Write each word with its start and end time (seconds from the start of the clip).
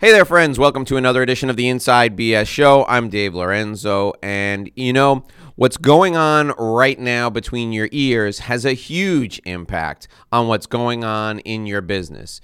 Hey 0.00 0.12
there, 0.12 0.24
friends. 0.24 0.58
Welcome 0.58 0.86
to 0.86 0.96
another 0.96 1.20
edition 1.20 1.50
of 1.50 1.56
the 1.56 1.68
Inside 1.68 2.16
BS 2.16 2.46
Show. 2.46 2.86
I'm 2.88 3.10
Dave 3.10 3.34
Lorenzo, 3.34 4.14
and 4.22 4.70
you 4.74 4.94
know, 4.94 5.26
what's 5.56 5.76
going 5.76 6.16
on 6.16 6.52
right 6.52 6.98
now 6.98 7.28
between 7.28 7.70
your 7.70 7.86
ears 7.92 8.38
has 8.38 8.64
a 8.64 8.72
huge 8.72 9.42
impact 9.44 10.08
on 10.32 10.48
what's 10.48 10.64
going 10.64 11.04
on 11.04 11.40
in 11.40 11.66
your 11.66 11.82
business. 11.82 12.40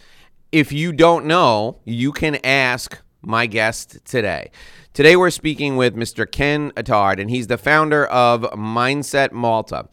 If 0.53 0.71
you 0.71 0.93
don't 0.93 1.25
know, 1.25 1.81
you 1.87 2.13
can 2.13 2.37
ask 2.45 3.01
my 3.23 3.47
guest 3.47 4.05
today. 4.05 4.51
Today, 4.93 5.17
we're 5.17 5.31
speaking 5.31 5.79
with 5.79 5.97
Mr. 5.97 6.31
Ken 6.31 6.73
Attard, 6.73 7.19
and 7.19 7.31
he's 7.31 7.47
the 7.47 7.57
founder 7.57 8.05
of 8.05 8.43
Mindset 8.53 9.33
Malta. 9.33 9.89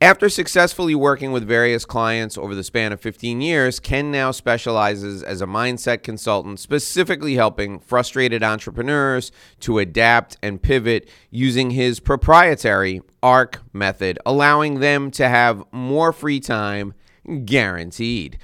After 0.00 0.28
successfully 0.28 0.94
working 0.94 1.32
with 1.32 1.42
various 1.42 1.84
clients 1.84 2.38
over 2.38 2.54
the 2.54 2.62
span 2.62 2.92
of 2.92 3.00
15 3.00 3.40
years, 3.40 3.80
Ken 3.80 4.12
now 4.12 4.30
specializes 4.30 5.24
as 5.24 5.42
a 5.42 5.46
mindset 5.46 6.04
consultant, 6.04 6.60
specifically 6.60 7.34
helping 7.34 7.80
frustrated 7.80 8.44
entrepreneurs 8.44 9.32
to 9.58 9.80
adapt 9.80 10.36
and 10.40 10.62
pivot 10.62 11.08
using 11.32 11.70
his 11.70 11.98
proprietary 11.98 13.02
ARC 13.24 13.60
method, 13.72 14.20
allowing 14.24 14.78
them 14.78 15.10
to 15.10 15.28
have 15.28 15.64
more 15.72 16.12
free 16.12 16.38
time 16.38 16.94
guaranteed. 17.44 18.38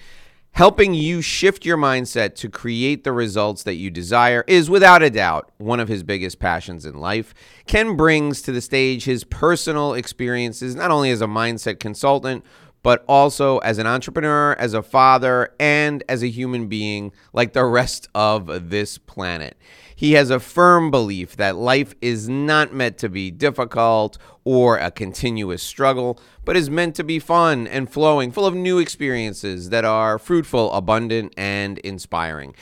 Helping 0.54 0.94
you 0.94 1.20
shift 1.20 1.66
your 1.66 1.76
mindset 1.76 2.36
to 2.36 2.48
create 2.48 3.02
the 3.02 3.10
results 3.10 3.64
that 3.64 3.74
you 3.74 3.90
desire 3.90 4.44
is 4.46 4.70
without 4.70 5.02
a 5.02 5.10
doubt 5.10 5.50
one 5.58 5.80
of 5.80 5.88
his 5.88 6.04
biggest 6.04 6.38
passions 6.38 6.86
in 6.86 6.94
life. 6.94 7.34
Ken 7.66 7.96
brings 7.96 8.40
to 8.40 8.52
the 8.52 8.60
stage 8.60 9.04
his 9.04 9.24
personal 9.24 9.94
experiences, 9.94 10.77
not 10.77 10.92
only 10.92 11.10
as 11.10 11.20
a 11.20 11.27
mindset 11.27 11.80
consultant, 11.80 12.44
but 12.84 13.04
also 13.08 13.58
as 13.58 13.78
an 13.78 13.88
entrepreneur, 13.88 14.52
as 14.52 14.74
a 14.74 14.82
father, 14.82 15.52
and 15.58 16.04
as 16.08 16.22
a 16.22 16.28
human 16.28 16.68
being 16.68 17.10
like 17.32 17.52
the 17.52 17.64
rest 17.64 18.08
of 18.14 18.70
this 18.70 18.96
planet. 18.96 19.56
He 19.96 20.12
has 20.12 20.30
a 20.30 20.41
firm 20.41 20.91
belief 20.91 21.36
that 21.36 21.56
life 21.56 21.94
is 22.00 22.28
not 22.28 22.74
meant 22.74 22.98
to 22.98 23.08
be 23.08 23.30
difficult 23.30 24.19
or 24.42 24.77
a 24.77 24.91
continuous 24.91 25.62
struggle, 25.62 26.19
but 26.44 26.56
is 26.56 26.69
meant 26.69 26.96
to 26.96 27.05
be 27.05 27.19
fun 27.19 27.66
and 27.66 27.91
flowing, 27.91 28.32
full 28.32 28.46
of 28.46 28.54
new 28.54 28.78
experiences 28.78 29.70
that 29.70 29.84
are 29.84 30.19
fruitful, 30.19 30.72
abundant, 30.72 31.32
and 31.36 31.78
inspiring. 31.78 32.54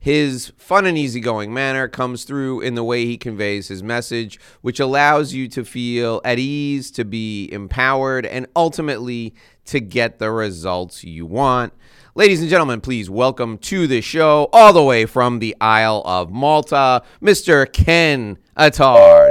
His 0.00 0.52
fun 0.56 0.86
and 0.86 0.96
easygoing 0.96 1.52
manner 1.52 1.86
comes 1.86 2.24
through 2.24 2.62
in 2.62 2.74
the 2.74 2.82
way 2.82 3.04
he 3.04 3.18
conveys 3.18 3.68
his 3.68 3.82
message, 3.82 4.40
which 4.62 4.80
allows 4.80 5.34
you 5.34 5.46
to 5.48 5.62
feel 5.62 6.22
at 6.24 6.38
ease, 6.38 6.90
to 6.92 7.04
be 7.04 7.52
empowered, 7.52 8.24
and 8.24 8.46
ultimately 8.56 9.34
to 9.66 9.78
get 9.78 10.18
the 10.18 10.30
results 10.30 11.04
you 11.04 11.26
want. 11.26 11.74
Ladies 12.20 12.42
and 12.42 12.50
gentlemen, 12.50 12.82
please 12.82 13.08
welcome 13.08 13.56
to 13.56 13.86
the 13.86 14.02
show, 14.02 14.50
all 14.52 14.74
the 14.74 14.82
way 14.82 15.06
from 15.06 15.38
the 15.38 15.56
Isle 15.58 16.02
of 16.04 16.30
Malta, 16.30 17.02
Mr. 17.22 17.72
Ken 17.72 18.36
Attard. 18.58 19.30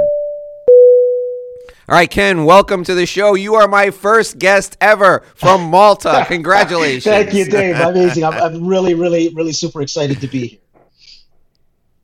All 1.88 1.94
right, 1.94 2.10
Ken, 2.10 2.44
welcome 2.44 2.82
to 2.82 2.96
the 2.96 3.06
show. 3.06 3.34
You 3.34 3.54
are 3.54 3.68
my 3.68 3.92
first 3.92 4.40
guest 4.40 4.76
ever 4.80 5.22
from 5.36 5.70
Malta. 5.70 6.24
Congratulations. 6.26 7.04
Thank 7.04 7.32
you, 7.32 7.44
Dave. 7.44 7.76
Amazing. 7.80 8.24
I'm, 8.24 8.34
I'm 8.34 8.66
really, 8.66 8.94
really, 8.94 9.32
really 9.34 9.52
super 9.52 9.82
excited 9.82 10.20
to 10.22 10.26
be 10.26 10.58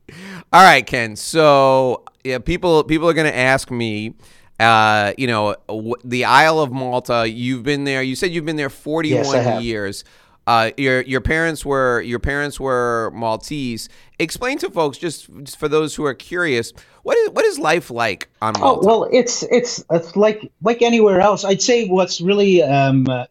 here. 0.06 0.16
All 0.52 0.62
right, 0.62 0.86
Ken. 0.86 1.16
So, 1.16 2.04
yeah, 2.22 2.38
people 2.38 2.84
people 2.84 3.08
are 3.08 3.12
going 3.12 3.26
to 3.26 3.36
ask 3.36 3.72
me 3.72 4.14
uh, 4.58 5.12
you 5.18 5.26
know, 5.26 5.54
the 6.04 6.24
Isle 6.24 6.60
of 6.60 6.72
Malta, 6.72 7.28
you've 7.28 7.62
been 7.62 7.84
there. 7.84 8.02
You 8.02 8.16
said 8.16 8.30
you've 8.30 8.46
been 8.46 8.56
there 8.56 8.70
41 8.70 9.24
Yes, 9.24 9.62
years. 9.62 10.04
Uh, 10.46 10.70
your 10.76 11.00
your 11.02 11.20
parents 11.20 11.64
were 11.64 12.00
your 12.02 12.20
parents 12.20 12.60
were 12.60 13.10
Maltese. 13.14 13.88
Explain 14.18 14.58
to 14.58 14.70
folks, 14.70 14.96
just, 14.96 15.28
just 15.42 15.58
for 15.58 15.68
those 15.68 15.94
who 15.96 16.04
are 16.04 16.14
curious, 16.14 16.72
what 17.02 17.18
is 17.18 17.30
what 17.30 17.44
is 17.44 17.58
life 17.58 17.90
like 17.90 18.28
on 18.40 18.54
Malta? 18.58 18.80
Oh 18.80 18.86
well, 18.86 19.08
it's 19.10 19.42
it's 19.44 19.84
it's 19.90 20.14
like 20.14 20.50
like 20.62 20.82
anywhere 20.82 21.20
else. 21.20 21.44
I'd 21.44 21.62
say 21.62 21.88
what's 21.88 22.20
really 22.20 22.62
um, 22.62 23.08
uh, 23.08 23.24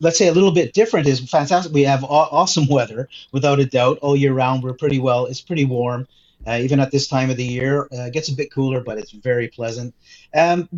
let's 0.00 0.16
say 0.18 0.28
a 0.28 0.32
little 0.32 0.52
bit 0.52 0.72
different 0.74 1.06
is 1.08 1.28
fantastic. 1.28 1.72
We 1.72 1.82
have 1.82 2.04
aw- 2.04 2.28
awesome 2.30 2.68
weather, 2.68 3.08
without 3.32 3.58
a 3.58 3.66
doubt, 3.66 3.98
all 4.00 4.16
year 4.16 4.32
round. 4.32 4.62
We're 4.62 4.74
pretty 4.74 5.00
well. 5.00 5.26
It's 5.26 5.40
pretty 5.40 5.64
warm, 5.64 6.06
uh, 6.46 6.58
even 6.62 6.80
at 6.80 6.92
this 6.92 7.08
time 7.08 7.30
of 7.30 7.36
the 7.36 7.44
year. 7.44 7.82
Uh, 7.92 8.06
it 8.06 8.12
gets 8.12 8.28
a 8.28 8.34
bit 8.34 8.52
cooler, 8.52 8.80
but 8.80 8.98
it's 8.98 9.10
very 9.10 9.48
pleasant. 9.48 9.94
Um, 10.34 10.68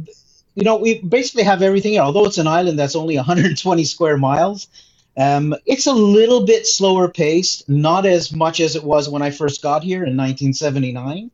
you 0.54 0.64
know, 0.64 0.76
we 0.76 1.00
basically 1.00 1.42
have 1.42 1.60
everything 1.62 1.92
here. 1.92 2.02
Although 2.02 2.24
it's 2.24 2.38
an 2.38 2.46
island 2.46 2.78
that's 2.78 2.96
only 2.96 3.16
120 3.16 3.84
square 3.84 4.16
miles, 4.16 4.68
um, 5.16 5.54
it's 5.64 5.86
a 5.86 5.92
little 5.92 6.44
bit 6.44 6.66
slower 6.66 7.08
paced, 7.08 7.68
not 7.68 8.06
as 8.06 8.34
much 8.34 8.60
as 8.60 8.76
it 8.76 8.84
was 8.84 9.08
when 9.08 9.22
I 9.22 9.30
first 9.30 9.62
got 9.62 9.82
here 9.82 10.04
in 10.04 10.16
1979. 10.16 11.30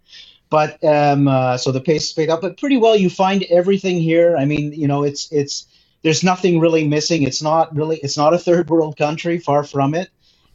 But 0.51 0.83
um, 0.85 1.29
uh, 1.29 1.57
so 1.57 1.73
the 1.73 1.81
pace 1.81 2.13
picked 2.13 2.31
up, 2.31 2.43
but 2.43 2.59
pretty 2.59 2.77
well. 2.77 2.95
You 2.97 3.09
find 3.11 3.43
everything 3.45 4.01
here. 4.01 4.37
I 4.37 4.45
mean, 4.45 4.73
you 4.73 4.87
know, 4.87 5.03
it's 5.03 5.33
it's 5.33 5.67
there's 6.03 6.23
nothing 6.23 6.61
really 6.61 6.87
missing. 6.87 7.23
It's 7.23 7.43
not 7.43 7.75
really 7.75 7.99
it's 7.99 8.19
not 8.19 8.35
a 8.35 8.39
third 8.39 8.69
world 8.69 8.97
country, 8.97 9.39
far 9.39 9.65
from 9.65 9.95
it. 9.95 10.11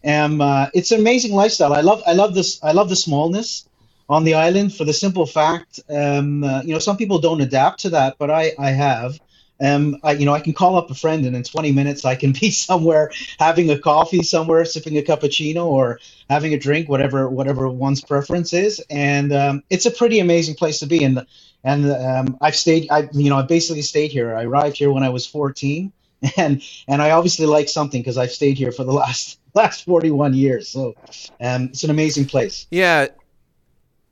Um, 0.05 0.39
uh, 0.39 0.67
it's 0.73 0.91
an 0.91 0.99
amazing 0.99 1.33
lifestyle. 1.33 1.73
I 1.73 1.81
love 1.81 2.03
I 2.05 2.13
love 2.13 2.35
this 2.35 2.63
I 2.63 2.73
love 2.73 2.89
the 2.89 2.95
smallness 2.95 3.67
on 4.09 4.23
the 4.23 4.35
island 4.35 4.73
for 4.73 4.85
the 4.85 4.93
simple 4.93 5.25
fact, 5.25 5.79
um, 5.89 6.43
uh, 6.43 6.61
you 6.61 6.73
know, 6.73 6.79
some 6.79 6.95
people 6.95 7.19
don't 7.19 7.41
adapt 7.41 7.81
to 7.81 7.89
that, 7.89 8.15
but 8.17 8.31
I 8.31 8.53
I 8.57 8.69
have. 8.71 9.19
Um, 9.59 9.97
I, 10.03 10.13
you 10.13 10.25
know, 10.25 10.33
I 10.33 10.39
can 10.39 10.53
call 10.53 10.77
up 10.77 10.91
a 10.91 10.93
friend 10.93 11.25
and 11.25 11.35
in 11.35 11.43
20 11.43 11.71
minutes 11.71 12.05
I 12.05 12.15
can 12.15 12.31
be 12.39 12.51
somewhere 12.51 13.11
having 13.39 13.69
a 13.69 13.79
coffee 13.79 14.23
somewhere, 14.23 14.65
sipping 14.65 14.97
a 14.97 15.01
cappuccino 15.01 15.65
or 15.65 15.99
having 16.29 16.53
a 16.53 16.59
drink, 16.59 16.89
whatever 16.89 17.29
whatever 17.29 17.69
one's 17.69 18.01
preference 18.01 18.53
is, 18.53 18.83
and 18.89 19.33
um, 19.33 19.63
it's 19.69 19.85
a 19.85 19.91
pretty 19.91 20.19
amazing 20.19 20.55
place 20.55 20.79
to 20.79 20.85
be. 20.85 21.03
And 21.03 21.25
and 21.63 21.91
um, 21.91 22.37
I've 22.41 22.55
stayed, 22.55 22.87
I 22.91 23.09
you 23.13 23.29
know, 23.29 23.37
I 23.37 23.41
basically 23.43 23.81
stayed 23.81 24.11
here. 24.11 24.35
I 24.35 24.43
arrived 24.43 24.77
here 24.77 24.91
when 24.91 25.03
I 25.03 25.09
was 25.09 25.25
14, 25.25 25.91
and 26.37 26.61
and 26.87 27.01
I 27.01 27.11
obviously 27.11 27.45
like 27.45 27.69
something 27.69 28.01
because 28.01 28.17
I've 28.17 28.31
stayed 28.31 28.57
here 28.57 28.71
for 28.71 28.83
the 28.83 28.93
last 29.03 29.39
last 29.53 29.85
41 29.85 30.33
years. 30.33 30.69
So 30.69 30.95
um, 31.41 31.65
it's 31.65 31.83
an 31.83 31.89
amazing 31.89 32.25
place. 32.25 32.67
Yeah, 32.69 33.07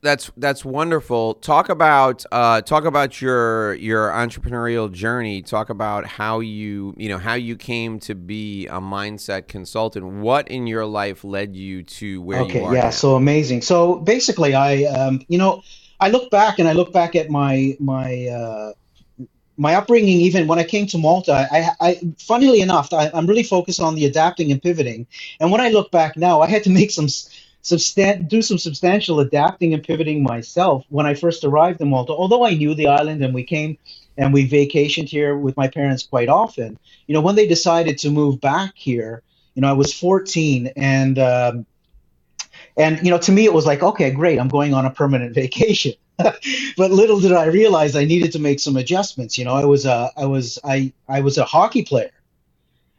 that's 0.02 0.30
that's 0.36 0.64
wonderful. 0.64 1.34
Talk 1.34 1.68
about 1.68 2.24
uh, 2.32 2.62
talk 2.62 2.84
about 2.84 3.20
your 3.20 3.74
your 3.74 4.10
entrepreneurial 4.10 4.90
journey. 4.92 5.42
Talk 5.42 5.70
about 5.70 6.06
how 6.06 6.40
you 6.40 6.94
you 6.96 7.08
know 7.08 7.18
how 7.18 7.34
you 7.34 7.56
came 7.56 7.98
to 8.00 8.14
be 8.14 8.66
a 8.68 8.80
mindset 8.80 9.48
consultant. 9.48 10.06
What 10.06 10.48
in 10.48 10.66
your 10.66 10.86
life 10.86 11.24
led 11.24 11.56
you 11.56 11.82
to 11.84 12.22
where 12.22 12.42
you 12.42 12.62
Okay, 12.62 12.62
are 12.62 12.76
yeah, 12.76 12.80
now? 12.80 12.90
so 12.90 13.16
amazing. 13.16 13.62
So 13.62 13.96
basically, 13.96 14.54
I 14.54 14.84
um, 14.84 15.22
you 15.28 15.38
know, 15.38 15.62
I 16.00 16.10
look 16.10 16.30
back 16.30 16.58
and 16.60 16.68
I 16.68 16.72
look 16.72 16.92
back 16.92 17.16
at 17.16 17.30
my 17.30 17.76
my 17.80 18.26
uh, 18.28 18.72
my 19.56 19.74
upbringing. 19.74 20.20
Even 20.20 20.46
when 20.46 20.58
I 20.58 20.64
came 20.64 20.86
to 20.88 20.98
Malta, 20.98 21.48
I, 21.50 21.70
I 21.80 22.00
funnily 22.18 22.60
enough, 22.60 22.92
I, 22.92 23.10
I'm 23.14 23.26
really 23.26 23.42
focused 23.44 23.80
on 23.80 23.94
the 23.94 24.06
adapting 24.06 24.52
and 24.52 24.62
pivoting. 24.62 25.06
And 25.40 25.52
when 25.52 25.60
I 25.60 25.70
look 25.70 25.90
back 25.90 26.16
now, 26.16 26.42
I 26.42 26.48
had 26.48 26.64
to 26.64 26.70
make 26.70 26.90
some 26.90 27.08
substan- 27.66 28.28
do 28.28 28.42
some 28.42 28.58
substantial 28.58 29.20
adapting 29.20 29.74
and 29.74 29.82
pivoting 29.82 30.22
myself 30.22 30.84
when 30.88 31.06
I 31.06 31.14
first 31.14 31.44
arrived 31.44 31.80
in 31.80 31.90
Malta. 31.90 32.12
Although 32.12 32.44
I 32.44 32.54
knew 32.54 32.74
the 32.74 32.86
island 32.86 33.22
and 33.24 33.34
we 33.34 33.44
came 33.44 33.76
and 34.16 34.32
we 34.32 34.48
vacationed 34.48 35.08
here 35.08 35.36
with 35.36 35.56
my 35.56 35.68
parents 35.68 36.04
quite 36.04 36.28
often. 36.28 36.78
You 37.06 37.14
know, 37.14 37.20
when 37.20 37.34
they 37.34 37.46
decided 37.46 37.98
to 37.98 38.10
move 38.10 38.40
back 38.40 38.72
here, 38.74 39.22
you 39.54 39.62
know, 39.62 39.68
I 39.68 39.74
was 39.74 39.92
14 39.92 40.72
and. 40.76 41.18
Um, 41.18 41.66
and 42.78 43.02
you 43.02 43.10
know, 43.10 43.18
to 43.18 43.32
me, 43.32 43.46
it 43.46 43.54
was 43.54 43.64
like, 43.64 43.82
okay, 43.82 44.10
great, 44.10 44.38
I'm 44.38 44.48
going 44.48 44.74
on 44.74 44.84
a 44.84 44.90
permanent 44.90 45.34
vacation. 45.42 45.94
but 46.18 46.90
little 46.90 47.20
did 47.20 47.32
I 47.32 47.46
realize 47.46 47.94
I 47.94 48.04
needed 48.04 48.32
to 48.32 48.38
make 48.38 48.60
some 48.60 48.76
adjustments. 48.76 49.36
You 49.36 49.44
know, 49.44 49.54
I 49.54 49.64
was 49.64 49.84
a, 49.84 50.10
I 50.16 50.24
was, 50.26 50.58
I, 50.64 50.92
I 51.08 51.20
was 51.20 51.36
a 51.36 51.44
hockey 51.44 51.84
player, 51.84 52.10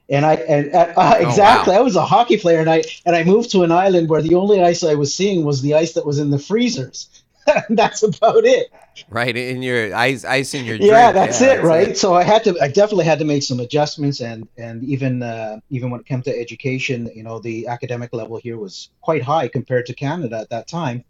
and 0.09 0.25
I, 0.25 0.35
and 0.35 0.73
uh, 0.73 0.93
uh, 0.95 1.17
Oh 1.21 1.27
exactly, 1.27 1.73
wow! 1.73 1.79
I 1.79 1.81
was 1.81 1.95
a 1.95 2.05
hockey 2.05 2.37
player, 2.37 2.59
and 2.59 2.69
I, 2.69 2.83
and 3.05 3.15
I 3.15 3.23
moved 3.23 3.51
to 3.51 3.63
an 3.63 3.71
island 3.71 4.09
where 4.09 4.21
the 4.21 4.35
only 4.35 4.61
ice 4.61 4.83
I 4.83 4.95
was 4.95 5.13
seeing 5.15 5.43
was 5.45 5.61
the 5.61 5.73
ice 5.73 5.93
that 5.93 6.05
was 6.05 6.19
in 6.19 6.31
the 6.31 6.39
freezers. 6.39 7.09
That's 7.69 8.03
about 8.03 8.45
it. 8.45 8.67
Right 9.09 9.35
in 9.37 9.61
your 9.61 9.95
ice 9.95 10.25
ice 10.25 10.53
in 10.53 10.65
your 10.65 10.77
Yeah, 10.79 11.11
that's 11.11 11.39
Yeah, 11.39 11.53
it, 11.53 11.57
that's 11.57 11.63
right? 11.63 11.87
it. 11.89 11.97
So 11.97 12.13
I 12.15 12.23
had 12.23 12.43
to, 12.45 12.57
I 12.61 12.67
definitely 12.67 13.05
had 13.05 13.19
to 13.19 13.25
make 13.25 13.43
some 13.43 13.59
adjustments, 13.59 14.21
and 14.21 14.47
and 14.57 14.83
even 14.83 15.21
uh, 15.21 15.59
even 15.69 15.91
when 15.91 15.99
it 16.01 16.05
came 16.07 16.21
to 16.23 16.35
education, 16.37 17.09
you 17.15 17.23
know, 17.23 17.39
the 17.39 17.67
academic 17.67 18.11
level 18.13 18.37
here 18.37 18.57
was 18.57 18.89
quite 19.01 19.21
high 19.23 19.47
compared 19.47 19.85
to 19.87 19.93
Canada 19.93 20.37
at 20.37 20.49
that 20.49 20.67
time, 20.67 21.03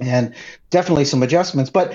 and 0.00 0.34
definitely 0.70 1.04
some 1.04 1.22
adjustments. 1.22 1.70
But 1.70 1.94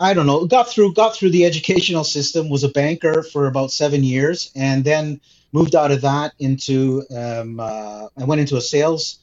I 0.00 0.14
don't 0.14 0.26
know, 0.26 0.46
got 0.46 0.68
through 0.68 0.94
got 0.94 1.16
through 1.16 1.30
the 1.30 1.44
educational 1.44 2.04
system, 2.04 2.48
was 2.48 2.64
a 2.64 2.68
banker 2.68 3.22
for 3.22 3.46
about 3.46 3.72
seven 3.72 4.04
years, 4.04 4.50
and 4.54 4.84
then 4.84 5.20
moved 5.52 5.74
out 5.74 5.90
of 5.90 6.02
that 6.02 6.34
into 6.38 7.02
um, 7.14 7.58
uh, 7.58 8.06
I 8.16 8.24
went 8.24 8.40
into 8.40 8.56
a 8.56 8.60
sales 8.60 9.18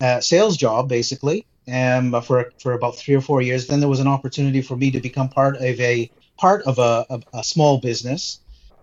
uh, 0.00 0.20
sales 0.20 0.56
job 0.56 0.88
basically 0.88 1.46
um, 1.72 2.20
for 2.22 2.52
for 2.60 2.72
about 2.74 2.96
three 2.96 3.14
or 3.14 3.22
four 3.22 3.40
years. 3.40 3.66
Then 3.66 3.80
there 3.80 3.88
was 3.88 4.00
an 4.00 4.08
opportunity 4.08 4.60
for 4.60 4.76
me 4.76 4.90
to 4.90 5.00
become 5.00 5.30
part 5.30 5.56
of 5.56 5.80
a 5.80 6.10
part 6.36 6.62
of 6.64 6.78
a, 6.78 7.06
a, 7.08 7.20
a 7.38 7.44
small 7.44 7.78
business, 7.80 8.40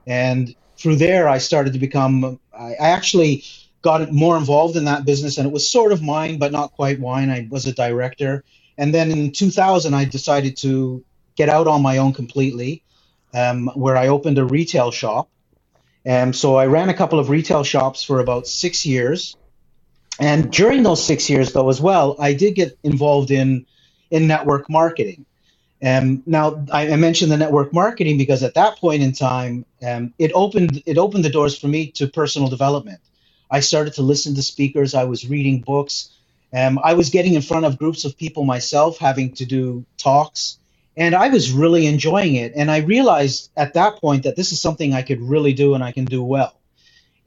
and 0.08 0.56
through 0.78 0.96
there 0.96 1.28
I 1.28 1.38
started 1.38 1.74
to 1.74 1.80
become. 1.80 2.40
I, 2.58 2.74
I 2.74 2.90
actually 2.90 3.44
got 3.84 4.12
more 4.12 4.36
involved 4.36 4.78
in 4.78 4.86
that 4.86 5.06
business, 5.06 5.38
and 5.38 5.48
it 5.48 5.54
was 5.54 5.70
sort 5.70 5.92
of 5.92 6.02
mine, 6.02 6.40
but 6.40 6.52
not 6.52 6.72
quite 6.72 7.00
mine. 7.00 7.30
I 7.30 7.48
was 7.52 7.68
a 7.68 7.74
director, 7.74 8.44
and 8.80 8.96
then 8.96 9.12
in 9.12 9.32
2000, 9.32 9.94
I 9.94 10.06
decided 10.06 10.58
to 10.58 11.06
get 11.36 11.50
out 11.50 11.68
on 11.68 11.82
my 11.82 11.98
own 11.98 12.14
completely, 12.14 12.84
um, 13.34 13.68
where 13.76 13.98
I 13.98 14.08
opened 14.08 14.38
a 14.38 14.46
retail 14.46 14.92
shop. 14.92 15.30
And 16.06 16.36
so 16.36 16.56
I 16.56 16.68
ran 16.68 16.90
a 16.90 16.94
couple 16.94 17.20
of 17.20 17.30
retail 17.30 17.64
shops 17.64 18.04
for 18.04 18.20
about 18.20 18.48
six 18.48 18.86
years. 18.86 19.36
And 20.20 20.52
during 20.52 20.84
those 20.84 21.04
six 21.04 21.30
years, 21.30 21.52
though, 21.52 21.70
as 21.70 21.82
well, 21.82 22.16
I 22.20 22.34
did 22.34 22.56
get 22.56 22.78
involved 22.84 23.32
in 23.32 23.66
in 24.12 24.28
network 24.28 24.70
marketing. 24.70 25.26
Um, 25.84 26.24
now, 26.26 26.64
I, 26.72 26.92
I, 26.92 26.96
mentioned 26.96 27.32
the 27.32 27.38
network 27.38 27.74
marketing 27.74 28.18
because 28.18 28.44
at 28.44 28.54
that 28.54 28.78
point 28.78 29.04
in 29.04 29.12
time, 29.12 29.66
um, 29.86 30.14
it 30.18 30.32
opened 30.34 30.82
it 30.86 30.98
opened 30.98 31.26
the 31.26 31.30
doors 31.30 31.58
for 31.58 31.68
me 31.68 31.92
to 31.92 32.08
personal 32.08 32.48
development. 32.48 33.00
I 33.52 33.60
started 33.60 33.94
to 33.96 34.02
listen 34.02 34.36
to 34.36 34.42
speakers. 34.42 34.96
I 34.96 35.04
was 35.04 35.28
reading 35.28 35.62
books. 35.62 36.12
Um, 36.54 36.80
I 36.84 36.94
was 36.94 37.10
getting 37.10 37.34
in 37.34 37.42
front 37.42 37.66
of 37.66 37.78
groups 37.78 38.06
of 38.06 38.18
people 38.18 38.46
myself, 38.46 38.98
having 38.98 39.34
to 39.34 39.46
do 39.46 39.86
talks, 39.98 40.60
and 40.98 41.16
I 41.16 41.30
was 41.30 41.52
really 41.52 41.88
enjoying 41.88 42.36
it. 42.36 42.54
And 42.56 42.72
I 42.72 42.78
realized 42.78 43.52
at 43.58 43.74
that 43.74 43.98
point 43.98 44.24
that 44.24 44.36
this 44.36 44.52
is 44.52 44.62
something 44.62 44.94
I 44.94 45.02
could 45.02 45.22
really 45.22 45.54
do 45.54 45.74
and 45.76 45.84
I 45.84 45.92
can 45.92 46.06
do 46.06 46.24
well. 46.24 46.60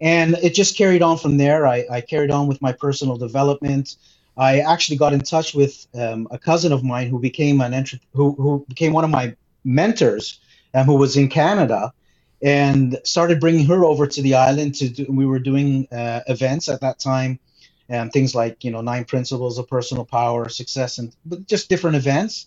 And 0.01 0.35
it 0.43 0.55
just 0.55 0.77
carried 0.77 1.03
on 1.03 1.19
from 1.19 1.37
there. 1.37 1.67
I, 1.67 1.85
I 1.91 2.01
carried 2.01 2.31
on 2.31 2.47
with 2.47 2.63
my 2.63 2.73
personal 2.73 3.17
development. 3.17 3.97
I 4.37 4.61
actually 4.61 4.97
got 4.97 5.13
in 5.13 5.21
touch 5.21 5.55
with 5.55 5.87
um, 5.95 6.29
a 6.31 6.39
cousin 6.39 6.73
of 6.73 6.85
mine 6.85 7.09
who 7.09 7.19
became 7.19 7.61
an 7.61 7.75
entre- 7.75 8.01
who, 8.15 8.33
who 8.35 8.65
became 8.69 8.93
one 8.93 9.05
of 9.05 9.11
my 9.11 9.35
mentors, 9.65 10.39
and 10.73 10.87
who 10.87 10.95
was 10.95 11.17
in 11.17 11.29
Canada, 11.29 11.93
and 12.41 12.99
started 13.05 13.41
bringing 13.41 13.67
her 13.67 13.85
over 13.85 14.07
to 14.07 14.23
the 14.23 14.35
island 14.35 14.77
to 14.77 14.89
do. 14.89 15.07
We 15.09 15.27
were 15.27 15.41
doing 15.41 15.89
uh, 15.91 16.21
events 16.29 16.69
at 16.69 16.81
that 16.83 17.01
time, 17.01 17.41
and 17.89 18.13
things 18.13 18.37
like 18.37 18.63
you 18.63 18.71
know 18.71 18.81
nine 18.81 19.05
principles 19.05 19.59
of 19.59 19.67
personal 19.67 20.05
power, 20.05 20.49
success, 20.49 20.99
and 20.99 21.13
just 21.47 21.69
different 21.69 21.97
events. 21.97 22.47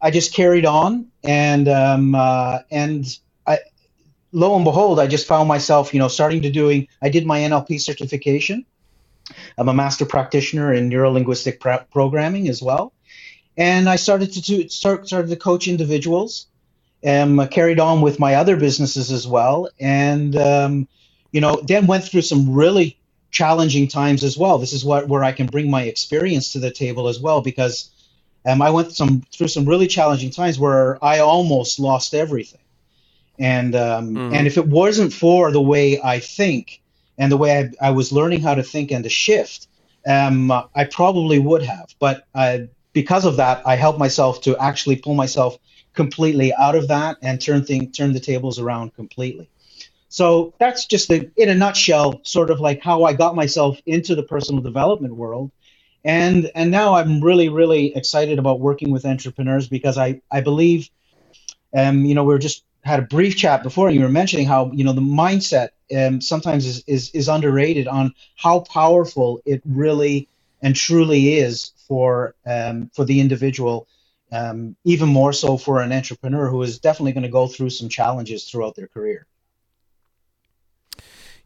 I 0.00 0.10
just 0.10 0.34
carried 0.34 0.66
on, 0.66 1.08
and 1.24 1.68
um, 1.68 2.14
uh, 2.14 2.60
and 2.70 3.04
I, 3.46 3.58
lo 4.32 4.54
and 4.54 4.64
behold, 4.64 5.00
I 5.00 5.06
just 5.06 5.26
found 5.26 5.48
myself, 5.48 5.92
you 5.92 6.00
know, 6.00 6.08
starting 6.08 6.42
to 6.42 6.50
doing. 6.50 6.88
I 7.02 7.08
did 7.08 7.26
my 7.26 7.40
NLP 7.40 7.80
certification 7.80 8.64
I'm 9.56 9.68
a 9.68 9.74
master 9.74 10.06
practitioner 10.06 10.72
in 10.72 10.90
neurolinguistic 10.90 11.60
programming 11.90 12.48
as 12.48 12.62
well, 12.62 12.92
and 13.56 13.88
I 13.88 13.96
started 13.96 14.32
to 14.32 14.40
do, 14.40 14.68
start 14.68 15.06
started 15.06 15.28
to 15.28 15.36
coach 15.36 15.68
individuals, 15.68 16.46
and 17.02 17.38
um, 17.38 17.48
carried 17.48 17.80
on 17.80 18.00
with 18.00 18.18
my 18.18 18.34
other 18.34 18.56
businesses 18.56 19.10
as 19.10 19.26
well, 19.26 19.68
and 19.78 20.36
um, 20.36 20.88
you 21.32 21.40
know 21.40 21.60
then 21.66 21.86
went 21.86 22.04
through 22.04 22.22
some 22.22 22.54
really 22.54 22.98
challenging 23.30 23.88
times 23.88 24.24
as 24.24 24.38
well. 24.38 24.58
This 24.58 24.72
is 24.72 24.84
what 24.84 25.08
where 25.08 25.24
I 25.24 25.32
can 25.32 25.46
bring 25.46 25.70
my 25.70 25.82
experience 25.82 26.52
to 26.52 26.58
the 26.58 26.70
table 26.70 27.08
as 27.08 27.20
well 27.20 27.40
because 27.40 27.90
um, 28.46 28.62
I 28.62 28.70
went 28.70 28.92
some 28.92 29.22
through 29.32 29.48
some 29.48 29.64
really 29.64 29.86
challenging 29.86 30.30
times 30.30 30.58
where 30.58 31.02
I 31.04 31.18
almost 31.18 31.78
lost 31.78 32.14
everything, 32.14 32.60
and 33.38 33.74
um, 33.74 34.14
mm. 34.14 34.34
and 34.34 34.46
if 34.46 34.56
it 34.56 34.66
wasn't 34.66 35.12
for 35.12 35.50
the 35.50 35.60
way 35.60 36.00
I 36.00 36.20
think 36.20 36.80
and 37.18 37.32
the 37.32 37.36
way 37.36 37.58
I, 37.58 37.88
I 37.88 37.90
was 37.90 38.12
learning 38.12 38.40
how 38.40 38.54
to 38.54 38.62
think 38.62 38.90
and 38.92 39.04
to 39.04 39.10
shift, 39.10 39.68
um, 40.06 40.50
I 40.50 40.84
probably 40.84 41.38
would 41.38 41.62
have. 41.62 41.94
But 41.98 42.26
uh, 42.34 42.58
because 42.92 43.24
of 43.24 43.36
that, 43.36 43.66
I 43.66 43.76
helped 43.76 43.98
myself 43.98 44.40
to 44.42 44.56
actually 44.58 44.96
pull 44.96 45.14
myself 45.14 45.58
completely 45.94 46.54
out 46.54 46.76
of 46.76 46.88
that 46.88 47.16
and 47.22 47.40
turn 47.40 47.64
thing, 47.64 47.90
turn 47.90 48.12
the 48.12 48.20
tables 48.20 48.58
around 48.58 48.94
completely. 48.94 49.50
So 50.08 50.54
that's 50.58 50.86
just 50.86 51.08
the, 51.08 51.30
in 51.36 51.48
a 51.48 51.54
nutshell, 51.54 52.20
sort 52.24 52.50
of 52.50 52.60
like 52.60 52.80
how 52.80 53.04
I 53.04 53.12
got 53.12 53.34
myself 53.34 53.78
into 53.84 54.14
the 54.14 54.22
personal 54.22 54.62
development 54.62 55.16
world. 55.16 55.50
And 56.08 56.50
and 56.56 56.72
now 56.72 56.96
I'm 56.96 57.22
really 57.22 57.50
really 57.50 57.96
excited 57.96 58.40
about 58.40 58.60
working 58.60 58.92
with 58.92 59.06
entrepreneurs 59.06 59.68
because 59.68 59.98
I 59.98 60.22
I 60.32 60.42
believe, 60.42 60.90
um, 61.76 62.04
you 62.06 62.14
know, 62.14 62.24
we 62.24 62.34
are 62.34 62.38
just 62.38 62.64
had 62.84 63.00
a 63.00 63.04
brief 63.04 63.36
chat 63.36 63.62
before, 63.62 63.88
and 63.88 63.96
you 63.96 64.02
were 64.02 64.10
mentioning 64.10 64.46
how 64.46 64.72
you 64.72 64.84
know 64.84 64.94
the 64.94 65.02
mindset 65.02 65.70
um, 65.96 66.20
sometimes 66.20 66.66
is, 66.66 66.84
is 66.88 67.10
is 67.12 67.28
underrated 67.28 67.88
on 67.88 68.14
how 68.36 68.60
powerful 68.60 69.42
it 69.46 69.62
really 69.66 70.28
and 70.62 70.76
truly 70.76 71.34
is 71.36 71.72
for 71.88 72.34
um, 72.46 72.90
for 72.94 73.04
the 73.04 73.20
individual, 73.20 73.88
um, 74.32 74.76
even 74.84 75.08
more 75.08 75.32
so 75.34 75.58
for 75.58 75.82
an 75.82 75.92
entrepreneur 75.92 76.48
who 76.50 76.62
is 76.62 76.80
definitely 76.80 77.12
going 77.12 77.24
to 77.24 77.30
go 77.30 77.48
through 77.48 77.70
some 77.70 77.90
challenges 77.90 78.50
throughout 78.50 78.76
their 78.76 78.88
career. 78.88 79.26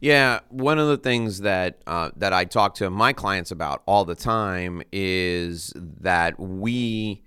Yeah, 0.03 0.41
one 0.49 0.79
of 0.79 0.89
the 0.89 0.97
things 0.97 1.39
that 1.39 1.81
uh, 1.87 2.09
that 2.17 2.33
I 2.33 2.43
talk 2.43 2.75
to 2.75 2.89
my 2.89 3.13
clients 3.13 3.51
about 3.51 3.83
all 3.85 4.03
the 4.03 4.15
time 4.15 4.83
is 4.91 5.71
that 5.77 6.37
we 6.37 7.23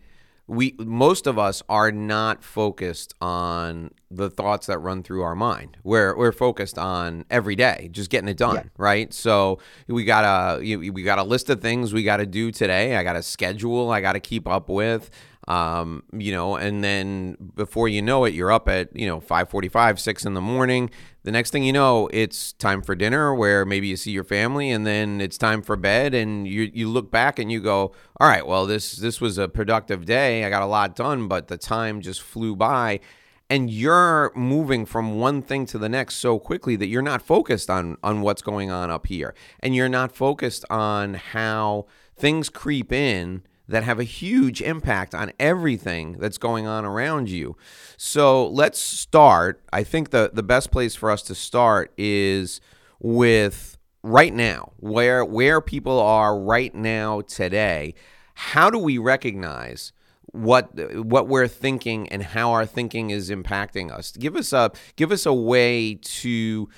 we 0.47 0.75
most 0.79 1.27
of 1.27 1.39
us 1.39 1.63
are 1.71 1.91
not 1.91 2.45
focused 2.45 3.15
on 3.19 3.93
the 4.11 4.29
thoughts 4.29 4.67
that 4.67 4.77
run 4.77 5.03
through 5.03 5.23
our 5.23 5.35
mind. 5.35 5.79
We're 5.85 6.15
we're 6.19 6.33
focused 6.33 6.77
on 6.77 7.25
every 7.31 7.57
day, 7.57 7.89
just 7.93 8.11
getting 8.11 8.29
it 8.29 8.37
done, 8.37 8.57
yeah. 8.57 8.63
right? 8.77 9.11
So 9.11 9.59
we 9.89 10.05
got 10.05 10.59
a 10.59 10.61
we 10.61 11.03
got 11.03 11.19
a 11.19 11.25
list 11.25 11.49
of 11.49 11.63
things 11.63 11.95
we 11.95 12.03
got 12.03 12.19
to 12.19 12.27
do 12.27 12.51
today. 12.51 12.97
I 12.97 13.03
got 13.03 13.17
a 13.17 13.23
schedule 13.23 13.91
I 13.91 14.03
got 14.03 14.13
to 14.13 14.21
keep 14.21 14.47
up 14.47 14.69
with. 14.69 15.11
Um, 15.49 16.03
you 16.13 16.33
know, 16.33 16.57
and 16.57 16.83
then 16.83 17.37
before 17.55 17.89
you 17.89 18.03
know 18.03 18.25
it, 18.25 18.35
you're 18.35 18.51
up 18.51 18.69
at 18.69 18.95
you 18.97 19.07
know 19.07 19.21
5:45, 19.21 19.99
6 19.99 20.25
in 20.25 20.35
the 20.35 20.41
morning. 20.41 20.91
The 21.23 21.31
next 21.31 21.51
thing 21.51 21.63
you 21.63 21.73
know, 21.73 22.09
it's 22.13 22.53
time 22.53 22.83
for 22.83 22.95
dinner, 22.95 23.35
where 23.35 23.65
maybe 23.65 23.87
you 23.87 23.97
see 23.97 24.11
your 24.11 24.25
family, 24.25 24.71
and 24.71 24.87
then 24.87 25.21
it's 25.21 25.39
time 25.39 25.63
for 25.63 25.77
bed, 25.77 26.15
and 26.15 26.49
you 26.49 26.71
you 26.75 26.89
look 26.89 27.11
back 27.11 27.39
and 27.39 27.51
you 27.53 27.61
go, 27.61 27.93
all 28.21 28.29
right, 28.29 28.47
well 28.47 28.67
this 28.67 28.97
this 28.97 29.21
was 29.21 29.39
a 29.39 29.49
productive 29.49 30.05
day. 30.05 30.45
I 30.45 30.51
got 30.51 30.63
a 30.63 30.67
lot 30.67 30.97
done, 30.97 31.29
but 31.29 31.49
the 31.49 31.57
time 31.57 32.01
just 32.01 32.23
flew 32.23 32.57
by 32.57 33.01
and 33.49 33.71
you're 33.71 34.33
moving 34.35 34.85
from 34.85 35.19
one 35.19 35.43
thing 35.43 35.67
to 35.67 35.79
the 35.79 35.89
next 35.89 36.17
so 36.17 36.39
quickly 36.39 36.77
that 36.77 36.87
you're 36.87 37.03
not 37.03 37.23
focused 37.23 37.71
on 37.71 37.97
on 38.03 38.21
what's 38.21 38.43
going 38.43 38.71
on 38.71 38.91
up 38.91 39.07
here 39.07 39.35
and 39.61 39.75
you're 39.75 39.89
not 39.89 40.15
focused 40.15 40.65
on 40.71 41.15
how 41.15 41.87
things 42.17 42.49
creep 42.49 42.93
in 42.93 43.43
that 43.69 43.83
have 43.83 43.99
a 43.99 44.05
huge 44.05 44.63
impact 44.63 45.15
on 45.15 45.33
everything 45.39 46.13
that's 46.19 46.39
going 46.39 46.67
on 46.67 46.85
around 46.85 47.29
you. 47.29 47.57
So 47.97 48.47
let's 48.47 48.79
start. 48.79 49.61
I 49.73 49.83
think 49.83 50.11
the, 50.11 50.31
the 50.33 50.43
best 50.43 50.71
place 50.71 50.95
for 50.95 51.11
us 51.11 51.23
to 51.23 51.35
start 51.35 51.93
is 51.97 52.61
with 53.01 53.77
right 54.03 54.33
now, 54.33 54.73
where 54.77 55.25
where 55.25 55.61
people 55.61 55.99
are 55.99 56.39
right 56.39 56.75
now 56.75 57.23
today. 57.23 57.95
How 58.35 58.71
do 58.71 58.79
we 58.79 58.99
recognize 58.99 59.93
what 60.33 60.71
what 61.05 61.29
we're 61.29 61.49
thinking 61.49 62.09
and 62.11 62.23
how 62.23 62.53
our 62.53 62.67
thinking 62.67 63.11
is 63.11 63.31
impacting 63.31 63.91
us? 63.91 64.13
Give 64.13 64.37
us 64.37 64.53
a 64.53 64.71
give 64.95 65.11
us 65.11 65.27
a 65.27 65.35
way 65.35 65.95
to 65.95 66.69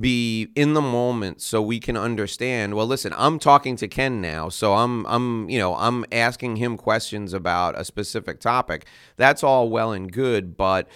be 0.00 0.48
in 0.56 0.74
the 0.74 0.80
moment 0.80 1.40
so 1.40 1.62
we 1.62 1.78
can 1.78 1.96
understand 1.96 2.74
well 2.74 2.86
listen 2.86 3.12
i'm 3.16 3.38
talking 3.38 3.76
to 3.76 3.86
ken 3.86 4.20
now 4.20 4.48
so 4.48 4.74
i'm 4.74 5.06
i'm 5.06 5.48
you 5.48 5.58
know 5.58 5.74
i'm 5.76 6.04
asking 6.10 6.56
him 6.56 6.76
questions 6.76 7.32
about 7.32 7.78
a 7.78 7.84
specific 7.84 8.40
topic 8.40 8.86
that's 9.16 9.44
all 9.44 9.68
well 9.68 9.92
and 9.92 10.12
good 10.12 10.56
but 10.56 10.88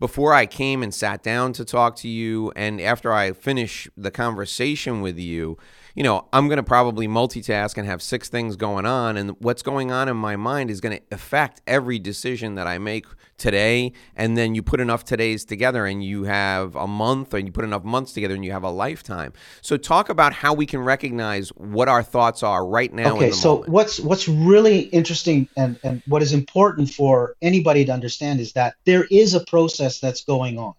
before 0.00 0.32
i 0.32 0.46
came 0.46 0.82
and 0.82 0.94
sat 0.94 1.22
down 1.22 1.52
to 1.52 1.64
talk 1.64 1.96
to 1.96 2.08
you 2.08 2.50
and 2.56 2.80
after 2.80 3.12
i 3.12 3.32
finish 3.32 3.88
the 3.96 4.10
conversation 4.10 5.00
with 5.00 5.18
you 5.18 5.58
you 5.96 6.02
know, 6.02 6.28
I'm 6.30 6.46
going 6.46 6.58
to 6.58 6.62
probably 6.62 7.08
multitask 7.08 7.78
and 7.78 7.88
have 7.88 8.02
six 8.02 8.28
things 8.28 8.54
going 8.54 8.84
on. 8.84 9.16
And 9.16 9.30
what's 9.38 9.62
going 9.62 9.90
on 9.90 10.10
in 10.10 10.16
my 10.16 10.36
mind 10.36 10.70
is 10.70 10.82
going 10.82 10.98
to 10.98 11.02
affect 11.10 11.62
every 11.66 11.98
decision 11.98 12.54
that 12.56 12.66
I 12.66 12.76
make 12.76 13.06
today. 13.36 13.92
And 14.14 14.36
then 14.36 14.54
you 14.54 14.62
put 14.62 14.80
enough 14.80 15.04
todays 15.04 15.46
together 15.46 15.86
and 15.86 16.02
you 16.02 16.24
have 16.24 16.74
a 16.76 16.86
month, 16.86 17.34
and 17.34 17.46
you 17.46 17.52
put 17.52 17.64
enough 17.64 17.84
months 17.84 18.12
together 18.12 18.34
and 18.34 18.44
you 18.44 18.52
have 18.52 18.64
a 18.64 18.70
lifetime. 18.70 19.32
So, 19.60 19.76
talk 19.76 20.08
about 20.08 20.32
how 20.32 20.54
we 20.54 20.66
can 20.66 20.80
recognize 20.80 21.50
what 21.50 21.88
our 21.88 22.02
thoughts 22.02 22.42
are 22.42 22.66
right 22.66 22.92
now. 22.92 23.16
Okay, 23.16 23.30
so 23.30 23.54
moment. 23.54 23.72
what's 23.72 24.00
what's 24.00 24.28
really 24.28 24.80
interesting 24.80 25.48
and, 25.56 25.78
and 25.82 26.02
what 26.06 26.22
is 26.22 26.32
important 26.32 26.90
for 26.90 27.36
anybody 27.42 27.84
to 27.84 27.92
understand 27.92 28.40
is 28.40 28.52
that 28.52 28.76
there 28.84 29.06
is 29.10 29.34
a 29.34 29.44
process 29.44 30.00
that's 30.00 30.24
going 30.24 30.58
on. 30.58 30.74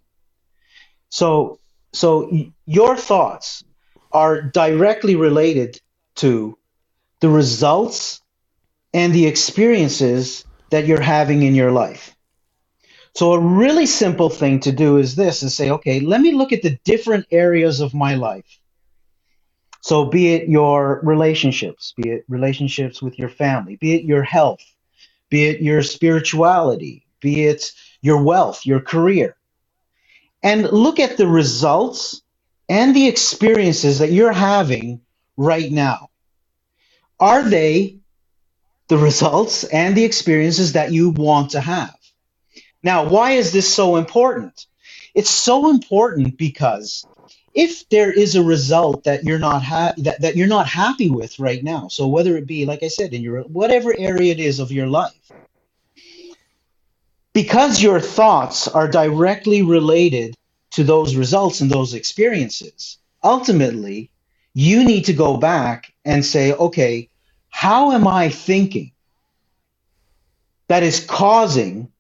So 1.10 1.60
so 1.94 2.30
your 2.66 2.98
thoughts 2.98 3.64
are 4.12 4.42
directly 4.42 5.16
related 5.16 5.80
to 6.16 6.58
the 7.20 7.30
results 7.30 8.22
and 8.94 9.14
the 9.14 9.26
experiences 9.28 10.46
that 10.70 10.86
you're 10.86 11.02
having 11.02 11.44
in 11.44 11.56
your 11.56 11.72
life. 11.72 12.17
So 13.18 13.34
a 13.34 13.40
really 13.40 13.88
simple 13.88 14.30
thing 14.30 14.60
to 14.60 14.72
do 14.72 14.98
is 14.98 15.16
this 15.16 15.42
and 15.42 15.52
say, 15.52 15.72
okay, 15.72 16.02
let 16.02 16.22
me 16.22 16.34
look 16.34 16.52
at 16.52 16.62
the 16.62 16.78
different 16.84 17.26
areas 17.32 17.80
of 17.80 17.96
my 17.96 18.14
life. 18.14 18.60
So 19.82 20.06
be 20.06 20.36
it 20.36 20.48
your 20.48 21.00
relationships, 21.02 21.96
be 21.98 22.12
it 22.12 22.26
relationships 22.28 23.02
with 23.02 23.18
your 23.18 23.30
family, 23.30 23.76
be 23.78 23.96
it 23.96 24.04
your 24.04 24.22
health, 24.22 24.64
be 25.32 25.46
it 25.48 25.64
your 25.64 25.82
spirituality, 25.82 27.08
be 27.20 27.46
it 27.46 27.72
your 28.04 28.22
wealth, 28.22 28.68
your 28.68 28.82
career. 28.82 29.36
And 30.44 30.70
look 30.72 31.00
at 31.00 31.18
the 31.18 31.28
results 31.28 32.22
and 32.70 32.96
the 32.96 33.08
experiences 33.08 33.98
that 33.98 34.12
you're 34.12 34.32
having 34.32 35.02
right 35.38 35.72
now, 35.72 36.12
are 37.20 37.42
they 37.42 37.98
the 38.90 39.00
results 39.00 39.64
and 39.64 39.98
the 39.98 40.06
experiences 40.06 40.74
that 40.74 40.92
you 40.92 41.10
want 41.10 41.50
to 41.52 41.62
have? 41.62 41.97
Now, 42.84 43.08
why 43.08 43.32
is 43.32 43.52
this 43.52 43.74
so 43.74 43.96
important? 43.96 44.66
It's 45.14 45.30
so 45.30 45.70
important 45.70 46.38
because 46.38 47.06
if 47.54 47.90
there 47.90 48.12
is 48.12 48.36
a 48.36 48.44
result 48.44 49.06
that 49.06 49.24
you're 49.24 49.40
not 49.40 49.64
ha- 49.64 49.94
that, 49.98 50.22
that 50.22 50.36
you're 50.36 50.48
not 50.48 50.68
happy 50.68 51.10
with 51.10 51.40
right 51.40 51.64
now, 51.64 51.88
so 51.88 52.08
whether 52.08 52.38
it 52.38 52.46
be 52.46 52.66
like 52.66 52.84
I 52.84 52.88
said 52.88 53.14
in 53.14 53.24
your 53.24 53.42
whatever 53.44 53.96
area 53.98 54.32
it 54.32 54.40
is 54.40 54.60
of 54.60 54.72
your 54.72 54.88
life, 54.88 55.32
because 57.34 57.82
your 57.82 58.00
thoughts 58.00 58.68
are 58.68 58.88
directly 58.88 59.64
related 59.64 60.36
to 60.72 60.84
those 60.84 61.16
results 61.16 61.62
and 61.62 61.72
those 61.72 61.96
experiences, 61.96 63.00
ultimately 63.24 64.12
you 64.54 64.84
need 64.84 65.06
to 65.06 65.14
go 65.14 65.38
back 65.38 65.94
and 66.06 66.24
say, 66.24 66.54
okay, 66.54 67.10
how 67.50 67.92
am 67.92 68.08
I 68.08 68.30
thinking 68.30 68.92
that 70.68 70.84
is 70.84 71.04
causing 71.04 71.92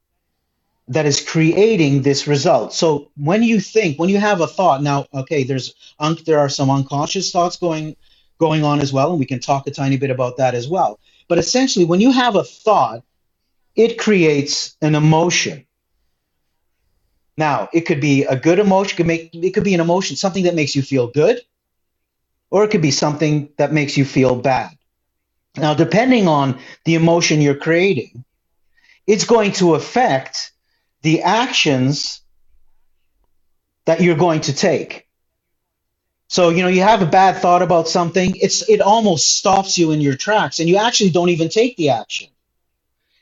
that 0.90 1.06
is 1.06 1.22
creating 1.22 2.02
this 2.02 2.28
result. 2.28 2.74
So 2.74 3.10
when 3.18 3.44
you 3.44 3.60
think, 3.60 4.00
when 4.00 4.10
you 4.10 4.20
have 4.20 4.42
a 4.42 4.48
thought, 4.48 4.82
now, 4.82 5.06
okay, 5.14 5.44
there's 5.44 5.74
un- 6.00 6.18
there 6.26 6.40
are 6.40 6.50
some 6.50 6.70
unconscious 6.70 7.32
thoughts 7.32 7.58
going 7.58 7.96
going 8.40 8.64
on 8.64 8.80
as 8.80 8.94
well, 8.94 9.10
and 9.10 9.20
we 9.20 9.26
can 9.26 9.40
talk 9.40 9.68
a 9.68 9.72
tiny 9.72 9.98
bit 9.98 10.12
about 10.12 10.38
that 10.38 10.54
as 10.54 10.68
well. 10.68 11.00
But 11.28 11.40
essentially, 11.40 11.86
when 11.86 12.00
you 12.00 12.12
have 12.12 12.36
a 12.36 12.44
thought, 12.44 13.04
it 13.76 13.98
creates 13.98 14.78
an 14.82 14.96
emotion. 14.96 15.66
Now, 17.36 17.70
it 17.74 17.82
could 17.82 18.02
be 18.02 18.24
a 18.24 18.36
good 18.36 18.60
emotion, 18.60 18.98
could 18.98 19.08
make 19.08 19.30
it 19.34 19.54
could 19.54 19.64
be 19.64 19.74
an 19.74 19.82
emotion, 19.82 20.16
something 20.16 20.44
that 20.44 20.56
makes 20.56 20.76
you 20.76 20.82
feel 20.82 21.08
good, 21.08 21.42
or 22.50 22.64
it 22.64 22.70
could 22.70 22.82
be 22.82 22.92
something 22.92 23.50
that 23.58 23.74
makes 23.74 23.98
you 23.98 24.06
feel 24.06 24.36
bad. 24.36 24.72
Now, 25.58 25.74
depending 25.74 26.28
on 26.28 26.60
the 26.86 26.96
emotion 26.96 27.42
you're 27.42 27.56
creating, 27.56 28.24
it's 29.06 29.26
going 29.26 29.52
to 29.54 29.76
affect 29.76 30.52
the 31.02 31.22
actions 31.22 32.22
that 33.86 34.02
you're 34.02 34.18
going 34.18 34.42
to 34.42 34.54
take. 34.54 35.08
So, 36.30 36.50
you 36.50 36.62
know, 36.62 36.68
you 36.68 36.82
have 36.82 37.02
a 37.02 37.06
bad 37.06 37.38
thought 37.38 37.62
about 37.62 37.88
something, 37.88 38.36
it's 38.36 38.68
it 38.70 38.82
almost 38.82 39.38
stops 39.38 39.78
you 39.78 39.92
in 39.92 40.02
your 40.02 40.16
tracks 40.16 40.60
and 40.60 40.68
you 40.68 40.78
actually 40.78 41.12
don't 41.12 41.30
even 41.30 41.48
take 41.48 41.78
the 41.78 41.90
action. 41.90 42.28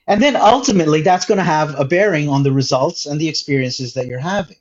And 0.08 0.22
then 0.22 0.36
ultimately 0.36 1.02
that's 1.02 1.26
going 1.26 1.38
to 1.38 1.44
have 1.44 1.80
a 1.80 1.86
bearing 1.86 2.30
on 2.30 2.44
the 2.44 2.52
results 2.52 3.06
and 3.06 3.20
the 3.20 3.30
experiences 3.30 3.94
that 3.94 4.08
you're 4.08 4.20
having. 4.20 4.58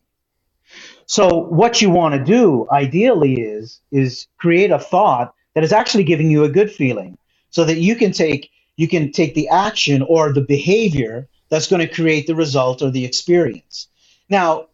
So, 1.07 1.29
what 1.29 1.83
you 1.83 1.91
want 1.91 2.15
to 2.15 2.25
do 2.25 2.67
ideally 2.71 3.35
is 3.35 3.81
is 3.91 4.27
create 4.39 4.71
a 4.71 4.79
thought 4.79 5.35
that 5.55 5.65
is 5.65 5.73
actually 5.73 6.05
giving 6.05 6.31
you 6.31 6.45
a 6.45 6.49
good 6.49 6.71
feeling 6.71 7.17
so 7.51 7.65
that 7.65 7.79
you 7.79 7.95
can 7.95 8.13
take 8.13 8.51
you 8.77 8.89
can 8.89 9.13
take 9.13 9.35
the 9.35 9.49
action 9.49 10.03
or 10.03 10.33
the 10.33 10.41
behavior 10.41 11.29
that's 11.55 11.69
going 11.69 11.87
to 11.87 11.95
create 11.95 12.27
the 12.27 12.35
result 12.35 12.83
or 12.83 12.91
the 12.91 13.05
experience. 13.05 13.87
Now, 14.29 14.67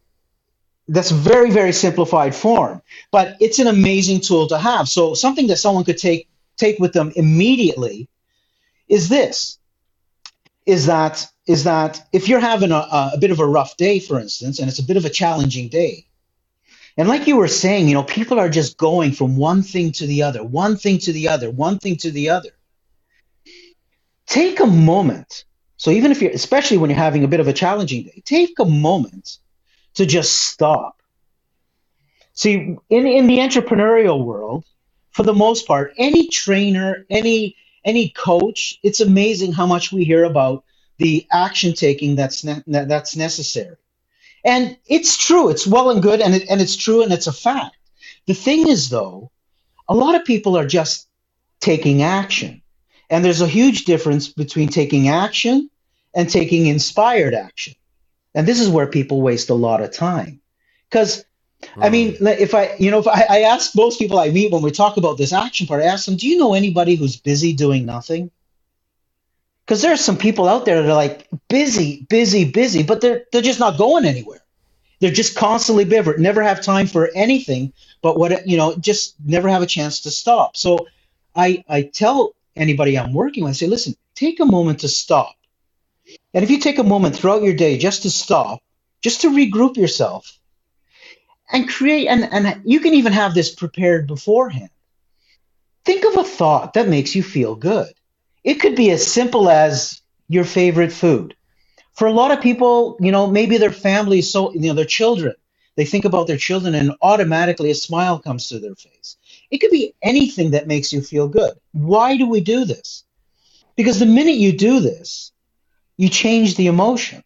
that's 0.89 1.11
very, 1.11 1.51
very 1.51 1.73
simplified 1.73 2.35
form, 2.35 2.81
but 3.11 3.37
it's 3.39 3.59
an 3.59 3.67
amazing 3.67 4.23
tool 4.23 4.49
to 4.49 4.59
have. 4.59 4.89
So 4.89 5.13
something 5.13 5.47
that 5.49 5.59
someone 5.59 5.85
could 5.85 5.99
take 5.99 6.27
take 6.57 6.79
with 6.79 6.93
them 6.93 7.13
immediately 7.17 8.09
is 8.89 9.09
this 9.09 9.59
is 10.65 10.87
that 10.87 11.27
is 11.47 11.65
that 11.65 12.03
if 12.13 12.29
you're 12.29 12.41
having 12.41 12.73
a, 12.73 13.11
a 13.15 13.19
bit 13.21 13.31
of 13.31 13.41
a 13.41 13.47
rough 13.47 13.77
day, 13.77 13.99
for 13.99 14.19
instance, 14.19 14.59
and 14.59 14.69
it's 14.69 14.79
a 14.79 14.85
bit 14.85 14.97
of 14.97 15.05
a 15.05 15.11
challenging 15.11 15.69
day, 15.69 16.07
and 16.97 17.09
like 17.09 17.27
you 17.27 17.37
were 17.37 17.49
saying, 17.49 17.89
you 17.89 17.95
know, 17.95 18.03
people 18.03 18.39
are 18.41 18.49
just 18.49 18.79
going 18.79 19.13
from 19.13 19.37
one 19.37 19.63
thing 19.63 19.93
to 19.93 20.07
the 20.07 20.23
other, 20.23 20.43
one 20.43 20.77
thing 20.77 20.99
to 21.01 21.13
the 21.13 21.29
other, 21.29 21.51
one 21.51 21.79
thing 21.79 21.97
to 21.97 22.11
the 22.11 22.31
other. 22.31 22.51
Take 24.27 24.61
a 24.61 24.67
moment 24.67 25.45
so 25.81 25.91
even 25.91 26.13
if 26.13 26.21
you're, 26.21 26.33
especially 26.33 26.77
when 26.77 26.91
you're 26.91 26.99
having 26.99 27.25
a 27.25 27.29
bit 27.29 27.41
of 27.41 27.49
a 27.49 27.55
challenging 27.55 28.03
day, 28.03 28.23
take 28.27 28.59
a 28.59 28.67
moment 28.67 29.39
to 29.95 30.05
just 30.05 30.35
stop. 30.35 31.01
See, 32.35 32.77
in, 32.91 33.07
in 33.07 33.27
the 33.27 33.39
entrepreneurial 33.39 34.23
world, 34.23 34.67
for 35.13 35.23
the 35.23 35.33
most 35.33 35.67
part, 35.67 35.95
any 35.97 36.29
trainer, 36.29 37.07
any 37.09 37.57
any 37.83 38.11
coach, 38.11 38.79
it's 38.83 39.01
amazing 39.01 39.53
how 39.53 39.65
much 39.65 39.91
we 39.91 40.05
hear 40.05 40.25
about 40.25 40.65
the 40.99 41.27
action 41.33 41.73
taking 41.73 42.15
that's 42.15 42.45
ne- 42.45 42.63
that's 42.67 43.17
necessary. 43.17 43.77
And 44.45 44.77
it's 44.85 45.17
true, 45.17 45.49
it's 45.49 45.67
well 45.67 45.89
and 45.89 46.03
good, 46.03 46.21
and, 46.21 46.35
it, 46.35 46.45
and 46.51 46.61
it's 46.61 46.77
true, 46.77 47.03
and 47.03 47.11
it's 47.11 47.27
a 47.27 47.33
fact. 47.33 47.79
The 48.27 48.35
thing 48.35 48.69
is, 48.69 48.91
though, 48.91 49.31
a 49.89 49.95
lot 49.95 50.15
of 50.15 50.27
people 50.27 50.59
are 50.59 50.67
just 50.67 51.09
taking 51.59 52.03
action. 52.03 52.61
And 53.11 53.25
there's 53.25 53.41
a 53.41 53.49
huge 53.49 53.85
difference 53.85 54.29
between 54.29 54.69
taking 54.69 55.09
action 55.09 55.69
and 56.15 56.31
taking 56.31 56.67
inspired 56.67 57.35
action. 57.35 57.75
And 58.35 58.47
this 58.47 58.61
is 58.61 58.69
where 58.69 58.87
people 58.87 59.21
waste 59.21 59.51
a 59.51 59.55
lot 59.55 59.83
of 59.83 59.93
time. 59.93 60.41
Because, 60.89 61.25
I 61.77 61.91
mean, 61.91 62.17
hmm. 62.17 62.27
if 62.29 62.55
I, 62.55 62.77
you 62.79 62.91
know, 62.91 63.01
if 63.01 63.09
I, 63.09 63.27
I 63.29 63.41
ask 63.43 63.75
most 63.77 63.99
people 63.99 64.19
I 64.19 64.31
meet 64.31 64.53
when 64.53 64.63
we 64.63 64.71
talk 64.71 64.97
about 64.97 65.19
this 65.19 65.33
action 65.33 65.67
part, 65.67 65.83
I 65.83 65.87
ask 65.87 66.07
them, 66.07 66.17
do 66.17 66.29
you 66.29 66.39
know 66.39 66.55
anybody 66.55 66.95
who's 66.95 67.17
busy 67.17 67.53
doing 67.53 67.85
nothing? 67.85 68.31
Because 69.67 69.83
there 69.83 69.93
are 69.93 69.97
some 69.97 70.17
people 70.17 70.49
out 70.49 70.65
there 70.65 70.83
that 70.83 70.91
are 70.91 70.95
like 70.95 71.29
busy, 71.49 72.07
busy, 72.09 72.45
busy, 72.45 72.83
but 72.83 73.01
they're, 73.01 73.25
they're 73.33 73.43
just 73.43 73.61
not 73.61 73.79
going 73.79 74.05
anywhere. 74.05 74.41
They're 75.01 75.11
just 75.11 75.37
constantly 75.37 75.85
busy, 75.85 76.13
never 76.19 76.43
have 76.43 76.61
time 76.61 76.87
for 76.87 77.11
anything 77.15 77.73
but 78.03 78.19
what, 78.19 78.47
you 78.47 78.57
know, 78.57 78.75
just 78.77 79.15
never 79.25 79.49
have 79.49 79.63
a 79.63 79.67
chance 79.67 80.01
to 80.03 80.11
stop. 80.11 80.57
So 80.57 80.87
I, 81.35 81.65
I 81.69 81.83
tell 81.83 82.35
anybody 82.61 82.99
I'm 82.99 83.13
working 83.13 83.45
with, 83.45 83.51
I 83.51 83.55
say, 83.55 83.67
listen, 83.67 83.95
take 84.15 84.41
a 84.41 84.45
moment 84.45 84.81
to 84.81 84.89
stop. 84.89 85.35
And 86.35 86.45
if 86.45 86.51
you 86.51 86.59
take 86.59 86.79
a 86.79 86.85
moment 86.85 87.17
throughout 87.17 87.43
your 87.43 87.55
day 87.55 87.79
just 87.79 88.03
to 88.03 88.11
stop, 88.11 88.61
just 89.03 89.23
to 89.23 89.31
regroup 89.31 89.77
yourself 89.77 90.39
and 91.53 91.69
create, 91.69 92.07
and, 92.09 92.25
and 92.33 92.63
you 92.65 92.81
can 92.81 92.95
even 92.95 93.13
have 93.13 93.35
this 93.35 93.55
prepared 93.55 94.07
beforehand. 94.07 94.71
Think 95.85 96.05
of 96.05 96.17
a 96.19 96.29
thought 96.29 96.75
that 96.75 96.89
makes 96.89 97.15
you 97.15 97.23
feel 97.23 97.55
good. 97.55 97.93
It 98.45 98.55
could 98.55 98.77
be 98.77 98.91
as 98.91 99.07
simple 99.07 99.49
as 99.49 100.01
your 100.29 100.45
favorite 100.45 100.93
food. 100.93 101.35
For 101.95 102.07
a 102.07 102.13
lot 102.13 102.31
of 102.31 102.41
people, 102.41 102.97
you 103.01 103.13
know, 103.13 103.27
maybe 103.27 103.59
their 103.59 103.73
family, 103.73 104.23
so, 104.23 104.53
you 104.53 104.61
know, 104.61 104.75
their 104.75 104.85
children, 104.85 105.35
they 105.77 105.85
think 105.85 106.05
about 106.05 106.27
their 106.27 106.37
children 106.37 106.75
and 106.75 106.93
automatically 107.03 107.71
a 107.71 107.75
smile 107.75 108.19
comes 108.19 108.49
to 108.49 108.59
their 108.59 108.75
face. 108.75 109.17
It 109.51 109.59
could 109.59 109.71
be 109.71 109.95
anything 110.03 110.53
that 110.53 110.67
makes 110.67 110.93
you 110.93 111.03
feel 111.03 111.29
good. 111.29 111.53
Why 111.73 112.17
do 112.17 112.29
we 112.29 112.41
do 112.41 112.65
this? 112.65 113.05
Because 113.77 113.99
the 113.99 114.07
minute 114.07 114.37
you 114.37 114.57
do 114.57 114.81
this, 114.81 115.33
you 115.97 116.09
change 116.09 116.57
the 116.57 116.67
emotion. 116.67 117.23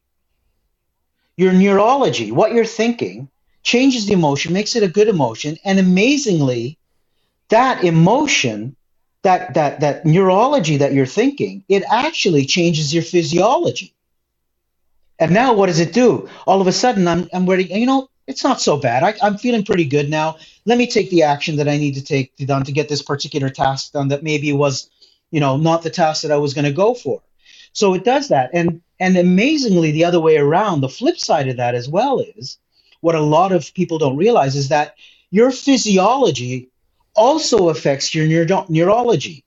Your 1.36 1.52
neurology, 1.52 2.32
what 2.32 2.52
you're 2.52 2.64
thinking, 2.64 3.28
changes 3.62 4.06
the 4.06 4.12
emotion, 4.12 4.52
makes 4.52 4.76
it 4.76 4.82
a 4.82 4.88
good 4.88 5.08
emotion, 5.08 5.56
and 5.64 5.78
amazingly, 5.78 6.78
that 7.48 7.82
emotion, 7.84 8.76
that 9.22 9.54
that 9.54 9.80
that 9.80 10.06
neurology 10.06 10.76
that 10.76 10.92
you're 10.92 11.06
thinking, 11.06 11.64
it 11.68 11.82
actually 11.90 12.46
changes 12.46 12.94
your 12.94 13.02
physiology. 13.02 13.94
And 15.18 15.32
now 15.32 15.54
what 15.54 15.66
does 15.66 15.80
it 15.80 15.92
do? 15.92 16.28
All 16.46 16.60
of 16.60 16.66
a 16.66 16.72
sudden 16.72 17.08
I'm 17.08 17.28
I'm 17.32 17.48
ready, 17.48 17.64
you 17.64 17.86
know, 17.86 18.08
it's 18.26 18.44
not 18.44 18.60
so 18.60 18.76
bad. 18.76 19.02
I, 19.02 19.14
I'm 19.22 19.38
feeling 19.38 19.64
pretty 19.64 19.84
good 19.84 20.08
now. 20.08 20.36
Let 20.66 20.78
me 20.78 20.86
take 20.86 21.10
the 21.10 21.24
action 21.24 21.56
that 21.56 21.68
I 21.68 21.76
need 21.76 21.94
to 21.94 22.04
take 22.04 22.36
to 22.36 22.46
done 22.46 22.64
to 22.64 22.72
get 22.72 22.88
this 22.88 23.02
particular 23.02 23.50
task 23.50 23.92
done 23.92 24.08
that 24.08 24.22
maybe 24.22 24.52
was, 24.52 24.90
you 25.30 25.40
know, 25.40 25.56
not 25.56 25.82
the 25.82 25.90
task 25.90 26.22
that 26.22 26.32
I 26.32 26.38
was 26.38 26.54
going 26.54 26.64
to 26.64 26.72
go 26.72 26.94
for. 26.94 27.22
So 27.72 27.94
it 27.94 28.04
does 28.04 28.28
that. 28.28 28.50
And 28.54 28.82
and 29.00 29.16
amazingly 29.16 29.92
the 29.92 30.04
other 30.04 30.20
way 30.20 30.36
around, 30.36 30.80
the 30.80 30.88
flip 30.88 31.18
side 31.18 31.48
of 31.48 31.56
that 31.58 31.74
as 31.74 31.88
well 31.88 32.20
is 32.20 32.58
what 33.00 33.14
a 33.14 33.20
lot 33.20 33.52
of 33.52 33.74
people 33.74 33.98
don't 33.98 34.16
realize 34.16 34.56
is 34.56 34.68
that 34.68 34.96
your 35.30 35.50
physiology 35.50 36.70
also 37.16 37.68
affects 37.68 38.14
your 38.14 38.26
neuro- 38.26 38.66
neurology. 38.68 39.44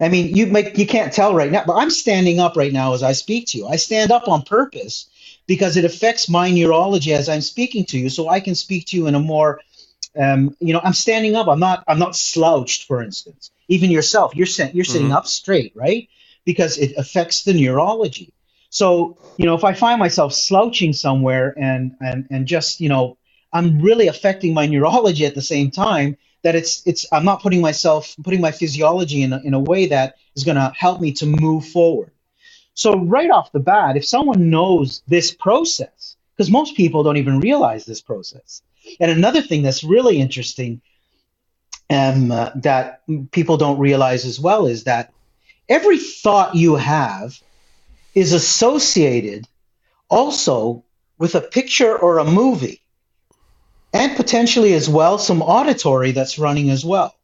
I 0.00 0.08
mean, 0.08 0.36
you 0.36 0.46
make 0.46 0.78
you 0.78 0.86
can't 0.86 1.12
tell 1.12 1.34
right 1.34 1.50
now, 1.50 1.64
but 1.66 1.76
I'm 1.76 1.90
standing 1.90 2.38
up 2.40 2.56
right 2.56 2.72
now 2.72 2.94
as 2.94 3.02
I 3.02 3.12
speak 3.12 3.46
to 3.48 3.58
you. 3.58 3.66
I 3.66 3.76
stand 3.76 4.12
up 4.12 4.28
on 4.28 4.42
purpose 4.42 5.08
because 5.46 5.76
it 5.76 5.84
affects 5.84 6.28
my 6.28 6.50
neurology 6.50 7.14
as 7.14 7.28
I'm 7.28 7.40
speaking 7.40 7.84
to 7.86 7.98
you, 7.98 8.10
so 8.10 8.28
I 8.28 8.40
can 8.40 8.54
speak 8.54 8.86
to 8.88 8.96
you 8.96 9.06
in 9.06 9.14
a 9.14 9.20
more, 9.20 9.60
um, 10.18 10.56
you 10.60 10.72
know, 10.72 10.80
I'm 10.82 10.92
standing 10.92 11.36
up. 11.36 11.48
I'm 11.48 11.60
not 11.60 11.84
I'm 11.86 11.98
not 11.98 12.16
slouched, 12.16 12.86
for 12.86 13.02
instance. 13.02 13.50
Even 13.68 13.90
yourself, 13.90 14.34
you're 14.34 14.46
you're 14.72 14.84
sitting 14.84 15.08
mm-hmm. 15.08 15.16
up 15.16 15.26
straight, 15.26 15.72
right? 15.74 16.08
because 16.48 16.78
it 16.78 16.94
affects 16.96 17.42
the 17.42 17.52
neurology. 17.52 18.32
So, 18.70 19.18
you 19.36 19.44
know, 19.44 19.54
if 19.54 19.64
I 19.64 19.74
find 19.74 19.98
myself 19.98 20.32
slouching 20.32 20.94
somewhere 20.94 21.54
and 21.58 21.94
and 22.00 22.26
and 22.30 22.46
just, 22.46 22.80
you 22.80 22.88
know, 22.88 23.18
I'm 23.52 23.82
really 23.82 24.08
affecting 24.08 24.54
my 24.54 24.64
neurology 24.64 25.26
at 25.26 25.34
the 25.34 25.42
same 25.42 25.70
time, 25.70 26.16
that 26.44 26.54
it's 26.56 26.86
it's 26.86 27.04
I'm 27.12 27.26
not 27.26 27.42
putting 27.42 27.60
myself 27.60 28.16
putting 28.24 28.40
my 28.40 28.50
physiology 28.50 29.20
in 29.22 29.34
a, 29.34 29.40
in 29.44 29.52
a 29.52 29.60
way 29.60 29.88
that 29.88 30.14
is 30.36 30.44
going 30.44 30.56
to 30.56 30.72
help 30.74 31.02
me 31.02 31.12
to 31.20 31.26
move 31.26 31.66
forward. 31.66 32.12
So 32.72 32.96
right 32.96 33.30
off 33.30 33.52
the 33.52 33.60
bat, 33.60 33.98
if 33.98 34.06
someone 34.06 34.48
knows 34.48 35.02
this 35.06 35.34
process, 35.34 36.16
because 36.34 36.50
most 36.50 36.76
people 36.76 37.02
don't 37.02 37.18
even 37.18 37.40
realize 37.40 37.84
this 37.84 38.00
process. 38.00 38.62
And 39.00 39.10
another 39.10 39.42
thing 39.42 39.62
that's 39.62 39.84
really 39.84 40.20
interesting 40.20 40.80
um, 41.90 42.30
uh, 42.30 42.50
that 42.56 43.02
people 43.30 43.56
don't 43.56 43.78
realize 43.78 44.24
as 44.24 44.38
well 44.38 44.66
is 44.66 44.84
that 44.84 45.12
every 45.68 45.98
thought 45.98 46.54
you 46.54 46.76
have 46.76 47.40
is 48.14 48.32
associated 48.32 49.46
also 50.08 50.84
with 51.18 51.34
a 51.34 51.40
picture 51.40 51.96
or 51.96 52.18
a 52.18 52.24
movie, 52.24 52.80
and 53.92 54.16
potentially 54.16 54.74
as 54.74 54.88
well 54.88 55.18
some 55.18 55.42
auditory 55.42 56.12
that's 56.12 56.38
running 56.38 56.70
as 56.70 56.84
well. 56.84 57.14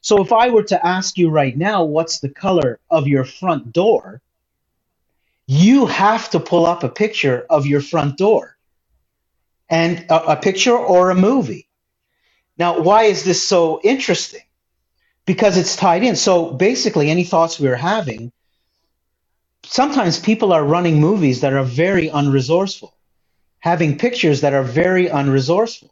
So 0.00 0.22
if 0.22 0.32
I 0.32 0.48
were 0.50 0.64
to 0.64 0.86
ask 0.86 1.16
you 1.16 1.30
right 1.30 1.56
now, 1.56 1.84
what's 1.84 2.20
the 2.20 2.28
color 2.28 2.80
of 2.90 3.06
your 3.06 3.24
front 3.24 3.72
door? 3.72 4.20
You 5.46 5.86
have 5.86 6.30
to 6.30 6.40
pull 6.40 6.66
up 6.66 6.82
a 6.82 6.88
picture 6.88 7.46
of 7.50 7.66
your 7.66 7.80
front 7.80 8.16
door 8.16 8.51
and 9.72 10.04
a, 10.10 10.32
a 10.32 10.36
picture 10.36 10.76
or 10.76 11.08
a 11.10 11.14
movie. 11.14 11.66
Now, 12.58 12.80
why 12.80 13.04
is 13.04 13.24
this 13.24 13.48
so 13.48 13.80
interesting? 13.82 14.42
Because 15.24 15.56
it's 15.56 15.76
tied 15.76 16.04
in. 16.04 16.14
So 16.14 16.52
basically, 16.52 17.10
any 17.10 17.24
thoughts 17.24 17.58
we 17.58 17.68
are 17.68 17.74
having, 17.74 18.32
sometimes 19.64 20.18
people 20.18 20.52
are 20.52 20.62
running 20.62 21.00
movies 21.00 21.40
that 21.40 21.54
are 21.54 21.64
very 21.64 22.10
unresourceful, 22.10 22.92
having 23.60 23.96
pictures 23.96 24.42
that 24.42 24.52
are 24.52 24.62
very 24.62 25.06
unresourceful. 25.06 25.88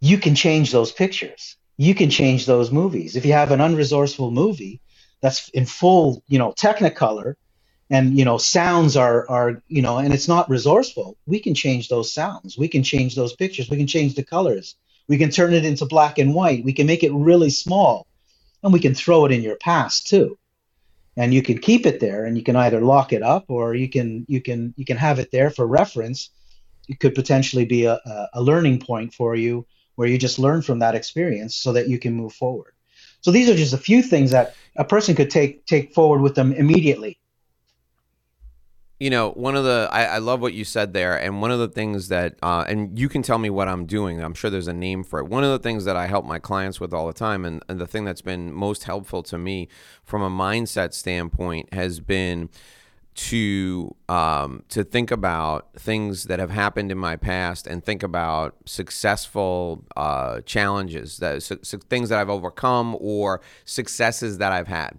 You 0.00 0.16
can 0.16 0.36
change 0.36 0.70
those 0.70 0.92
pictures. 0.92 1.56
You 1.76 1.96
can 1.96 2.10
change 2.10 2.46
those 2.46 2.70
movies. 2.70 3.16
If 3.16 3.26
you 3.26 3.32
have 3.32 3.50
an 3.50 3.58
unresourceful 3.58 4.32
movie 4.32 4.80
that's 5.20 5.48
in 5.48 5.66
full, 5.66 6.22
you 6.28 6.38
know, 6.38 6.52
technicolor, 6.52 7.34
and 7.90 8.16
you 8.16 8.24
know 8.24 8.38
sounds 8.38 8.96
are 8.96 9.28
are 9.28 9.62
you 9.68 9.82
know 9.82 9.98
and 9.98 10.14
it's 10.14 10.28
not 10.28 10.48
resourceful. 10.48 11.18
We 11.26 11.40
can 11.40 11.54
change 11.54 11.88
those 11.88 12.12
sounds. 12.12 12.56
We 12.56 12.68
can 12.68 12.82
change 12.82 13.16
those 13.16 13.34
pictures. 13.34 13.68
We 13.68 13.76
can 13.76 13.88
change 13.88 14.14
the 14.14 14.24
colors. 14.24 14.76
We 15.08 15.18
can 15.18 15.30
turn 15.30 15.52
it 15.52 15.64
into 15.64 15.84
black 15.86 16.18
and 16.18 16.32
white. 16.32 16.64
We 16.64 16.72
can 16.72 16.86
make 16.86 17.02
it 17.02 17.12
really 17.12 17.50
small. 17.50 18.06
And 18.62 18.72
we 18.72 18.78
can 18.78 18.94
throw 18.94 19.24
it 19.24 19.32
in 19.32 19.42
your 19.42 19.56
past 19.56 20.06
too. 20.06 20.38
And 21.16 21.34
you 21.34 21.42
can 21.42 21.58
keep 21.58 21.84
it 21.84 21.98
there 21.98 22.24
and 22.24 22.36
you 22.36 22.44
can 22.44 22.54
either 22.54 22.80
lock 22.80 23.12
it 23.12 23.22
up 23.22 23.46
or 23.48 23.74
you 23.74 23.88
can 23.88 24.24
you 24.28 24.40
can 24.40 24.72
you 24.76 24.84
can 24.84 24.96
have 24.96 25.18
it 25.18 25.32
there 25.32 25.50
for 25.50 25.66
reference. 25.66 26.30
It 26.88 27.00
could 27.00 27.14
potentially 27.14 27.64
be 27.64 27.84
a, 27.86 28.00
a 28.32 28.40
learning 28.40 28.80
point 28.80 29.14
for 29.14 29.34
you 29.34 29.66
where 29.96 30.08
you 30.08 30.16
just 30.16 30.38
learn 30.38 30.62
from 30.62 30.78
that 30.78 30.94
experience 30.94 31.56
so 31.56 31.72
that 31.72 31.88
you 31.88 31.98
can 31.98 32.14
move 32.14 32.32
forward. 32.32 32.72
So 33.20 33.30
these 33.30 33.50
are 33.50 33.54
just 33.54 33.74
a 33.74 33.78
few 33.78 34.02
things 34.02 34.30
that 34.30 34.54
a 34.76 34.84
person 34.84 35.14
could 35.14 35.30
take 35.30 35.66
take 35.66 35.92
forward 35.92 36.20
with 36.20 36.36
them 36.36 36.52
immediately 36.52 37.19
you 39.00 39.08
know, 39.08 39.30
one 39.30 39.56
of 39.56 39.64
the 39.64 39.88
I, 39.90 40.04
I, 40.04 40.18
love 40.18 40.42
what 40.42 40.52
you 40.52 40.62
said 40.62 40.92
there, 40.92 41.16
and 41.16 41.40
one 41.40 41.50
of 41.50 41.58
the 41.58 41.68
things 41.68 42.08
that 42.08 42.34
uh, 42.42 42.66
and 42.68 42.98
you 42.98 43.08
can 43.08 43.22
tell 43.22 43.38
me 43.38 43.48
what 43.48 43.66
I'm 43.66 43.86
doing. 43.86 44.22
I'm 44.22 44.34
sure 44.34 44.50
there's 44.50 44.68
a 44.68 44.74
name 44.74 45.04
for 45.04 45.18
it. 45.18 45.26
One 45.26 45.42
of 45.42 45.50
the 45.50 45.58
things 45.58 45.86
that 45.86 45.96
I 45.96 46.06
help 46.06 46.26
my 46.26 46.38
clients 46.38 46.80
with 46.80 46.92
all 46.92 47.06
the 47.06 47.14
time, 47.14 47.46
and, 47.46 47.62
and 47.66 47.80
the 47.80 47.86
thing 47.86 48.04
that's 48.04 48.20
been 48.20 48.52
most 48.52 48.84
helpful 48.84 49.22
to 49.24 49.38
me 49.38 49.68
from 50.04 50.20
a 50.20 50.28
mindset 50.28 50.92
standpoint 50.92 51.72
has 51.72 51.98
been 51.98 52.50
to 53.14 53.96
um, 54.10 54.64
to 54.68 54.84
think 54.84 55.10
about 55.10 55.68
things 55.78 56.24
that 56.24 56.38
have 56.38 56.50
happened 56.50 56.92
in 56.92 56.98
my 56.98 57.16
past 57.16 57.66
and 57.66 57.82
think 57.82 58.02
about 58.02 58.54
successful 58.66 59.82
uh, 59.96 60.42
challenges 60.42 61.16
that 61.18 61.42
things 61.88 62.10
that 62.10 62.18
I've 62.18 62.30
overcome 62.30 62.98
or 63.00 63.40
successes 63.64 64.36
that 64.38 64.52
I've 64.52 64.68
had 64.68 64.98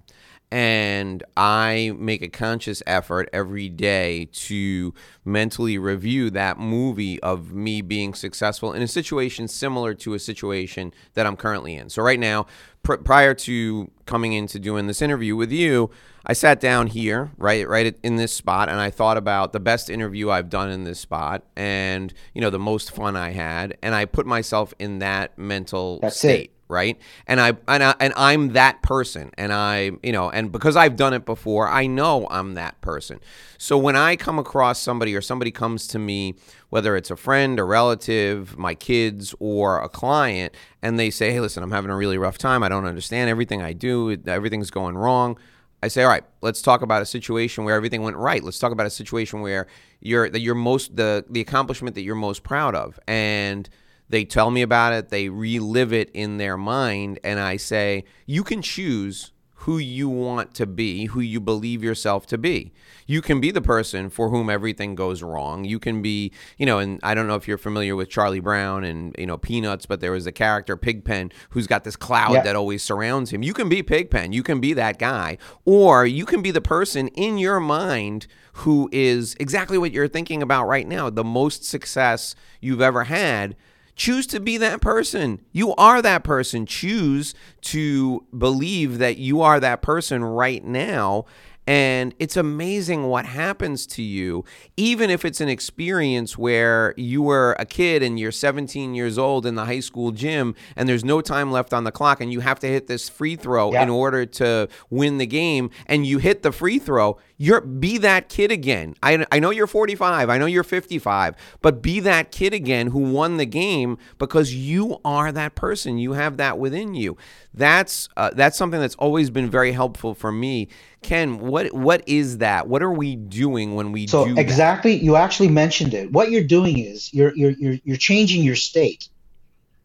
and 0.52 1.24
I 1.38 1.94
make 1.98 2.22
a 2.22 2.28
conscious 2.28 2.84
effort 2.86 3.30
every 3.32 3.70
day 3.70 4.28
to 4.34 4.94
mentally 5.24 5.78
review 5.78 6.30
that 6.32 6.60
movie 6.60 7.22
of 7.22 7.54
me 7.54 7.82
being 7.82 8.14
successful 8.14 8.74
in 8.74 8.82
a 8.82 8.88
situation 8.88 9.48
similar 9.48 9.94
to 9.94 10.14
a 10.14 10.20
situation 10.20 10.94
that 11.14 11.26
I'm 11.26 11.38
currently 11.38 11.76
in. 11.76 11.90
So 11.90 12.02
right 12.02 12.20
now, 12.20 12.48
pr- 12.84 12.96
prior 12.96 13.34
to 13.36 13.90
coming 14.06 14.34
into 14.34 14.60
doing 14.60 14.88
this 14.88 15.02
interview 15.02 15.38
with 15.38 15.52
you, 15.52 15.90
I 16.26 16.34
sat 16.34 16.60
down 16.60 16.88
here, 16.88 17.32
right, 17.38 17.68
right 17.68 17.98
in 18.04 18.18
this 18.18 18.34
spot, 18.34 18.70
and 18.70 18.80
I 18.80 18.92
thought 18.92 19.18
about 19.18 19.54
the 19.54 19.60
best 19.60 19.90
interview 19.90 20.30
I've 20.30 20.50
done 20.50 20.70
in 20.70 20.84
this 20.84 21.00
spot, 21.00 21.44
and 21.56 22.14
you 22.36 22.42
know 22.42 22.52
the 22.52 22.60
most 22.60 22.92
fun 22.92 23.16
I 23.16 23.32
had, 23.32 23.78
and 23.82 23.96
I 23.96 24.06
put 24.06 24.28
myself 24.28 24.74
in 24.78 25.00
that 25.00 25.38
mental 25.38 26.00
That's 26.00 26.18
state. 26.18 26.52
It 26.52 26.61
right? 26.72 26.98
And 27.28 27.40
I 27.40 27.54
and 27.68 27.84
I 27.84 27.96
and 28.00 28.14
I'm 28.18 28.54
that 28.54 28.82
person, 28.82 29.30
and 29.38 29.54
I 29.54 29.92
you 30.02 30.12
know, 30.12 30.32
and 30.32 30.52
because 30.52 30.76
I've 30.76 30.96
done 30.96 31.14
it 31.14 31.26
before, 31.26 31.68
I 31.68 31.86
know 31.86 32.28
I'm 32.32 32.56
that 32.56 32.82
person. 32.82 33.20
So 33.58 33.78
when 33.78 33.96
I 33.96 34.16
come 34.16 34.40
across 34.40 34.80
somebody 34.82 35.14
or 35.16 35.22
somebody 35.22 35.52
comes 35.52 35.86
to 35.90 36.00
me, 36.00 36.36
whether 36.70 36.96
it's 36.96 37.12
a 37.12 37.16
friend, 37.16 37.60
a 37.60 37.64
relative, 37.64 38.58
my 38.58 38.74
kids, 38.74 39.36
or 39.40 39.80
a 39.82 39.90
client, 39.90 40.56
and 40.82 40.98
they 40.98 41.12
say, 41.12 41.32
"Hey, 41.32 41.40
listen, 41.42 41.62
I'm 41.62 41.72
having 41.72 41.92
a 41.92 41.96
really 41.96 42.18
rough 42.18 42.40
time. 42.40 42.64
I 42.64 42.70
don't 42.70 42.86
understand 42.86 43.30
everything 43.30 43.62
I 43.62 43.74
do. 43.74 44.18
Everything's 44.26 44.72
going 44.72 44.98
wrong." 44.98 45.38
I 45.84 45.88
say, 45.88 46.04
all 46.04 46.10
right, 46.10 46.24
let's 46.42 46.62
talk 46.62 46.84
about 46.84 47.02
a 47.02 47.06
situation 47.06 47.64
where 47.64 47.76
everything 47.76 48.04
went 48.04 48.16
right. 48.16 48.44
Let's 48.44 48.60
talk 48.60 48.72
about 48.72 48.86
a 48.86 48.92
situation 48.92 49.42
where 49.42 49.66
you're 50.00 50.30
that 50.30 50.40
you're 50.40 50.56
most 50.56 50.96
the 50.96 51.26
the 51.30 51.42
accomplishment 51.42 51.96
that 51.96 52.04
you're 52.04 52.16
most 52.16 52.44
proud 52.44 52.76
of, 52.76 53.00
and 53.08 53.68
they 54.12 54.26
tell 54.26 54.52
me 54.52 54.62
about 54.62 54.94
it, 54.94 55.10
they 55.10 55.30
relive 55.30 55.94
it 55.94 56.10
in 56.14 56.38
their 56.38 56.58
mind, 56.58 57.20
and 57.24 57.40
I 57.40 57.58
say, 57.58 58.04
you 58.26 58.44
can 58.44 58.62
choose 58.62 59.32
who 59.62 59.78
you 59.78 60.10
want 60.10 60.56
to 60.56 60.66
be, 60.66 61.06
who 61.06 61.20
you 61.20 61.40
believe 61.40 61.84
yourself 61.84 62.26
to 62.26 62.36
be. 62.36 62.74
You 63.06 63.22
can 63.22 63.40
be 63.40 63.52
the 63.52 63.62
person 63.62 64.10
for 64.10 64.30
whom 64.30 64.50
everything 64.50 64.96
goes 64.96 65.22
wrong. 65.22 65.66
You 65.66 65.78
can 65.78 66.02
be, 66.02 66.32
you 66.58 66.66
know, 66.66 66.80
and 66.80 67.00
I 67.04 67.14
don't 67.14 67.28
know 67.28 67.36
if 67.36 67.48
you're 67.48 67.60
familiar 67.60 67.96
with 67.96 68.10
Charlie 68.10 68.40
Brown 68.40 68.84
and, 68.84 69.16
you 69.20 69.28
know, 69.28 69.38
Peanuts, 69.38 69.86
but 69.86 70.00
there 70.00 70.14
was 70.14 70.26
a 70.26 70.32
character, 70.32 70.76
Pigpen, 70.76 71.32
who's 71.52 71.68
got 71.68 71.84
this 71.84 71.96
cloud 71.96 72.34
yeah. 72.34 72.42
that 72.42 72.56
always 72.56 72.82
surrounds 72.82 73.32
him. 73.32 73.44
You 73.44 73.54
can 73.54 73.70
be 73.70 73.84
Pigpen. 73.84 74.34
You 74.34 74.42
can 74.42 74.60
be 74.60 74.74
that 74.74 74.98
guy. 74.98 75.38
Or 75.64 76.08
you 76.08 76.26
can 76.26 76.42
be 76.42 76.50
the 76.50 76.62
person 76.62 77.10
in 77.10 77.38
your 77.38 77.60
mind 77.60 78.26
who 78.54 78.90
is 78.92 79.36
exactly 79.40 79.78
what 79.78 79.92
you're 79.92 80.08
thinking 80.08 80.42
about 80.42 80.68
right 80.68 80.88
now, 80.88 81.12
the 81.12 81.24
most 81.24 81.64
success 81.64 82.34
you've 82.62 82.82
ever 82.82 83.04
had 83.04 83.56
Choose 84.02 84.26
to 84.28 84.40
be 84.40 84.58
that 84.58 84.82
person. 84.82 85.42
You 85.52 85.76
are 85.76 86.02
that 86.02 86.24
person. 86.24 86.66
Choose 86.66 87.36
to 87.62 88.26
believe 88.36 88.98
that 88.98 89.18
you 89.18 89.42
are 89.42 89.60
that 89.60 89.84
person 89.84 90.24
right 90.24 90.64
now 90.64 91.26
and 91.68 92.16
it's 92.18 92.36
amazing 92.36 93.04
what 93.08 93.26
happens 93.26 93.86
to 93.88 94.02
you, 94.02 94.44
even 94.78 95.10
if 95.12 95.24
it's 95.24 95.40
an 95.40 95.48
experience 95.48 96.38
where 96.38 96.96
you 96.98 97.22
were 97.22 97.56
a 97.60 97.66
kid 97.66 98.02
and 98.02 98.20
you're 98.20 98.32
17 98.32 98.96
years 98.96 99.18
old 99.18 99.46
in 99.46 99.56
the 99.56 99.66
high 99.66 99.80
school 99.80 100.12
gym 100.12 100.56
and 100.76 100.90
there's 100.90 101.06
no 101.06 101.22
time 101.22 101.52
left 101.52 101.72
on 101.72 101.84
the 101.84 101.92
clock 101.92 102.20
and 102.20 102.34
you 102.34 102.40
have 102.40 102.60
to 102.60 102.68
hit 102.68 102.88
this 102.88 103.08
free 103.08 103.36
throw 103.36 103.72
yeah. 103.72 103.84
in 103.84 103.90
order 103.90 104.26
to 104.26 104.68
win 104.90 105.20
the 105.20 105.28
game 105.28 105.70
and 105.86 106.06
you 106.06 106.18
hit 106.18 106.42
the 106.42 106.52
free 106.52 106.80
throw. 106.80 107.18
You're 107.42 107.62
be 107.62 107.98
that 108.00 108.30
kid 108.30 108.52
again. 108.52 108.96
I, 109.02 109.26
I 109.32 109.40
know 109.40 109.50
you're 109.50 109.68
45, 109.68 110.30
I 110.30 110.38
know 110.38 110.46
you're 110.46 110.64
55, 110.64 111.36
but 111.62 111.82
be 111.82 112.00
that 112.02 112.32
kid 112.32 112.54
again 112.54 112.88
who 112.88 113.00
won 113.00 113.38
the 113.38 113.46
game 113.46 113.98
because 114.18 114.54
you 114.54 115.00
are 115.04 115.32
that 115.32 115.56
person. 115.56 115.98
You 115.98 116.14
have 116.14 116.38
that 116.38 116.60
within 116.60 116.94
you. 116.94 117.18
That's 117.54 118.10
uh, 118.16 118.32
that's 118.34 118.58
something 118.58 118.80
that's 118.80 118.96
always 118.96 119.30
been 119.30 119.50
very 119.50 119.72
helpful 119.72 120.14
for 120.14 120.32
me 120.32 120.70
Ken, 121.02 121.40
what 121.40 121.74
what 121.74 122.04
is 122.08 122.38
that? 122.40 122.68
What 122.68 122.84
are 122.84 122.92
we 122.92 123.16
doing 123.16 123.74
when 123.74 123.92
we 123.92 124.06
so 124.06 124.26
do 124.26 124.38
exactly? 124.38 124.98
That? 124.98 125.04
You 125.04 125.16
actually 125.16 125.50
mentioned 125.50 125.94
it. 125.94 126.12
What 126.12 126.30
you're 126.30 126.44
doing 126.44 126.78
is 126.78 127.12
you're 127.14 127.36
you're 127.36 127.52
you're 127.52 127.78
you're 127.84 127.98
changing 127.98 128.44
your 128.44 128.56
state, 128.56 129.10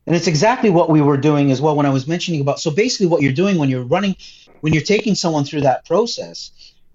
and 0.06 0.14
it's 0.14 0.26
exactly 0.26 0.68
what 0.68 0.90
we 0.90 1.00
were 1.00 1.16
doing 1.16 1.50
as 1.50 1.60
well 1.60 1.74
when 1.74 1.86
I 1.86 1.90
was 1.90 2.06
mentioning 2.06 2.42
about. 2.42 2.60
So 2.60 2.70
basically, 2.70 3.06
what 3.06 3.22
you're 3.22 3.32
doing 3.32 3.56
when 3.56 3.70
you're 3.70 3.84
running, 3.84 4.14
when 4.60 4.74
you're 4.74 4.82
taking 4.82 5.14
someone 5.14 5.44
through 5.44 5.62
that 5.62 5.86
process, 5.86 6.50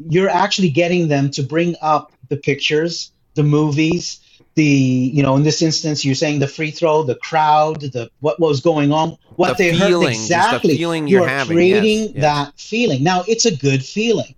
you're 0.10 0.30
actually 0.30 0.70
getting 0.70 1.08
them 1.08 1.32
to 1.32 1.44
bring 1.44 1.76
up 1.82 2.12
the 2.30 2.38
pictures, 2.38 3.12
the 3.36 3.44
movies, 3.44 4.22
the 4.56 4.64
you 4.64 5.24
know 5.24 5.36
in 5.36 5.44
this 5.44 5.62
instance 5.62 6.04
you're 6.04 6.16
saying 6.16 6.40
the 6.40 6.48
free 6.48 6.72
throw 6.72 7.04
the 7.04 7.16
crowd 7.16 7.80
the 7.82 8.10
what 8.20 8.40
was 8.40 8.60
going 8.60 8.92
on 8.92 9.18
what 9.36 9.58
the 9.58 9.64
they 9.64 9.78
feeling, 9.78 10.08
heard 10.08 10.12
exactly 10.12 10.74
the 10.74 10.78
feeling 10.78 11.08
you're, 11.08 11.22
you're 11.22 11.30
having. 11.30 11.56
creating 11.56 12.00
yes, 12.00 12.12
yes. 12.14 12.22
that 12.22 12.60
feeling 12.60 13.04
now 13.04 13.24
it's 13.28 13.46
a 13.46 13.56
good 13.56 13.84
feeling 13.84 14.36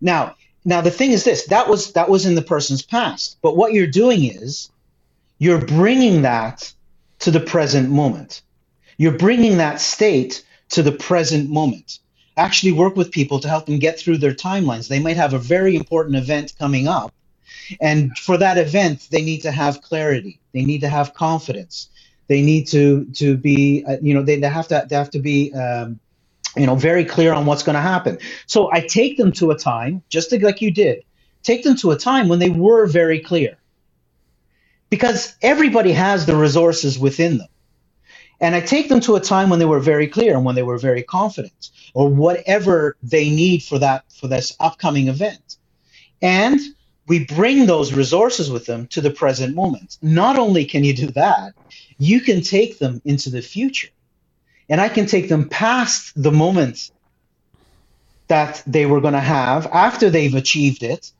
now 0.00 0.34
now 0.64 0.80
the 0.80 0.90
thing 0.90 1.10
is 1.12 1.24
this 1.24 1.46
that 1.46 1.68
was 1.68 1.92
that 1.92 2.08
was 2.08 2.24
in 2.24 2.34
the 2.34 2.42
person's 2.42 2.82
past 2.82 3.36
but 3.42 3.56
what 3.56 3.74
you're 3.74 3.86
doing 3.86 4.24
is 4.24 4.70
you're 5.38 5.64
bringing 5.64 6.22
that 6.22 6.72
to 7.18 7.30
the 7.30 7.40
present 7.40 7.90
moment 7.90 8.40
you're 8.96 9.18
bringing 9.18 9.58
that 9.58 9.80
state 9.80 10.44
to 10.70 10.82
the 10.82 10.92
present 10.92 11.50
moment 11.50 11.98
actually 12.36 12.72
work 12.72 12.96
with 12.96 13.10
people 13.10 13.40
to 13.40 13.48
help 13.48 13.66
them 13.66 13.78
get 13.78 13.98
through 13.98 14.18
their 14.18 14.34
timelines 14.34 14.88
they 14.88 15.00
might 15.00 15.16
have 15.16 15.34
a 15.34 15.38
very 15.38 15.76
important 15.76 16.16
event 16.16 16.52
coming 16.58 16.88
up 16.88 17.12
and 17.80 18.16
for 18.18 18.36
that 18.38 18.58
event, 18.58 19.08
they 19.10 19.22
need 19.22 19.42
to 19.42 19.50
have 19.50 19.82
clarity. 19.82 20.40
They 20.52 20.64
need 20.64 20.80
to 20.80 20.88
have 20.88 21.14
confidence. 21.14 21.88
They 22.28 22.42
need 22.42 22.66
to 22.68 23.04
to 23.14 23.36
be, 23.36 23.84
uh, 23.86 23.96
you 24.00 24.14
know, 24.14 24.22
they, 24.22 24.36
they 24.36 24.48
have 24.48 24.68
to 24.68 24.86
they 24.88 24.96
have 24.96 25.10
to 25.10 25.18
be, 25.18 25.52
um, 25.52 25.98
you 26.56 26.66
know, 26.66 26.74
very 26.74 27.04
clear 27.04 27.32
on 27.32 27.46
what's 27.46 27.62
going 27.62 27.74
to 27.74 27.82
happen. 27.82 28.18
So 28.46 28.70
I 28.72 28.80
take 28.80 29.16
them 29.16 29.32
to 29.32 29.50
a 29.50 29.58
time, 29.58 30.02
just 30.08 30.32
like 30.32 30.60
you 30.60 30.70
did, 30.70 31.04
take 31.42 31.64
them 31.64 31.76
to 31.76 31.90
a 31.90 31.96
time 31.96 32.28
when 32.28 32.38
they 32.38 32.50
were 32.50 32.86
very 32.86 33.20
clear, 33.20 33.58
because 34.90 35.34
everybody 35.42 35.92
has 35.92 36.26
the 36.26 36.36
resources 36.36 36.98
within 36.98 37.38
them. 37.38 37.48
And 38.42 38.56
I 38.56 38.60
take 38.60 38.88
them 38.88 39.00
to 39.02 39.14
a 39.14 39.20
time 39.20 39.48
when 39.48 39.60
they 39.60 39.64
were 39.64 39.78
very 39.78 40.08
clear 40.08 40.34
and 40.34 40.44
when 40.44 40.56
they 40.56 40.64
were 40.64 40.76
very 40.76 41.04
confident, 41.04 41.70
or 41.94 42.08
whatever 42.08 42.96
they 43.00 43.30
need 43.30 43.62
for 43.62 43.78
that 43.78 44.04
for 44.12 44.26
this 44.26 44.56
upcoming 44.58 45.06
event. 45.06 45.58
And 46.20 46.58
we 47.06 47.24
bring 47.24 47.66
those 47.66 47.92
resources 47.92 48.50
with 48.50 48.66
them 48.66 48.88
to 48.88 49.00
the 49.00 49.10
present 49.10 49.54
moment. 49.54 49.96
Not 50.02 50.38
only 50.38 50.64
can 50.64 50.82
you 50.82 50.92
do 50.92 51.06
that, 51.12 51.54
you 51.98 52.20
can 52.20 52.42
take 52.42 52.80
them 52.80 53.00
into 53.04 53.30
the 53.30 53.42
future. 53.42 53.88
And 54.68 54.80
I 54.80 54.88
can 54.88 55.06
take 55.06 55.28
them 55.28 55.48
past 55.48 56.12
the 56.20 56.32
moment 56.32 56.90
that 58.26 58.62
they 58.66 58.86
were 58.86 59.00
going 59.00 59.14
to 59.14 59.20
have 59.20 59.66
after 59.66 60.10
they've 60.10 60.34
achieved 60.34 60.82
it, 60.82 61.12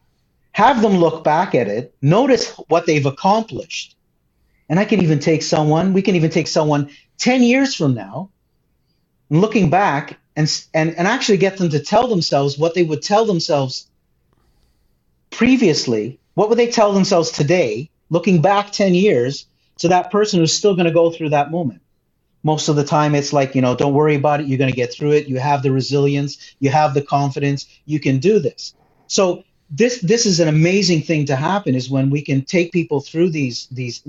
have 0.53 0.83
them 0.83 0.97
look 0.97 1.23
back 1.23 1.55
at 1.55 1.69
it, 1.69 1.95
notice 2.03 2.51
what 2.69 2.87
they've 2.87 3.07
accomplished. 3.07 3.97
And 4.73 4.81
I 4.81 4.87
can 4.87 5.03
even 5.03 5.19
take 5.19 5.43
someone, 5.43 5.93
we 5.93 6.01
can 6.01 6.17
even 6.17 6.31
take 6.31 6.49
someone 6.49 6.89
10 7.19 7.43
years 7.43 7.75
from 7.75 7.93
now, 7.93 8.31
and 9.29 9.43
looking 9.43 9.69
back 9.69 10.19
and, 10.35 10.51
and, 10.73 10.97
and 10.97 11.07
actually 11.07 11.37
get 11.37 11.59
them 11.59 11.69
to 11.69 11.79
tell 11.79 12.09
themselves 12.09 12.57
what 12.57 12.73
they 12.73 12.83
would 12.83 13.03
tell 13.03 13.27
themselves 13.27 13.91
previously. 15.29 16.19
What 16.33 16.49
would 16.49 16.57
they 16.57 16.71
tell 16.71 16.95
themselves 16.95 17.31
today, 17.31 17.91
looking 18.09 18.41
back 18.41 18.73
10 18.73 18.95
years 18.95 19.45
to 19.77 19.89
that 19.89 20.11
person 20.11 20.41
who's 20.41 20.57
still 20.57 20.75
going 20.75 20.87
to 20.87 20.91
go 20.91 21.11
through 21.11 21.29
that 21.29 21.51
moment? 21.51 21.83
Most 22.43 22.69
of 22.69 22.77
the 22.77 22.83
time, 22.83 23.15
it's 23.15 23.35
like, 23.35 23.55
you 23.55 23.61
know, 23.61 23.77
don't 23.77 23.93
worry 23.93 24.15
about 24.15 24.41
it. 24.41 24.47
You're 24.47 24.57
going 24.57 24.73
to 24.73 24.77
get 24.77 24.91
through 24.91 25.13
it. 25.13 25.29
You 25.29 25.39
have 25.39 25.63
the 25.63 25.71
resilience, 25.71 26.55
you 26.61 26.71
have 26.71 26.95
the 26.95 27.03
confidence, 27.03 27.67
you 27.85 28.01
can 28.01 28.21
do 28.21 28.39
this. 28.39 28.75
So, 29.07 29.45
this 29.73 30.01
this 30.01 30.27
is 30.27 30.39
an 30.39 30.49
amazing 30.49 31.03
thing 31.03 31.25
to 31.27 31.35
happen 31.35 31.75
is 31.75 31.91
when 31.91 32.11
we 32.11 32.23
can 32.23 32.43
take 32.43 32.73
people 32.73 33.01
through 33.01 33.31
these 33.31 33.67
these 33.71 34.03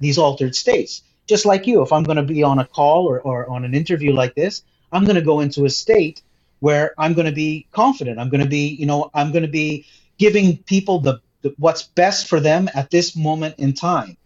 these 0.00 0.18
altered 0.18 0.56
states 0.56 1.02
just 1.30 1.46
like 1.46 1.64
you, 1.64 1.80
if 1.80 1.92
I'm 1.92 2.02
going 2.02 2.16
to 2.16 2.24
be 2.24 2.42
on 2.42 2.58
a 2.58 2.66
call 2.66 3.06
or, 3.06 3.20
or 3.20 3.48
on 3.48 3.64
an 3.64 3.72
interview 3.72 4.12
like 4.12 4.34
this, 4.34 4.64
I'm 4.90 5.04
going 5.04 5.14
to 5.14 5.22
go 5.22 5.38
into 5.38 5.64
a 5.64 5.70
state 5.70 6.22
where 6.58 6.92
I'm 6.98 7.14
going 7.14 7.26
to 7.26 7.32
be 7.32 7.68
confident. 7.70 8.18
I'm 8.18 8.28
going 8.28 8.42
to 8.42 8.48
be, 8.48 8.66
you 8.66 8.84
know, 8.84 9.12
I'm 9.14 9.30
going 9.30 9.44
to 9.44 9.48
be 9.64 9.86
giving 10.18 10.58
people 10.64 10.98
the, 10.98 11.20
the 11.42 11.54
what's 11.56 11.84
best 11.84 12.26
for 12.26 12.40
them 12.40 12.68
at 12.74 12.90
this 12.90 13.14
moment 13.14 13.54
in 13.58 13.74
time. 13.74 14.16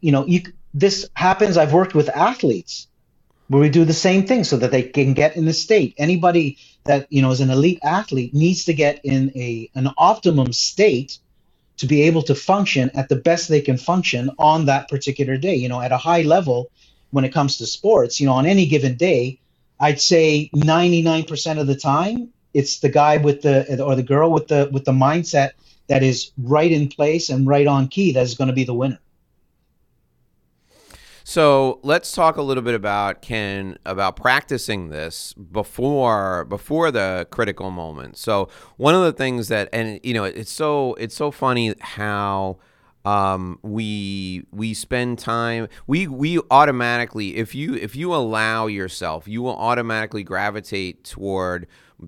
You 0.00 0.12
know, 0.12 0.24
you, 0.26 0.42
this 0.72 1.10
happens. 1.14 1.56
I've 1.56 1.72
worked 1.72 1.92
with 1.92 2.08
athletes 2.10 2.86
where 3.48 3.60
we 3.60 3.68
do 3.68 3.84
the 3.84 3.92
same 3.92 4.26
thing 4.26 4.44
so 4.44 4.56
that 4.56 4.70
they 4.70 4.82
can 4.82 5.14
get 5.14 5.36
in 5.36 5.44
the 5.44 5.52
state. 5.52 5.94
Anybody 5.98 6.58
that 6.84 7.06
you 7.10 7.22
know 7.22 7.30
is 7.30 7.40
an 7.40 7.50
elite 7.50 7.80
athlete 7.82 8.34
needs 8.34 8.64
to 8.64 8.74
get 8.74 9.04
in 9.04 9.32
a 9.36 9.70
an 9.74 9.88
optimum 9.98 10.52
state 10.52 11.18
to 11.76 11.86
be 11.86 12.02
able 12.02 12.22
to 12.22 12.34
function 12.34 12.90
at 12.94 13.08
the 13.08 13.16
best 13.16 13.48
they 13.48 13.60
can 13.60 13.76
function 13.76 14.30
on 14.38 14.66
that 14.66 14.88
particular 14.88 15.36
day. 15.36 15.54
You 15.54 15.68
know, 15.68 15.80
at 15.80 15.92
a 15.92 15.96
high 15.96 16.22
level, 16.22 16.70
when 17.10 17.24
it 17.24 17.32
comes 17.32 17.58
to 17.58 17.66
sports, 17.66 18.20
you 18.20 18.26
know, 18.26 18.34
on 18.34 18.46
any 18.46 18.66
given 18.66 18.96
day, 18.96 19.38
I'd 19.80 20.00
say 20.00 20.50
99% 20.54 21.60
of 21.60 21.66
the 21.66 21.76
time, 21.76 22.30
it's 22.54 22.78
the 22.78 22.88
guy 22.88 23.16
with 23.16 23.42
the 23.42 23.82
or 23.82 23.96
the 23.96 24.02
girl 24.02 24.30
with 24.30 24.48
the 24.48 24.68
with 24.72 24.84
the 24.84 24.92
mindset 24.92 25.52
that 25.88 26.02
is 26.02 26.30
right 26.38 26.70
in 26.70 26.88
place 26.88 27.28
and 27.28 27.46
right 27.46 27.66
on 27.66 27.88
key 27.88 28.12
that 28.12 28.22
is 28.22 28.34
going 28.34 28.48
to 28.48 28.54
be 28.54 28.64
the 28.64 28.74
winner. 28.74 28.98
So 31.26 31.80
let's 31.82 32.12
talk 32.12 32.36
a 32.36 32.42
little 32.42 32.62
bit 32.62 32.74
about 32.74 33.22
Ken 33.22 33.78
about 33.86 34.14
practicing 34.14 34.90
this 34.90 35.32
before 35.32 36.44
before 36.44 36.90
the 36.90 37.26
critical 37.30 37.70
moment. 37.70 38.18
So 38.18 38.50
one 38.76 38.94
of 38.94 39.02
the 39.02 39.12
things 39.12 39.48
that 39.48 39.70
and 39.72 39.98
you 40.02 40.12
know 40.12 40.24
it's 40.24 40.52
so 40.52 40.92
it's 40.94 41.16
so 41.16 41.30
funny 41.30 41.74
how 41.80 42.58
um, 43.04 43.58
we 43.62 44.44
we 44.50 44.72
spend 44.74 45.18
time 45.18 45.68
we 45.86 46.06
we 46.06 46.40
automatically 46.50 47.36
if 47.36 47.54
you 47.54 47.74
if 47.74 47.94
you 47.94 48.14
allow 48.14 48.66
yourself 48.66 49.28
you 49.28 49.42
will 49.42 49.56
automatically 49.56 50.22
gravitate 50.22 51.04
toward 51.04 51.66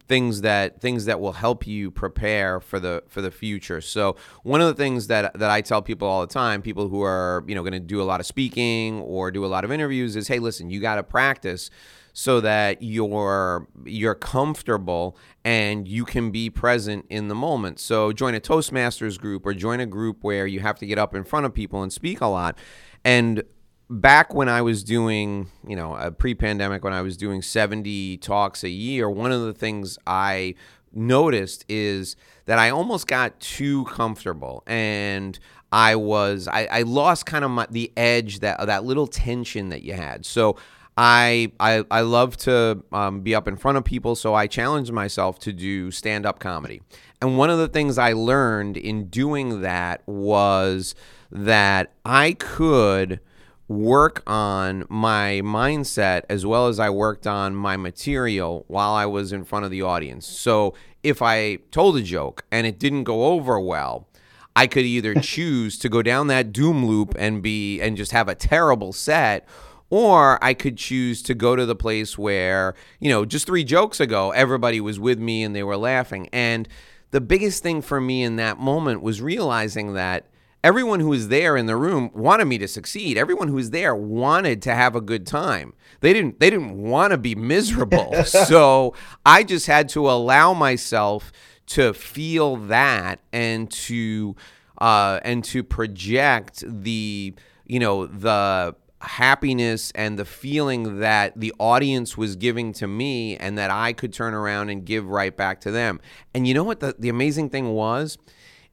things 0.09 0.41
that 0.41 0.81
things 0.81 1.05
that 1.05 1.21
will 1.21 1.33
help 1.33 1.67
you 1.67 1.91
prepare 1.91 2.61
for 2.61 2.81
the 2.81 3.03
for 3.09 3.21
the 3.21 3.31
future. 3.31 3.81
So 3.81 4.17
one 4.43 4.61
of 4.61 4.67
the 4.67 4.75
things 4.75 5.07
that 5.09 5.39
that 5.39 5.51
I 5.51 5.61
tell 5.61 5.83
people 5.83 6.09
all 6.09 6.21
the 6.21 6.33
time, 6.33 6.63
people 6.63 6.89
who 6.89 7.03
are 7.03 7.45
you 7.47 7.55
know 7.55 7.63
going 7.63 7.73
to 7.73 7.81
do 7.81 8.01
a 8.01 8.05
lot 8.05 8.21
of 8.21 8.27
speaking 8.27 9.01
or 9.01 9.31
do 9.31 9.45
a 9.45 9.47
lot 9.47 9.65
of 9.65 9.73
interviews, 9.73 10.17
is 10.17 10.29
hey, 10.29 10.39
listen, 10.39 10.71
you 10.71 10.81
got 10.81 10.97
to 10.97 11.03
practice 11.03 11.71
so 12.19 12.41
that 12.41 12.79
you're 12.81 13.69
you're 13.85 14.15
comfortable 14.15 15.19
and 15.45 15.87
you 15.87 16.07
can 16.07 16.31
be 16.31 16.49
present 16.49 17.05
in 17.11 17.29
the 17.29 17.35
moment. 17.35 17.79
So 17.79 18.11
join 18.11 18.35
a 18.35 18.41
Toastmasters 18.41 19.21
group 19.21 19.45
or 19.45 19.53
join 19.53 19.81
a 19.81 19.87
group 19.87 20.25
where 20.25 20.47
you 20.47 20.61
have 20.61 20.79
to 20.79 20.87
get 20.87 20.97
up 20.97 21.15
in 21.15 21.25
front 21.25 21.45
of 21.45 21.53
people 21.53 21.83
and 21.83 21.93
speak 21.93 22.23
a 22.23 22.27
lot. 22.27 22.57
And 23.05 23.43
back 23.91 24.33
when 24.33 24.49
I 24.49 24.63
was 24.63 24.83
doing, 24.83 25.51
you 25.69 25.77
know, 25.77 25.95
a 25.95 26.11
pre-pandemic 26.11 26.83
when 26.83 26.95
I 26.95 27.03
was 27.03 27.19
doing 27.19 27.43
70 27.43 28.17
talks 28.17 28.65
a 28.65 28.71
year, 28.71 29.11
one 29.11 29.31
of 29.31 29.43
the 29.43 29.53
things 29.53 29.99
I 30.07 30.55
noticed 30.95 31.67
is 31.69 32.17
that 32.47 32.59
I 32.59 32.71
almost 32.71 33.07
got 33.07 33.39
too 33.41 33.85
comfortable 33.85 34.63
and 34.67 35.39
I 35.71 35.97
was 35.97 36.49
I, 36.49 36.67
I 36.71 36.83
lost 36.83 37.27
kind 37.27 37.45
of 37.45 37.51
my, 37.51 37.67
the 37.71 37.93
edge 37.95 38.39
that 38.39 38.65
that 38.65 38.85
little 38.85 39.07
tension 39.07 39.69
that 39.69 39.83
you 39.83 39.93
had. 39.93 40.25
So 40.25 40.57
I 40.97 41.53
I, 41.61 41.85
I 41.91 42.01
love 42.01 42.37
to 42.39 42.83
um, 42.93 43.21
be 43.21 43.35
up 43.35 43.49
in 43.49 43.57
front 43.57 43.79
of 43.79 43.85
people, 43.85 44.17
so 44.17 44.35
I 44.35 44.47
challenged 44.47 44.93
myself 44.93 45.39
to 45.41 45.53
do 45.53 45.91
stand 45.91 46.27
up 46.27 46.39
comedy. 46.39 46.81
And 47.21 47.39
one 47.39 47.51
of 47.51 47.59
the 47.59 47.69
things 47.69 47.99
I 47.99 48.13
learned 48.13 48.77
in 48.77 49.09
doing 49.09 49.63
that 49.63 50.03
was 50.07 50.95
that 51.31 51.93
I 52.05 52.33
could 52.33 53.21
work 53.69 54.23
on 54.27 54.85
my 54.89 55.41
mindset 55.43 56.23
as 56.29 56.47
well 56.47 56.69
as 56.69 56.79
I 56.79 56.89
worked 56.91 57.27
on 57.27 57.55
my 57.55 57.77
material 57.77 58.65
while 58.69 58.93
I 58.95 59.07
was 59.07 59.33
in 59.33 59.45
front 59.45 59.65
of 59.65 59.71
the 59.71 59.83
audience. 59.83 60.27
So 60.27 60.75
if 61.03 61.21
I 61.21 61.57
told 61.71 61.97
a 61.97 62.03
joke 62.03 62.45
and 62.53 62.67
it 62.67 62.79
didn't 62.79 63.05
go 63.05 63.27
over 63.27 63.59
well, 63.59 64.07
I 64.55 64.67
could 64.67 64.85
either 64.85 65.15
choose 65.21 65.79
to 65.79 65.89
go 65.89 66.03
down 66.03 66.29
that 66.29 66.53
doom 66.53 66.87
loop 66.87 67.15
and 67.19 67.43
be 67.43 67.81
and 67.81 67.97
just 67.97 68.13
have 68.13 68.29
a 68.29 68.35
terrible 68.35 68.93
set 68.93 69.49
or 69.91 70.43
I 70.43 70.55
could 70.55 70.77
choose 70.77 71.23
to 71.23 71.35
go 71.35 71.57
to 71.57 71.67
the 71.67 71.77
place 71.77 72.19
where, 72.19 72.75
you 73.01 73.09
know, 73.09 73.25
just 73.25 73.47
3 73.47 73.65
jokes 73.65 74.01
ago 74.01 74.31
everybody 74.33 74.81
was 74.81 74.99
with 74.99 75.19
me 75.19 75.43
and 75.43 75.55
they 75.55 75.63
were 75.63 75.77
laughing 75.77 76.29
and 76.33 76.69
the 77.11 77.21
biggest 77.21 77.63
thing 77.63 77.83
for 77.83 78.01
me 78.01 78.23
in 78.23 78.37
that 78.37 78.59
moment 78.59 79.01
was 79.03 79.23
realizing 79.23 79.95
that 79.95 80.27
everyone 80.67 80.99
who 80.99 81.09
was 81.09 81.29
there 81.29 81.57
in 81.57 81.67
the 81.67 81.77
room 81.77 82.11
wanted 82.13 82.47
me 82.47 82.59
to 82.59 82.67
succeed. 82.67 83.17
Everyone 83.17 83.49
who 83.49 83.55
was 83.55 83.71
there 83.71 83.95
wanted 83.95 84.61
to 84.63 84.75
have 84.75 84.97
a 84.97 85.01
good 85.01 85.27
time. 85.27 85.73
They 86.01 86.13
didn't 86.13 86.41
they 86.41 86.51
didn't 86.51 86.77
want 86.77 87.13
to 87.13 87.19
be 87.19 87.35
miserable. 87.35 88.25
so 88.25 88.95
I 89.25 89.45
just 89.45 89.67
had 89.67 89.89
to 89.91 90.11
allow 90.11 90.53
myself 90.53 91.33
to 91.69 91.95
feel 91.95 92.57
that 92.57 93.21
and 93.33 93.71
to 93.71 94.37
uh, 94.79 95.21
and 95.23 95.45
to 95.45 95.63
project 95.63 96.65
the 96.67 97.35
you 97.67 97.79
know 97.79 98.07
the 98.07 98.75
happiness 99.01 99.93
and 99.95 100.19
the 100.19 100.25
feeling 100.25 101.01
that 101.01 101.39
the 101.39 101.53
audience 101.59 102.17
was 102.17 102.37
giving 102.37 102.73
to 102.75 102.87
me 102.87 103.37
and 103.37 103.57
that 103.59 103.71
I 103.71 103.93
could 103.93 104.13
turn 104.13 104.35
around 104.35 104.71
and 104.71 104.85
give 104.85 105.07
right 105.07 105.37
back 105.37 105.61
to 105.63 105.71
them. 105.71 106.01
And 106.35 106.47
you 106.47 106.55
know 106.55 106.65
what 106.65 106.81
the, 106.81 106.95
the 106.99 107.09
amazing 107.09 107.51
thing 107.51 107.69
was? 107.73 108.19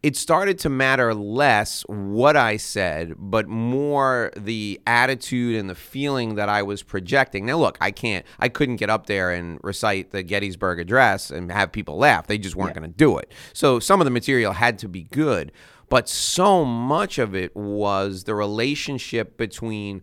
it 0.04 0.18
started 0.18 0.60
to 0.60 0.70
matter 0.70 1.16
less 1.16 1.84
what 1.88 2.36
I 2.36 2.58
said, 2.58 3.14
but 3.18 3.48
more 3.48 4.34
the 4.36 4.82
attitude 4.86 5.56
and 5.56 5.70
the 5.70 5.76
feeling 5.76 6.36
that 6.36 6.50
I 6.50 6.62
was 6.62 6.84
projecting. 6.84 7.46
Now, 7.46 7.58
look, 7.58 7.78
I 7.80 7.92
can't, 7.92 8.26
I 8.38 8.50
couldn't 8.50 8.76
get 8.76 8.90
up 8.90 9.06
there 9.06 9.32
and 9.32 9.60
recite 9.64 10.12
the 10.12 10.22
Gettysburg 10.22 10.82
Address 10.82 11.32
and 11.32 11.50
have 11.54 11.72
people 11.72 11.96
laugh. 11.96 12.28
They 12.28 12.38
just 12.38 12.58
weren't 12.58 12.72
yeah. 12.72 12.82
going 12.82 12.92
to 12.92 12.98
do 12.98 13.18
it. 13.18 13.32
So 13.54 13.80
some 13.80 14.02
of 14.02 14.06
the 14.06 14.12
material 14.12 14.52
had 14.52 14.78
to 14.80 14.90
be 14.90 15.04
good, 15.04 15.54
but 15.94 16.10
so 16.10 16.66
much 16.66 17.20
of 17.20 17.36
it 17.36 17.56
was 17.56 18.24
the 18.24 18.34
relationship 18.34 19.38
between 19.38 20.02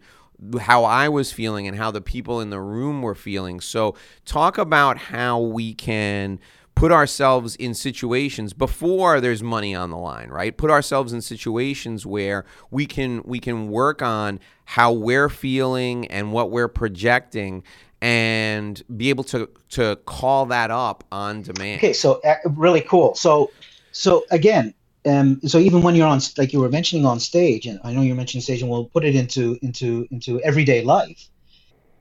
how 0.61 0.85
I 0.85 1.09
was 1.09 1.33
feeling 1.33 1.67
and 1.67 1.77
how 1.77 1.91
the 1.91 2.01
people 2.01 2.41
in 2.41 2.51
the 2.51 2.61
room 2.61 3.03
were 3.03 3.17
feeling. 3.17 3.59
So, 3.61 3.97
talk 4.25 4.57
about 4.57 4.99
how 4.99 5.41
we 5.41 5.75
can 5.75 6.39
put 6.77 6.93
ourselves 6.93 7.57
in 7.57 7.75
situations 7.75 8.53
before 8.53 9.21
there's 9.21 9.43
money 9.43 9.75
on 9.75 9.91
the 9.91 9.97
line, 9.97 10.29
right? 10.29 10.57
Put 10.57 10.71
ourselves 10.71 11.13
in 11.13 11.23
situations 11.23 12.07
where 12.07 12.45
we 12.71 12.87
can 12.87 13.21
we 13.25 13.41
can 13.41 13.69
work 13.69 14.01
on 14.01 14.39
how 14.67 14.93
we're 14.93 15.29
feeling 15.29 16.07
and 16.07 16.33
what 16.33 16.53
we're 16.53 16.69
projecting 16.69 17.65
and 18.01 18.81
be 18.97 19.09
able 19.09 19.25
to 19.25 19.51
to 19.71 19.97
call 20.07 20.47
that 20.47 20.71
up 20.71 21.03
on 21.11 21.43
demand. 21.43 21.79
Okay, 21.81 21.95
so 21.95 22.21
uh, 22.21 22.37
really 22.49 22.81
cool. 22.81 23.17
So 23.17 23.51
so 23.91 24.25
again, 24.31 24.73
um, 25.07 25.41
so 25.47 25.59
even 25.59 25.83
when 25.83 25.95
you're 25.97 26.09
on 26.09 26.21
like 26.39 26.53
you 26.53 26.61
were 26.61 26.69
mentioning 26.69 27.07
on 27.07 27.21
stage 27.21 27.67
and 27.67 27.81
I 27.85 27.93
know 27.93 28.03
you're 28.03 28.17
mentioning 28.17 28.43
stage 28.43 28.63
and 28.63 28.71
we'll 28.71 28.87
put 28.87 29.05
it 29.05 29.17
into 29.17 29.59
into 29.63 30.07
into 30.11 30.41
everyday 30.41 30.85
life. 30.85 31.29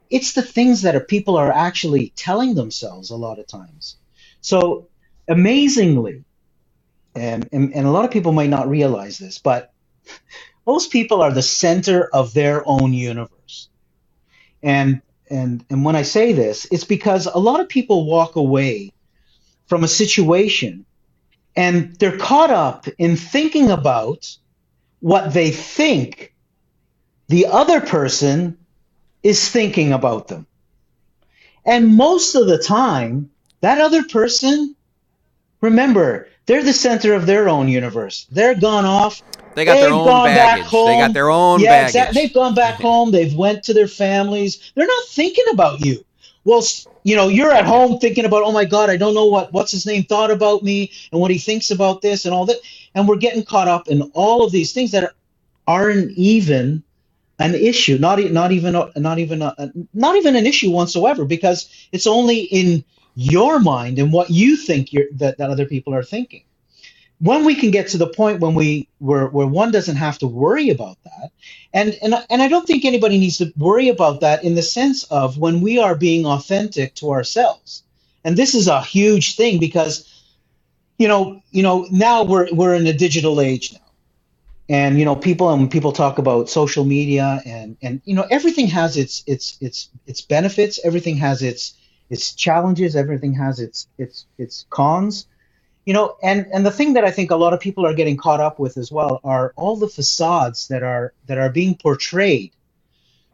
It's 0.09 0.33
the 0.33 0.41
things 0.41 0.83
that 0.83 0.95
are 0.95 1.01
people 1.01 1.37
are 1.37 1.51
actually 1.51 2.13
telling 2.15 2.55
themselves 2.55 3.11
a 3.11 3.15
lot 3.15 3.39
of 3.39 3.47
times 3.47 3.97
so 4.41 4.89
amazingly, 5.27 6.23
and, 7.15 7.47
and, 7.51 7.73
and 7.75 7.85
a 7.87 7.91
lot 7.91 8.05
of 8.05 8.11
people 8.11 8.31
might 8.31 8.49
not 8.49 8.69
realize 8.69 9.17
this, 9.17 9.39
but 9.39 9.73
most 10.67 10.91
people 10.91 11.21
are 11.21 11.31
the 11.33 11.41
center 11.41 12.09
of 12.13 12.33
their 12.33 12.63
own 12.67 12.93
universe. 12.93 13.69
And 14.63 15.01
and 15.29 15.63
and 15.69 15.85
when 15.85 15.95
I 15.95 16.01
say 16.03 16.33
this, 16.33 16.67
it's 16.71 16.83
because 16.85 17.27
a 17.27 17.37
lot 17.37 17.59
of 17.59 17.69
people 17.69 18.05
walk 18.07 18.35
away 18.35 18.91
from 19.67 19.83
a 19.83 19.87
situation 19.87 20.85
and 21.59 21.93
they're 21.97 22.17
caught 22.17 22.51
up 22.51 22.87
in 22.97 23.17
thinking 23.17 23.69
about 23.69 24.33
what 25.01 25.33
they 25.33 25.51
think 25.51 26.33
the 27.27 27.47
other 27.47 27.81
person 27.81 28.57
is 29.23 29.49
thinking 29.49 29.91
about 29.91 30.29
them. 30.29 30.47
And 31.65 31.97
most 31.97 32.33
of 32.35 32.47
the 32.47 32.57
time, 32.57 33.29
that 33.59 33.81
other 33.81 34.03
person, 34.03 34.73
remember, 35.59 36.29
they're 36.45 36.63
the 36.63 36.71
center 36.71 37.13
of 37.13 37.25
their 37.25 37.49
own 37.49 37.67
universe. 37.67 38.25
They're 38.31 38.55
gone 38.55 38.85
off. 38.85 39.21
They 39.55 39.65
got 39.65 39.81
their 39.81 39.91
own 39.91 40.05
baggage. 40.07 40.71
They 40.71 40.97
got 40.97 41.13
their 41.13 41.29
own 41.29 41.59
yeah, 41.59 41.71
baggage. 41.71 41.89
Exactly. 41.89 42.21
They've 42.21 42.33
gone 42.33 42.55
back 42.55 42.75
home. 42.87 43.11
They've 43.11 43.35
went 43.35 43.65
to 43.65 43.73
their 43.73 43.89
families. 43.89 44.71
They're 44.75 44.87
not 44.87 45.07
thinking 45.09 45.45
about 45.51 45.81
you. 45.81 46.05
Well, 46.49 46.63
you 47.03 47.15
know, 47.15 47.27
you're 47.27 47.51
at 47.51 47.65
home 47.65 47.99
thinking 47.99 48.25
about, 48.25 48.43
oh 48.43 48.51
my 48.51 48.65
God, 48.65 48.89
I 48.89 48.97
don't 48.97 49.13
know 49.13 49.27
what 49.27 49.53
what's 49.53 49.71
his 49.71 49.85
name 49.85 50.03
thought 50.03 50.31
about 50.31 50.63
me 50.63 50.91
and 51.11 51.21
what 51.21 51.31
he 51.31 51.37
thinks 51.37 51.71
about 51.71 52.01
this 52.01 52.25
and 52.25 52.33
all 52.33 52.47
that. 52.47 52.57
And 52.95 53.07
we're 53.07 53.17
getting 53.17 53.43
caught 53.43 53.67
up 53.67 53.87
in 53.87 54.01
all 54.13 54.43
of 54.43 54.51
these 54.51 54.73
things 54.73 54.91
that 54.91 55.13
aren't 55.67 56.11
even 56.17 56.83
an 57.39 57.55
issue, 57.55 57.99
not 57.99 58.19
not 58.31 58.51
even 58.51 58.73
not 58.97 59.19
even 59.19 59.43
a, 59.43 59.71
not 59.93 60.15
even 60.15 60.35
an 60.35 60.47
issue 60.47 60.71
whatsoever, 60.71 61.23
because 61.25 61.69
it's 61.91 62.07
only 62.07 62.39
in 62.39 62.83
your 63.15 63.59
mind 63.59 63.99
and 63.99 64.11
what 64.11 64.31
you 64.31 64.57
think 64.57 64.89
that 65.13 65.37
that 65.37 65.51
other 65.51 65.67
people 65.67 65.93
are 65.93 66.03
thinking. 66.03 66.43
When 67.21 67.43
we 67.43 67.55
can 67.55 67.71
get 67.71 67.89
to 67.89 67.97
the 67.97 68.07
point 68.07 68.39
when 68.39 68.55
we 68.55 68.87
where 68.99 69.27
where 69.27 69.47
one 69.47 69.71
doesn't 69.71 69.97
have 69.97 70.17
to 70.19 70.27
worry 70.27 70.69
about 70.69 70.97
that, 71.03 71.31
and 71.73 71.97
and 72.01 72.15
and 72.29 72.41
I 72.41 72.47
don't 72.47 72.65
think 72.65 72.85
anybody 72.85 73.17
needs 73.17 73.37
to 73.39 73.51
worry 73.57 73.89
about 73.89 74.21
that 74.21 74.43
in 74.43 74.55
the 74.55 74.61
sense 74.61 75.03
of 75.05 75.37
when 75.37 75.59
we 75.59 75.79
are 75.79 75.95
being 75.95 76.25
authentic 76.25 76.95
to 76.95 77.11
ourselves, 77.11 77.83
and 78.23 78.37
this 78.37 78.55
is 78.55 78.69
a 78.69 78.81
huge 78.81 79.35
thing 79.35 79.59
because, 79.59 80.07
you 80.97 81.09
know, 81.09 81.41
you 81.51 81.61
know 81.61 81.87
now 81.91 82.23
we're 82.23 82.47
we're 82.53 82.73
in 82.73 82.87
a 82.87 82.93
digital 82.93 83.41
age 83.41 83.73
now. 83.73 83.79
And 84.69 84.97
you 84.97 85.03
know 85.03 85.15
people 85.15 85.49
and 85.49 85.69
people 85.69 85.91
talk 85.91 86.19
about 86.19 86.47
social 86.49 86.85
media 86.85 87.41
and 87.45 87.75
and 87.81 88.01
you 88.05 88.15
know 88.15 88.27
everything 88.31 88.67
has 88.67 88.95
its 88.95 89.23
its 89.27 89.57
its 89.59 89.89
its 90.07 90.21
benefits. 90.21 90.79
Everything 90.85 91.17
has 91.17 91.41
its 91.41 91.73
its 92.09 92.33
challenges. 92.33 92.95
Everything 92.95 93.33
has 93.33 93.59
its 93.59 93.87
its 93.97 94.25
its 94.37 94.65
cons 94.69 95.25
you 95.89 95.93
know 95.95 96.17
and 96.21 96.45
and 96.53 96.65
the 96.67 96.71
thing 96.79 96.93
that 96.93 97.03
i 97.03 97.09
think 97.09 97.31
a 97.31 97.41
lot 97.43 97.53
of 97.53 97.59
people 97.59 97.83
are 97.83 97.95
getting 97.95 98.15
caught 98.15 98.39
up 98.39 98.59
with 98.59 98.77
as 98.77 98.91
well 98.91 99.19
are 99.23 99.53
all 99.55 99.75
the 99.75 99.87
facades 99.87 100.67
that 100.67 100.83
are 100.83 101.13
that 101.27 101.39
are 101.39 101.49
being 101.49 101.75
portrayed 101.75 102.51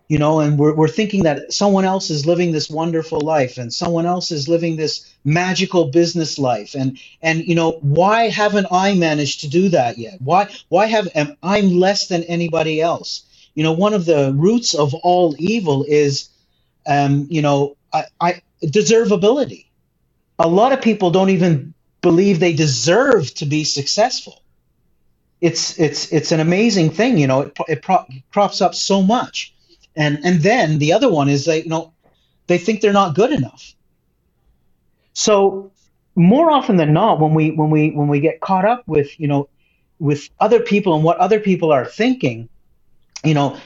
you 0.07 0.17
know 0.17 0.39
and 0.39 0.57
we're, 0.57 0.73
we're 0.73 0.87
thinking 0.87 1.23
that 1.23 1.51
someone 1.51 1.83
else 1.83 2.09
is 2.09 2.25
living 2.25 2.53
this 2.53 2.69
wonderful 2.69 3.19
life 3.19 3.57
and 3.57 3.73
someone 3.73 4.05
else 4.05 4.31
is 4.31 4.47
living 4.47 4.77
this 4.77 5.13
magical 5.25 5.85
business 5.85 6.39
life. 6.39 6.75
And 6.75 6.97
and 7.21 7.43
you 7.43 7.55
know 7.55 7.71
why 7.81 8.29
haven't 8.29 8.67
i 8.71 8.93
managed 8.93 9.41
to 9.41 9.49
do 9.49 9.69
that 9.69 9.97
yet? 9.97 10.21
Why 10.21 10.47
why 10.69 10.85
have 10.85 11.09
am 11.15 11.35
i'm 11.43 11.71
less 11.71 12.07
than 12.07 12.23
anybody 12.23 12.81
else? 12.81 13.25
You 13.55 13.63
know 13.63 13.73
one 13.73 13.93
of 13.93 14.05
the 14.05 14.33
roots 14.35 14.73
of 14.75 14.93
all 14.93 15.35
evil 15.39 15.85
is 15.87 16.29
um 16.87 17.27
you 17.29 17.41
know 17.41 17.75
i, 17.91 18.05
I 18.21 18.41
deservability. 18.63 19.65
A 20.39 20.47
lot 20.47 20.73
of 20.73 20.81
people 20.81 21.11
don't 21.11 21.31
even 21.31 21.74
believe 22.05 22.39
they 22.39 22.53
deserve 22.53 23.33
to 23.35 23.47
be 23.47 23.65
successful. 23.65 24.43
It's 25.41 25.79
it's 25.79 26.11
it's 26.13 26.31
an 26.33 26.41
amazing 26.41 26.91
thing 26.91 27.17
you 27.19 27.27
know 27.27 27.41
it, 27.43 27.57
it 27.69 27.81
pro- 27.83 28.07
crops 28.33 28.61
up 28.61 28.75
so 28.75 29.03
much. 29.03 29.53
And 29.95 30.19
and 30.25 30.41
then 30.41 30.79
the 30.79 30.93
other 30.93 31.09
one 31.11 31.29
is 31.29 31.45
they 31.45 31.63
you 31.63 31.69
know 31.69 31.93
they 32.47 32.59
think 32.59 32.81
they're 32.81 32.93
not 33.03 33.15
good 33.15 33.31
enough. 33.33 33.73
So 35.13 35.71
more 36.15 36.51
often 36.51 36.77
than 36.77 36.93
not 36.93 37.19
when 37.21 37.33
we 37.35 37.51
when 37.51 37.69
we 37.71 37.91
when 37.91 38.09
we 38.09 38.19
get 38.21 38.41
caught 38.41 38.65
up 38.65 38.83
with 38.87 39.19
you 39.19 39.27
know 39.27 39.49
with 39.99 40.29
other 40.39 40.61
people 40.61 40.95
and 40.95 41.03
what 41.05 41.17
other 41.19 41.39
people 41.39 41.71
are 41.73 41.85
thinking 41.85 42.49
you 43.25 43.35
know 43.35 43.57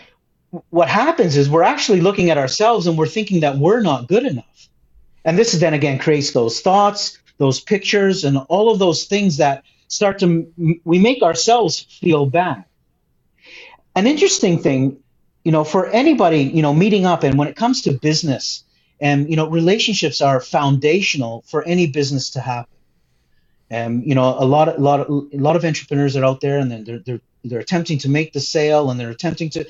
what 0.72 0.90
happens 0.90 1.38
is 1.38 1.50
we're 1.50 1.64
actually 1.64 2.02
looking 2.02 2.30
at 2.32 2.38
ourselves 2.38 2.88
and 2.88 2.98
we're 2.98 3.08
thinking 3.08 3.42
that 3.42 3.58
we're 3.58 3.82
not 3.82 4.08
good 4.08 4.26
enough. 4.26 4.70
And 5.26 5.38
this 5.38 5.54
then 5.54 5.74
again 5.76 6.00
creates 6.00 6.32
those 6.34 6.62
thoughts 6.62 7.20
those 7.40 7.60
pictures 7.60 8.24
and 8.24 8.38
all 8.50 8.72
of 8.72 8.78
those 8.78 9.06
things 9.06 9.38
that 9.38 9.64
start 9.88 10.20
to 10.20 10.52
we 10.86 11.00
make 11.00 11.24
ourselves 11.24 11.80
feel 11.80 12.28
bad 12.28 12.64
an 13.96 14.06
interesting 14.06 14.60
thing 14.60 15.02
you 15.44 15.52
know, 15.52 15.64
for 15.64 15.88
anybody, 15.88 16.44
you 16.44 16.62
know, 16.62 16.74
meeting 16.74 17.06
up 17.06 17.24
and 17.24 17.38
when 17.38 17.48
it 17.48 17.56
comes 17.56 17.82
to 17.84 17.94
business 17.94 18.64
and, 19.00 19.30
you 19.30 19.36
know, 19.36 19.50
relationships 19.50 20.22
are 20.22 20.40
foundational 20.42 21.44
for 21.48 21.64
any 21.64 21.88
business 21.88 22.32
to 22.32 22.42
happen. 22.42 22.76
And, 23.70 24.06
you 24.06 24.16
know, 24.16 24.36
a 24.38 24.46
lot, 24.46 24.68
of, 24.68 24.82
lot, 24.82 25.08
a 25.10 25.38
lot 25.38 25.56
of 25.56 25.64
entrepreneurs 25.64 26.18
are 26.18 26.26
out 26.26 26.42
there 26.42 26.60
and 26.60 26.72
they're, 26.86 27.00
they're, 27.00 27.22
they're 27.44 27.60
attempting 27.60 28.00
to 28.00 28.10
make 28.10 28.34
the 28.34 28.40
sale 28.40 28.90
and 28.90 29.00
they're 29.00 29.12
attempting 29.12 29.50
to, 29.52 29.66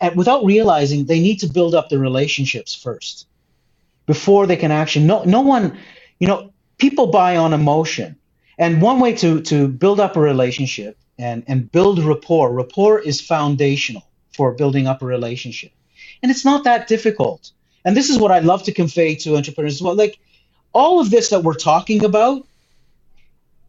and 0.00 0.16
without 0.16 0.44
realizing 0.44 1.04
they 1.04 1.20
need 1.20 1.40
to 1.40 1.46
build 1.46 1.74
up 1.74 1.90
the 1.90 1.98
relationships 1.98 2.74
first 2.74 3.26
before 4.06 4.46
they 4.46 4.56
can 4.56 4.70
actually, 4.70 5.04
no, 5.04 5.24
no 5.24 5.42
one, 5.42 5.76
you 6.18 6.28
know, 6.28 6.52
people 6.78 7.08
buy 7.08 7.36
on 7.36 7.52
emotion. 7.52 8.16
And 8.58 8.80
one 8.80 9.00
way 9.00 9.14
to, 9.16 9.40
to 9.42 9.68
build 9.68 10.00
up 10.00 10.16
a 10.16 10.20
relationship 10.20 10.96
and, 11.18 11.44
and 11.48 11.70
build 11.70 11.98
rapport, 11.98 12.52
rapport 12.52 13.00
is 13.00 13.20
foundational 13.20 14.04
for 14.32 14.52
building 14.52 14.86
up 14.86 15.02
a 15.02 15.06
relationship. 15.06 15.72
And 16.22 16.30
it's 16.30 16.44
not 16.44 16.64
that 16.64 16.88
difficult. 16.88 17.50
And 17.84 17.96
this 17.96 18.10
is 18.10 18.18
what 18.18 18.32
I 18.32 18.38
love 18.38 18.62
to 18.64 18.72
convey 18.72 19.14
to 19.16 19.36
entrepreneurs 19.36 19.74
as 19.74 19.82
well. 19.82 19.94
Like 19.94 20.18
all 20.72 21.00
of 21.00 21.10
this 21.10 21.30
that 21.30 21.42
we're 21.42 21.54
talking 21.54 22.04
about, 22.04 22.46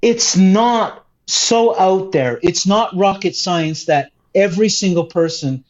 it's 0.01 0.37
not 0.37 1.05
so 1.27 1.77
out 1.77 2.11
there. 2.11 2.39
It's 2.43 2.67
not 2.67 2.95
rocket 2.95 3.35
science 3.35 3.85
that 3.85 4.11
every 4.33 4.69
single 4.69 5.05
person 5.05 5.63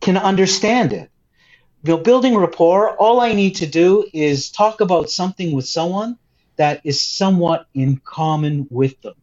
can 0.00 0.16
understand 0.16 0.92
it. 0.92 1.10
You 1.84 1.92
know, 1.92 1.98
building 1.98 2.36
rapport, 2.36 2.96
all 2.96 3.20
I 3.20 3.32
need 3.32 3.56
to 3.56 3.66
do 3.66 4.08
is 4.12 4.50
talk 4.50 4.80
about 4.80 5.10
something 5.10 5.52
with 5.52 5.66
someone 5.66 6.18
that 6.56 6.80
is 6.84 7.00
somewhat 7.00 7.66
in 7.74 8.00
common 8.04 8.66
with 8.70 9.00
them. 9.02 9.14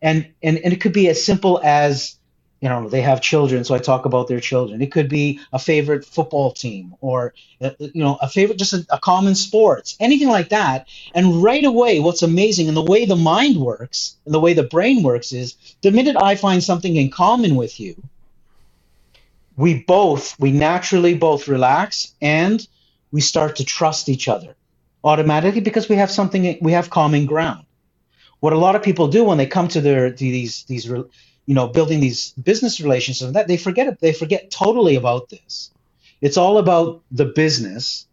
And, 0.00 0.28
and, 0.42 0.58
and 0.58 0.72
it 0.72 0.80
could 0.80 0.92
be 0.92 1.08
as 1.08 1.24
simple 1.24 1.60
as 1.62 2.16
you 2.62 2.68
know 2.68 2.88
they 2.88 3.02
have 3.02 3.20
children 3.20 3.64
so 3.64 3.74
i 3.74 3.78
talk 3.78 4.06
about 4.06 4.28
their 4.28 4.40
children. 4.40 4.80
It 4.80 4.92
could 4.92 5.08
be 5.08 5.40
a 5.52 5.58
favorite 5.58 6.04
football 6.04 6.52
team 6.52 6.94
or 7.00 7.34
uh, 7.60 7.70
you 7.78 8.02
know 8.02 8.16
a 8.22 8.28
favorite 8.28 8.56
just 8.56 8.72
a, 8.72 8.86
a, 8.88 8.98
common 9.00 9.34
sports 9.34 9.96
anything 9.98 10.28
like 10.28 10.48
that. 10.50 10.86
And 11.12 11.42
right 11.42 11.64
away 11.64 11.98
what's 11.98 12.22
amazing 12.22 12.68
and 12.68 12.76
the 12.76 12.82
way 12.82 13.04
the 13.04 13.16
mind 13.16 13.56
works 13.56 14.16
and 14.24 14.32
the 14.32 14.40
way 14.40 14.54
the 14.54 14.62
brain 14.62 15.02
works 15.02 15.32
is 15.32 15.56
the 15.82 15.90
minute 15.90 16.16
i 16.16 16.36
find 16.36 16.62
something 16.62 16.94
in 16.96 17.10
common 17.10 17.56
with 17.56 17.80
you 17.80 18.00
we 19.56 19.82
both 19.82 20.38
we 20.38 20.52
naturally 20.52 21.14
both 21.14 21.48
relax 21.48 22.14
and 22.22 22.66
we 23.10 23.20
start 23.20 23.56
to 23.56 23.64
trust 23.64 24.08
each 24.08 24.28
other 24.28 24.54
automatically 25.04 25.60
because 25.60 25.88
we 25.88 25.96
have 25.96 26.10
something 26.10 26.58
we 26.60 26.72
have 26.72 26.90
common 26.90 27.26
ground. 27.26 27.64
What 28.40 28.52
a 28.52 28.58
lot 28.58 28.76
of 28.76 28.82
people 28.82 29.08
do 29.08 29.24
when 29.24 29.38
they 29.38 29.46
come 29.46 29.68
to 29.68 29.80
their 29.80 30.10
to 30.10 30.16
these 30.16 30.64
these 30.64 30.86
you 30.86 31.08
know 31.46 31.68
building 31.68 32.00
these 32.00 32.32
business 32.32 32.80
relationships 32.80 33.26
and 33.26 33.36
that 33.36 33.48
they 33.48 33.56
forget 33.56 33.86
it 33.86 34.00
they 34.00 34.12
forget 34.12 34.50
totally 34.50 34.96
about 34.96 35.28
this. 35.28 35.70
It's 36.20 36.36
all 36.36 36.58
about 36.58 37.02
the 37.10 37.26
business. 37.26 38.06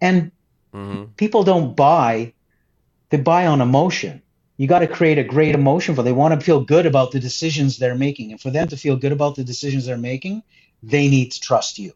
And 0.00 0.32
mm-hmm. 0.74 1.04
people 1.16 1.42
don't 1.42 1.76
buy 1.76 2.32
they 3.10 3.18
buy 3.18 3.46
on 3.46 3.60
emotion. 3.60 4.22
You 4.56 4.66
got 4.66 4.80
to 4.80 4.88
create 4.88 5.18
a 5.18 5.24
great 5.24 5.54
emotion 5.54 5.94
for 5.94 6.02
them. 6.02 6.06
they 6.06 6.18
want 6.18 6.38
to 6.38 6.44
feel 6.44 6.64
good 6.64 6.86
about 6.86 7.12
the 7.12 7.20
decisions 7.20 7.76
they're 7.76 7.94
making. 7.94 8.32
And 8.32 8.40
for 8.40 8.50
them 8.50 8.68
to 8.68 8.76
feel 8.76 8.96
good 8.96 9.12
about 9.12 9.36
the 9.36 9.44
decisions 9.44 9.86
they're 9.86 9.98
making 9.98 10.42
they 10.82 11.08
need 11.08 11.32
to 11.32 11.40
trust 11.40 11.78
you 11.78 11.92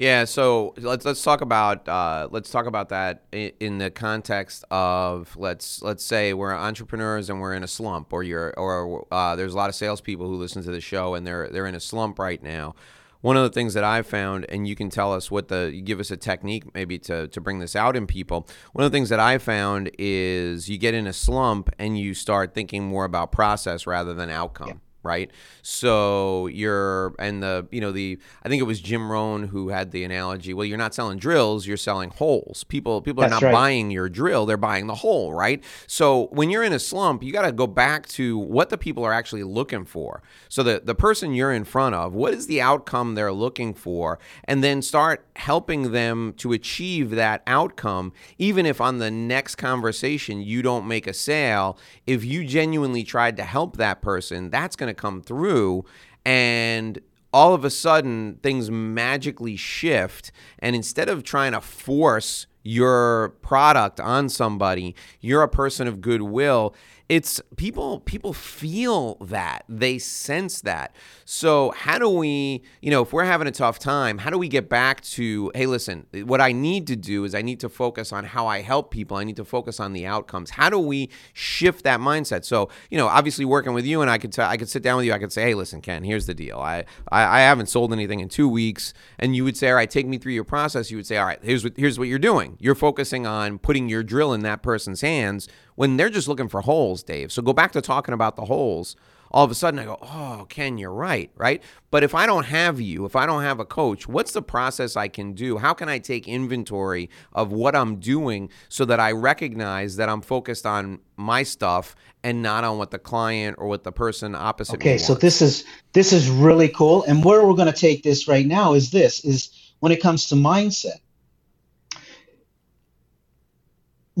yeah, 0.00 0.24
so 0.24 0.72
let's 0.78 1.04
let's 1.04 1.22
talk 1.22 1.42
about 1.42 1.86
uh, 1.86 2.26
let's 2.30 2.48
talk 2.48 2.64
about 2.64 2.88
that 2.88 3.24
in, 3.32 3.76
the 3.76 3.90
context 3.90 4.64
of 4.70 5.36
let's 5.36 5.82
let's 5.82 6.02
say 6.02 6.32
we're 6.32 6.54
entrepreneurs 6.54 7.28
and 7.28 7.38
we're 7.38 7.52
in 7.52 7.62
a 7.62 7.68
slump, 7.68 8.10
or 8.10 8.22
you're 8.22 8.54
or 8.58 9.06
uh, 9.12 9.36
there's 9.36 9.52
a 9.52 9.56
lot 9.58 9.68
of 9.68 9.74
salespeople 9.74 10.26
who 10.26 10.36
listen 10.36 10.62
to 10.62 10.70
the 10.70 10.80
show 10.80 11.14
and 11.14 11.26
they're 11.26 11.50
they're 11.50 11.66
in 11.66 11.74
a 11.74 11.80
slump 11.80 12.18
right 12.18 12.42
now. 12.42 12.74
One 13.20 13.36
of 13.36 13.42
the 13.42 13.50
things 13.50 13.74
that 13.74 13.84
I've 13.84 14.06
found, 14.06 14.46
and 14.48 14.66
you 14.66 14.74
can 14.74 14.88
tell 14.88 15.12
us 15.12 15.30
what 15.30 15.48
the 15.48 15.82
give 15.84 16.00
us 16.00 16.10
a 16.10 16.16
technique 16.16 16.74
maybe 16.74 16.98
to 17.00 17.28
to 17.28 17.38
bring 17.38 17.58
this 17.58 17.76
out 17.76 17.94
in 17.94 18.06
people. 18.06 18.48
One 18.72 18.82
of 18.82 18.90
the 18.90 18.96
things 18.96 19.10
that 19.10 19.20
I 19.20 19.36
found 19.36 19.90
is 19.98 20.70
you 20.70 20.78
get 20.78 20.94
in 20.94 21.06
a 21.06 21.12
slump 21.12 21.68
and 21.78 21.98
you 21.98 22.14
start 22.14 22.54
thinking 22.54 22.84
more 22.84 23.04
about 23.04 23.32
process 23.32 23.86
rather 23.86 24.14
than 24.14 24.30
outcome. 24.30 24.80
Right? 25.02 25.30
So 25.62 26.46
you're 26.48 27.14
and 27.18 27.42
the 27.42 27.66
you 27.70 27.80
know 27.80 27.92
the 27.92 28.18
I 28.42 28.48
think 28.48 28.60
it 28.60 28.64
was 28.64 28.80
Jim 28.80 29.10
Rohn 29.10 29.48
who 29.48 29.68
had 29.68 29.90
the 29.90 30.04
analogy. 30.04 30.54
Well, 30.54 30.66
you're 30.66 30.78
not 30.78 30.94
selling 30.94 31.18
drills, 31.18 31.66
you're 31.66 31.76
selling 31.76 32.10
holes. 32.10 32.64
People 32.64 33.00
people 33.00 33.22
That's 33.22 33.32
are 33.34 33.40
not 33.40 33.42
right. 33.46 33.52
buying 33.52 33.90
your 33.90 34.08
drill, 34.08 34.46
they're 34.46 34.56
buying 34.56 34.86
the 34.86 34.96
hole, 34.96 35.32
right? 35.32 35.62
So 35.86 36.28
when 36.32 36.50
you're 36.50 36.64
in 36.64 36.72
a 36.72 36.78
slump, 36.78 37.22
you 37.22 37.32
got 37.32 37.42
to 37.42 37.52
go 37.52 37.66
back 37.66 38.06
to 38.08 38.38
what 38.38 38.70
the 38.70 38.78
people 38.78 39.04
are 39.04 39.12
actually 39.12 39.44
looking 39.44 39.84
for. 39.84 40.22
So 40.48 40.62
the 40.62 40.80
the 40.84 40.94
person 40.94 41.34
you're 41.34 41.52
in 41.52 41.64
front 41.64 41.94
of, 41.94 42.14
what 42.14 42.34
is 42.34 42.46
the 42.46 42.60
outcome 42.60 43.14
they're 43.14 43.32
looking 43.32 43.74
for, 43.74 44.18
and 44.44 44.62
then 44.62 44.82
start 44.82 45.26
helping 45.36 45.92
them 45.92 46.34
to 46.34 46.52
achieve 46.52 47.10
that 47.10 47.42
outcome, 47.46 48.12
even 48.38 48.66
if 48.66 48.80
on 48.80 48.98
the 48.98 49.10
next 49.10 49.56
conversation 49.56 50.40
you 50.40 50.62
don't 50.62 50.86
make 50.86 51.06
a 51.06 51.14
sale. 51.14 51.78
If 52.06 52.24
you 52.24 52.44
genuinely 52.44 53.04
tried 53.04 53.36
to 53.38 53.44
help 53.44 53.76
that 53.76 54.02
person, 54.02 54.50
that's 54.50 54.76
going 54.76 54.89
come 54.94 55.22
through 55.22 55.84
and 56.24 56.98
all 57.32 57.54
of 57.54 57.64
a 57.64 57.70
sudden 57.70 58.38
things 58.42 58.70
magically 58.70 59.56
shift 59.56 60.32
and 60.58 60.74
instead 60.74 61.08
of 61.08 61.22
trying 61.22 61.52
to 61.52 61.60
force 61.60 62.46
your 62.62 63.30
product 63.40 64.00
on 64.00 64.28
somebody 64.28 64.94
you're 65.20 65.42
a 65.42 65.48
person 65.48 65.86
of 65.86 66.00
goodwill 66.00 66.74
it's 67.10 67.40
people 67.56 67.98
people 67.98 68.32
feel 68.32 69.16
that. 69.16 69.64
They 69.68 69.98
sense 69.98 70.60
that. 70.60 70.94
So 71.24 71.72
how 71.72 71.98
do 71.98 72.08
we 72.08 72.62
you 72.80 72.92
know 72.92 73.02
if 73.02 73.12
we're 73.12 73.24
having 73.24 73.48
a 73.48 73.50
tough 73.50 73.80
time 73.80 74.18
how 74.18 74.30
do 74.30 74.38
we 74.38 74.46
get 74.46 74.68
back 74.68 75.00
to 75.00 75.50
hey 75.52 75.66
listen 75.66 76.06
what 76.24 76.40
i 76.40 76.52
need 76.52 76.86
to 76.86 76.94
do 76.94 77.24
is 77.24 77.34
i 77.34 77.42
need 77.42 77.58
to 77.60 77.68
focus 77.68 78.12
on 78.12 78.24
how 78.24 78.46
i 78.46 78.60
help 78.60 78.92
people. 78.92 79.16
I 79.16 79.24
need 79.24 79.36
to 79.36 79.44
focus 79.44 79.80
on 79.80 79.92
the 79.92 80.06
outcomes. 80.06 80.50
How 80.50 80.70
do 80.70 80.78
we 80.78 81.10
shift 81.32 81.82
that 81.82 81.98
mindset? 81.98 82.44
So 82.44 82.68
you 82.90 82.96
know 82.96 83.08
obviously 83.08 83.44
working 83.44 83.72
with 83.74 83.84
you 83.84 84.02
and 84.02 84.10
i 84.10 84.16
could 84.16 84.32
t- 84.32 84.42
i 84.42 84.56
could 84.56 84.68
sit 84.68 84.84
down 84.84 84.96
with 84.98 85.06
you. 85.06 85.12
I 85.12 85.18
could 85.18 85.32
say 85.32 85.42
hey 85.42 85.54
listen 85.54 85.80
ken 85.80 86.04
here's 86.04 86.26
the 86.26 86.34
deal. 86.34 86.60
I, 86.60 86.84
I 87.10 87.38
i 87.38 87.40
haven't 87.40 87.66
sold 87.66 87.92
anything 87.92 88.20
in 88.20 88.28
two 88.28 88.48
weeks. 88.48 88.94
And 89.18 89.34
you 89.34 89.42
would 89.42 89.56
say 89.56 89.68
all 89.70 89.74
right 89.74 89.90
take 89.90 90.06
me 90.06 90.18
through 90.18 90.34
your 90.34 90.44
process. 90.44 90.92
You 90.92 90.98
would 90.98 91.06
say 91.06 91.16
all 91.16 91.26
right 91.26 91.40
here's 91.42 91.64
what 91.64 91.72
here's 91.76 91.98
what 91.98 92.06
you're 92.06 92.20
doing. 92.20 92.56
You're 92.60 92.76
focusing 92.76 93.26
on 93.26 93.58
putting 93.58 93.88
your 93.88 94.04
drill 94.04 94.32
in 94.32 94.42
that 94.42 94.62
person's 94.62 95.00
hands 95.00 95.48
when 95.80 95.96
they're 95.96 96.10
just 96.10 96.28
looking 96.28 96.46
for 96.46 96.60
holes, 96.60 97.02
Dave. 97.02 97.32
So 97.32 97.40
go 97.40 97.54
back 97.54 97.72
to 97.72 97.80
talking 97.80 98.12
about 98.12 98.36
the 98.36 98.44
holes. 98.44 98.96
All 99.30 99.46
of 99.46 99.50
a 99.50 99.54
sudden, 99.54 99.80
I 99.80 99.86
go, 99.86 99.96
oh, 100.02 100.44
Ken, 100.50 100.76
you're 100.76 100.92
right, 100.92 101.30
right? 101.36 101.62
But 101.90 102.04
if 102.04 102.14
I 102.14 102.26
don't 102.26 102.44
have 102.44 102.82
you, 102.82 103.06
if 103.06 103.16
I 103.16 103.24
don't 103.24 103.44
have 103.44 103.60
a 103.60 103.64
coach, 103.64 104.06
what's 104.06 104.32
the 104.32 104.42
process 104.42 104.94
I 104.94 105.08
can 105.08 105.32
do? 105.32 105.56
How 105.56 105.72
can 105.72 105.88
I 105.88 105.98
take 105.98 106.28
inventory 106.28 107.08
of 107.32 107.50
what 107.50 107.74
I'm 107.74 107.96
doing 107.96 108.50
so 108.68 108.84
that 108.84 109.00
I 109.00 109.12
recognize 109.12 109.96
that 109.96 110.10
I'm 110.10 110.20
focused 110.20 110.66
on 110.66 110.98
my 111.16 111.44
stuff 111.44 111.96
and 112.22 112.42
not 112.42 112.62
on 112.62 112.76
what 112.76 112.90
the 112.90 112.98
client 112.98 113.56
or 113.58 113.66
what 113.66 113.82
the 113.82 113.92
person 113.92 114.34
opposite 114.34 114.80
me? 114.80 114.90
Okay, 114.90 114.98
so 114.98 115.14
this 115.14 115.40
is 115.40 115.64
this 115.94 116.12
is 116.12 116.28
really 116.28 116.68
cool. 116.68 117.04
And 117.04 117.24
where 117.24 117.42
we're 117.42 117.54
going 117.54 117.72
to 117.72 117.80
take 117.80 118.02
this 118.02 118.28
right 118.28 118.46
now 118.46 118.74
is 118.74 118.90
this 118.90 119.24
is 119.24 119.48
when 119.78 119.92
it 119.92 120.02
comes 120.02 120.26
to 120.26 120.34
mindset. 120.34 121.00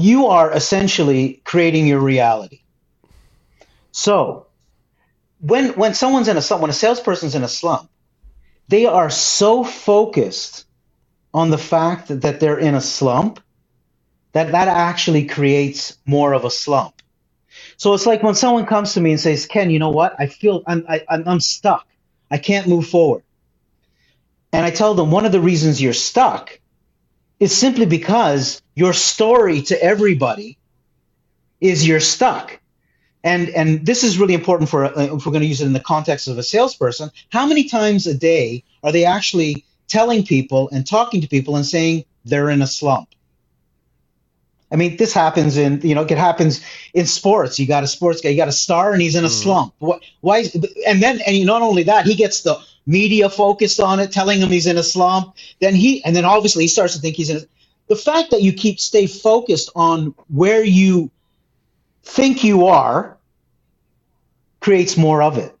You 0.00 0.28
are 0.28 0.52
essentially 0.52 1.42
creating 1.44 1.86
your 1.86 2.00
reality. 2.00 2.62
So 3.92 4.46
when 5.40 5.70
when 5.70 5.94
someone's 5.94 6.28
in 6.28 6.36
a 6.36 6.42
slump, 6.42 6.62
when 6.62 6.70
a 6.70 6.74
salesperson's 6.74 7.34
in 7.34 7.42
a 7.44 7.48
slump, 7.48 7.90
they 8.68 8.86
are 8.86 9.10
so 9.10 9.64
focused 9.64 10.66
on 11.34 11.50
the 11.50 11.58
fact 11.58 12.08
that, 12.08 12.22
that 12.22 12.40
they're 12.40 12.58
in 12.58 12.74
a 12.74 12.80
slump 12.80 13.40
that 14.32 14.52
that 14.52 14.68
actually 14.68 15.26
creates 15.26 15.98
more 16.06 16.32
of 16.34 16.44
a 16.44 16.50
slump. 16.50 16.94
So 17.76 17.94
it's 17.94 18.06
like 18.06 18.22
when 18.22 18.34
someone 18.34 18.66
comes 18.66 18.94
to 18.94 19.00
me 19.00 19.12
and 19.12 19.20
says, 19.20 19.46
"Ken, 19.46 19.70
you 19.70 19.78
know 19.78 19.90
what? 19.90 20.14
I 20.18 20.26
feel 20.26 20.62
I'm 20.66 20.84
I, 20.88 21.02
I'm 21.08 21.24
I'm 21.28 21.40
stuck. 21.40 21.86
I 22.30 22.38
can't 22.38 22.68
move 22.68 22.88
forward." 22.88 23.24
And 24.52 24.64
I 24.66 24.70
tell 24.70 24.94
them 24.94 25.10
one 25.10 25.26
of 25.26 25.32
the 25.32 25.40
reasons 25.40 25.82
you're 25.82 25.92
stuck 25.92 26.60
is 27.40 27.56
simply 27.56 27.86
because 27.86 28.62
your 28.80 28.94
story 28.94 29.60
to 29.60 29.74
everybody 29.82 30.56
is 31.60 31.86
you're 31.86 32.00
stuck. 32.00 32.58
And 33.22 33.50
and 33.50 33.84
this 33.84 34.02
is 34.02 34.18
really 34.18 34.32
important 34.32 34.70
for 34.70 34.86
uh, 34.86 35.14
if 35.16 35.26
we're 35.26 35.32
going 35.32 35.42
to 35.42 35.52
use 35.54 35.60
it 35.60 35.66
in 35.66 35.74
the 35.74 35.86
context 35.94 36.28
of 36.28 36.38
a 36.38 36.42
salesperson. 36.42 37.10
How 37.28 37.44
many 37.46 37.64
times 37.64 38.06
a 38.06 38.14
day 38.14 38.64
are 38.82 38.90
they 38.90 39.04
actually 39.04 39.66
telling 39.86 40.24
people 40.24 40.70
and 40.72 40.86
talking 40.86 41.20
to 41.20 41.28
people 41.28 41.56
and 41.56 41.66
saying 41.66 42.06
they're 42.24 42.48
in 42.48 42.62
a 42.62 42.66
slump? 42.66 43.08
I 44.72 44.76
mean, 44.76 44.96
this 44.96 45.12
happens 45.12 45.58
in 45.58 45.82
you 45.82 45.94
know 45.94 46.04
it 46.04 46.16
happens 46.16 46.64
in 46.94 47.04
sports. 47.04 47.58
You 47.58 47.66
got 47.66 47.84
a 47.84 47.88
sports 47.88 48.22
guy, 48.22 48.30
you 48.30 48.38
got 48.38 48.48
a 48.48 48.52
star, 48.66 48.94
and 48.94 49.02
he's 49.02 49.14
in 49.14 49.26
a 49.26 49.28
slump. 49.42 49.74
What? 49.78 50.00
Why? 50.22 50.38
Is, 50.38 50.54
and 50.86 51.02
then 51.02 51.20
and 51.26 51.44
not 51.44 51.60
only 51.60 51.82
that, 51.82 52.06
he 52.06 52.14
gets 52.14 52.40
the 52.40 52.56
media 52.86 53.28
focused 53.28 53.80
on 53.80 54.00
it, 54.00 54.10
telling 54.10 54.40
him 54.40 54.48
he's 54.48 54.66
in 54.66 54.78
a 54.78 54.82
slump. 54.82 55.34
Then 55.60 55.74
he 55.74 56.02
and 56.02 56.16
then 56.16 56.24
obviously 56.24 56.64
he 56.64 56.68
starts 56.68 56.94
to 56.94 57.00
think 57.00 57.16
he's 57.16 57.28
in. 57.28 57.36
A, 57.36 57.40
the 57.90 57.96
fact 57.96 58.30
that 58.30 58.40
you 58.40 58.52
keep 58.52 58.78
stay 58.78 59.08
focused 59.08 59.68
on 59.74 60.14
where 60.28 60.62
you 60.62 61.10
think 62.04 62.44
you 62.44 62.68
are 62.68 63.18
creates 64.60 64.96
more 64.96 65.20
of 65.24 65.36
it. 65.36 65.52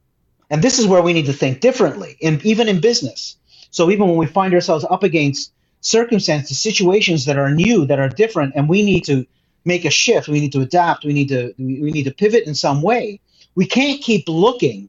And 0.48 0.62
this 0.62 0.78
is 0.78 0.86
where 0.86 1.02
we 1.02 1.12
need 1.12 1.26
to 1.26 1.32
think 1.32 1.60
differently, 1.60 2.16
in, 2.20 2.40
even 2.44 2.68
in 2.68 2.80
business. 2.80 3.36
So 3.72 3.90
even 3.90 4.06
when 4.06 4.16
we 4.16 4.26
find 4.26 4.54
ourselves 4.54 4.86
up 4.88 5.02
against 5.02 5.52
circumstances, 5.80 6.62
situations 6.62 7.24
that 7.24 7.36
are 7.36 7.50
new, 7.50 7.84
that 7.86 7.98
are 7.98 8.08
different, 8.08 8.54
and 8.54 8.68
we 8.68 8.82
need 8.82 9.04
to 9.06 9.26
make 9.64 9.84
a 9.84 9.90
shift, 9.90 10.28
we 10.28 10.38
need 10.38 10.52
to 10.52 10.60
adapt, 10.60 11.04
we 11.04 11.12
need 11.12 11.30
to 11.30 11.52
we 11.58 11.90
need 11.90 12.04
to 12.04 12.14
pivot 12.14 12.46
in 12.46 12.54
some 12.54 12.80
way. 12.80 13.18
We 13.56 13.66
can't 13.66 14.00
keep 14.00 14.28
looking 14.28 14.88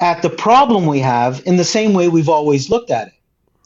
at 0.00 0.22
the 0.22 0.30
problem 0.30 0.86
we 0.86 1.00
have 1.00 1.42
in 1.44 1.58
the 1.58 1.64
same 1.64 1.92
way 1.92 2.08
we've 2.08 2.30
always 2.30 2.70
looked 2.70 2.90
at 2.90 3.08
it. 3.08 3.14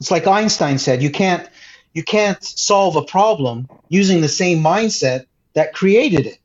It's 0.01 0.11
like 0.11 0.27
Einstein 0.27 0.79
said, 0.79 1.01
you 1.01 1.11
can't 1.11 1.49
you 1.93 2.03
can't 2.05 2.43
solve 2.43 2.97
a 2.97 3.03
problem 3.03 3.69
using 3.89 4.21
the 4.21 4.29
same 4.29 4.63
mindset 4.63 5.27
that 5.55 5.75
created 5.75 6.27
it. 6.27 6.39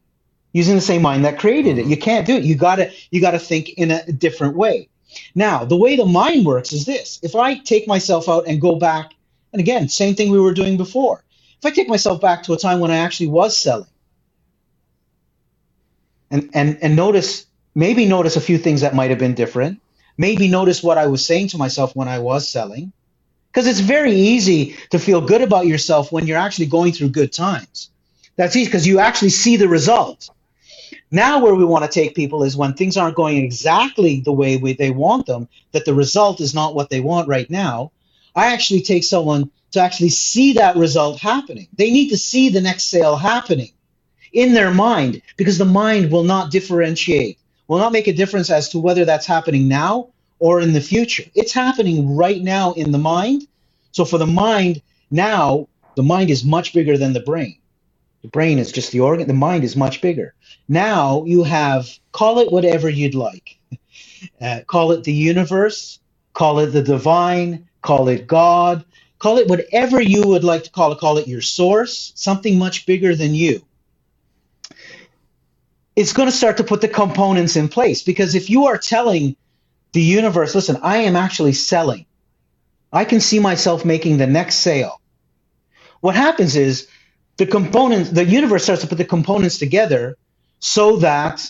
Using 0.54 0.76
the 0.76 0.82
same 0.82 1.02
mind 1.02 1.26
that 1.26 1.40
created 1.40 1.78
it. 1.78 1.86
You 1.86 1.98
can't 1.98 2.26
do 2.26 2.36
it. 2.36 2.44
You 2.44 2.56
gotta 2.56 2.92
you 3.12 3.22
gotta 3.22 3.40
think 3.40 3.70
in 3.70 3.92
a 3.92 4.06
different 4.12 4.56
way. 4.56 4.90
Now 5.36 5.66
the 5.66 5.78
way 5.78 5.96
the 5.96 6.06
mind 6.06 6.46
works 6.46 6.74
is 6.74 6.86
this. 6.86 7.20
If 7.24 7.36
i 7.36 7.56
take 7.60 7.88
myself 7.88 8.30
out 8.30 8.48
and 8.48 8.62
go 8.62 8.78
back 8.78 9.14
and 9.54 9.60
again 9.60 9.90
same 9.90 10.16
thing 10.16 10.32
we 10.32 10.40
were 10.40 10.54
doing 10.54 10.78
before. 10.78 11.24
If 11.60 11.66
i 11.66 11.72
take 11.72 11.90
myself 11.90 12.22
back 12.22 12.44
to 12.44 12.54
a 12.54 12.58
time 12.58 12.80
when 12.80 12.92
i 12.92 12.98
actually 12.98 13.28
was 13.28 13.58
selling 13.58 13.90
and 16.32 16.50
and 16.54 16.80
and 16.82 16.96
notice 16.96 17.46
maybe 17.76 18.06
notice 18.06 18.36
a 18.38 18.42
few 18.42 18.58
things 18.58 18.82
that 18.82 18.96
might 18.96 19.12
have 19.12 19.20
been 19.20 19.36
different. 19.36 19.82
Maybe 20.18 20.48
notice 20.48 20.84
what 20.84 20.98
i 20.98 21.08
was 21.08 21.26
saying 21.26 21.50
to 21.50 21.58
myself 21.58 21.96
when 21.96 22.08
i 22.08 22.20
was 22.20 22.50
selling 22.50 22.94
because 23.56 23.68
it's 23.68 23.80
very 23.80 24.12
easy 24.12 24.76
to 24.90 25.00
feel 25.00 25.22
good 25.22 25.42
about 25.42 25.66
yourself 25.66 26.12
when 26.12 26.28
you're 26.28 26.38
actually 26.38 26.66
going 26.66 26.92
through 26.92 27.08
good 27.08 27.32
times. 27.32 27.90
That's 28.36 28.54
easy 28.58 28.66
because 28.66 28.86
you 28.86 29.00
actually 29.00 29.30
see 29.30 29.56
the 29.56 29.70
result. 29.70 30.30
Now, 31.10 31.42
where 31.42 31.56
we 31.56 31.64
want 31.64 31.86
to 31.86 31.90
take 31.90 32.16
people 32.16 32.44
is 32.44 32.58
when 32.58 32.74
things 32.74 32.98
aren't 32.98 33.16
going 33.16 33.38
exactly 33.38 34.20
the 34.20 34.34
way 34.34 34.58
we, 34.58 34.74
they 34.74 34.92
want 34.92 35.26
them, 35.26 35.48
that 35.72 35.86
the 35.86 35.94
result 35.94 36.42
is 36.42 36.54
not 36.54 36.76
what 36.76 36.90
they 36.90 37.00
want 37.00 37.30
right 37.30 37.50
now. 37.50 37.94
I 38.36 38.52
actually 38.52 38.82
take 38.82 39.06
someone 39.06 39.50
to 39.72 39.80
actually 39.80 40.10
see 40.10 40.52
that 40.54 40.76
result 40.76 41.22
happening. 41.22 41.70
They 41.78 41.92
need 41.92 42.10
to 42.10 42.18
see 42.18 42.50
the 42.50 42.60
next 42.60 42.90
sale 42.90 43.16
happening 43.16 43.72
in 44.34 44.54
their 44.54 44.72
mind 44.72 45.22
because 45.38 45.58
the 45.58 45.64
mind 45.64 46.12
will 46.12 46.26
not 46.26 46.52
differentiate, 46.52 47.40
will 47.70 47.80
not 47.80 47.94
make 47.94 48.08
a 48.08 48.14
difference 48.14 48.50
as 48.50 48.68
to 48.70 48.80
whether 48.80 49.06
that's 49.06 49.26
happening 49.26 49.70
now 49.70 50.10
or 50.40 50.62
in 50.62 50.74
the 50.74 50.82
future. 50.82 51.24
It's 51.36 51.54
happening 51.54 52.16
right 52.16 52.42
now 52.42 52.74
in 52.74 52.92
the 52.92 52.98
mind. 52.98 53.48
So 53.92 54.06
for 54.06 54.18
the 54.18 54.28
mind, 54.28 54.82
now 55.12 55.68
the 55.96 56.04
mind 56.04 56.30
is 56.30 56.44
much 56.44 56.74
bigger 56.74 56.98
than 56.98 57.14
the 57.14 57.22
brain. 57.22 57.60
The 58.22 58.30
brain 58.30 58.60
is 58.60 58.72
just 58.72 58.92
the 58.92 59.02
organ, 59.02 59.28
the 59.28 59.34
mind 59.34 59.64
is 59.64 59.76
much 59.76 60.02
bigger. 60.02 60.34
Now 60.68 61.24
you 61.26 61.44
have, 61.44 61.90
call 62.12 62.40
it 62.40 62.52
whatever 62.52 62.90
you'd 62.90 63.16
like. 63.16 63.58
Uh, 64.42 64.62
call 64.68 64.92
it 64.92 65.04
the 65.04 65.14
universe, 65.14 66.00
call 66.34 66.60
it 66.60 66.68
the 66.68 66.82
divine, 66.82 67.68
call 67.82 68.08
it 68.10 68.28
God, 68.28 68.86
call 69.20 69.38
it 69.38 69.48
whatever 69.48 70.02
you 70.02 70.28
would 70.28 70.44
like 70.44 70.64
to 70.66 70.72
call 70.72 70.92
it, 70.92 71.00
call 71.00 71.18
it 71.20 71.28
your 71.28 71.42
source, 71.42 72.12
something 72.16 72.58
much 72.60 72.86
bigger 72.86 73.16
than 73.16 73.36
you. 73.36 73.62
It's 75.96 76.14
going 76.14 76.30
to 76.30 76.36
start 76.36 76.58
to 76.58 76.64
put 76.64 76.82
the 76.82 76.88
components 76.88 77.56
in 77.56 77.70
place 77.70 78.04
because 78.04 78.36
if 78.36 78.50
you 78.50 78.66
are 78.68 78.78
telling 78.78 79.36
the 79.96 80.02
universe, 80.02 80.54
listen, 80.54 80.78
I 80.84 80.98
am 80.98 81.16
actually 81.16 81.54
selling. 81.54 82.06
I 82.92 83.06
can 83.06 83.22
see 83.22 83.40
myself 83.40 83.86
making 83.86 84.18
the 84.18 84.28
next 84.28 84.56
sale. 84.58 85.00
What 86.02 86.16
happens 86.16 86.58
is 86.58 86.88
the 87.38 87.46
components, 87.46 88.10
the 88.10 88.26
universe 88.26 88.64
starts 88.64 88.82
to 88.82 88.88
put 88.90 88.98
the 88.98 89.06
components 89.06 89.58
together 89.58 90.18
so 90.60 90.98
that 90.98 91.50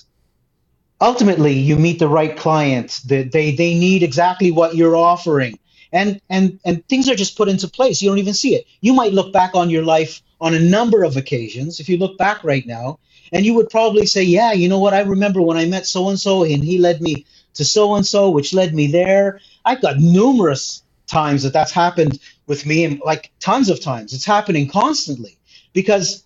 ultimately 1.01 1.53
you 1.53 1.75
meet 1.75 1.97
the 1.97 2.07
right 2.07 2.37
client. 2.37 3.01
That 3.07 3.31
they 3.31 3.55
they 3.55 3.73
need 3.73 4.03
exactly 4.03 4.51
what 4.51 4.75
you're 4.75 4.95
offering. 4.95 5.57
And 5.91 6.21
and 6.29 6.59
and 6.65 6.87
things 6.87 7.09
are 7.09 7.15
just 7.15 7.35
put 7.37 7.49
into 7.49 7.67
place. 7.67 7.99
You 7.99 8.09
don't 8.09 8.19
even 8.19 8.35
see 8.35 8.53
it. 8.55 8.65
You 8.81 8.93
might 8.93 9.13
look 9.13 9.33
back 9.33 9.55
on 9.55 9.71
your 9.71 9.83
life 9.83 10.21
on 10.39 10.53
a 10.53 10.59
number 10.59 11.03
of 11.03 11.17
occasions. 11.17 11.79
If 11.79 11.89
you 11.89 11.97
look 11.97 12.15
back 12.19 12.43
right 12.43 12.65
now, 12.67 12.99
and 13.31 13.43
you 13.43 13.55
would 13.55 13.71
probably 13.71 14.05
say, 14.05 14.21
Yeah, 14.21 14.51
you 14.53 14.69
know 14.69 14.79
what? 14.79 14.93
I 14.93 15.01
remember 15.01 15.41
when 15.41 15.57
I 15.57 15.65
met 15.65 15.87
so 15.87 16.09
and 16.09 16.19
so, 16.19 16.43
and 16.43 16.63
he 16.63 16.77
led 16.77 17.01
me 17.01 17.25
to 17.55 17.65
so 17.65 17.95
and 17.95 18.05
so, 18.07 18.31
which 18.31 18.53
led 18.53 18.75
me 18.75 18.87
there. 18.87 19.41
I've 19.65 19.81
got 19.81 19.99
numerous 19.99 20.83
times 21.07 21.43
that 21.43 21.53
that's 21.53 21.71
happened 21.73 22.19
with 22.47 22.65
me, 22.65 22.85
and 22.85 23.01
like 23.05 23.31
tons 23.39 23.69
of 23.69 23.81
times. 23.81 24.13
It's 24.13 24.25
happening 24.25 24.69
constantly 24.69 25.37
because 25.73 26.23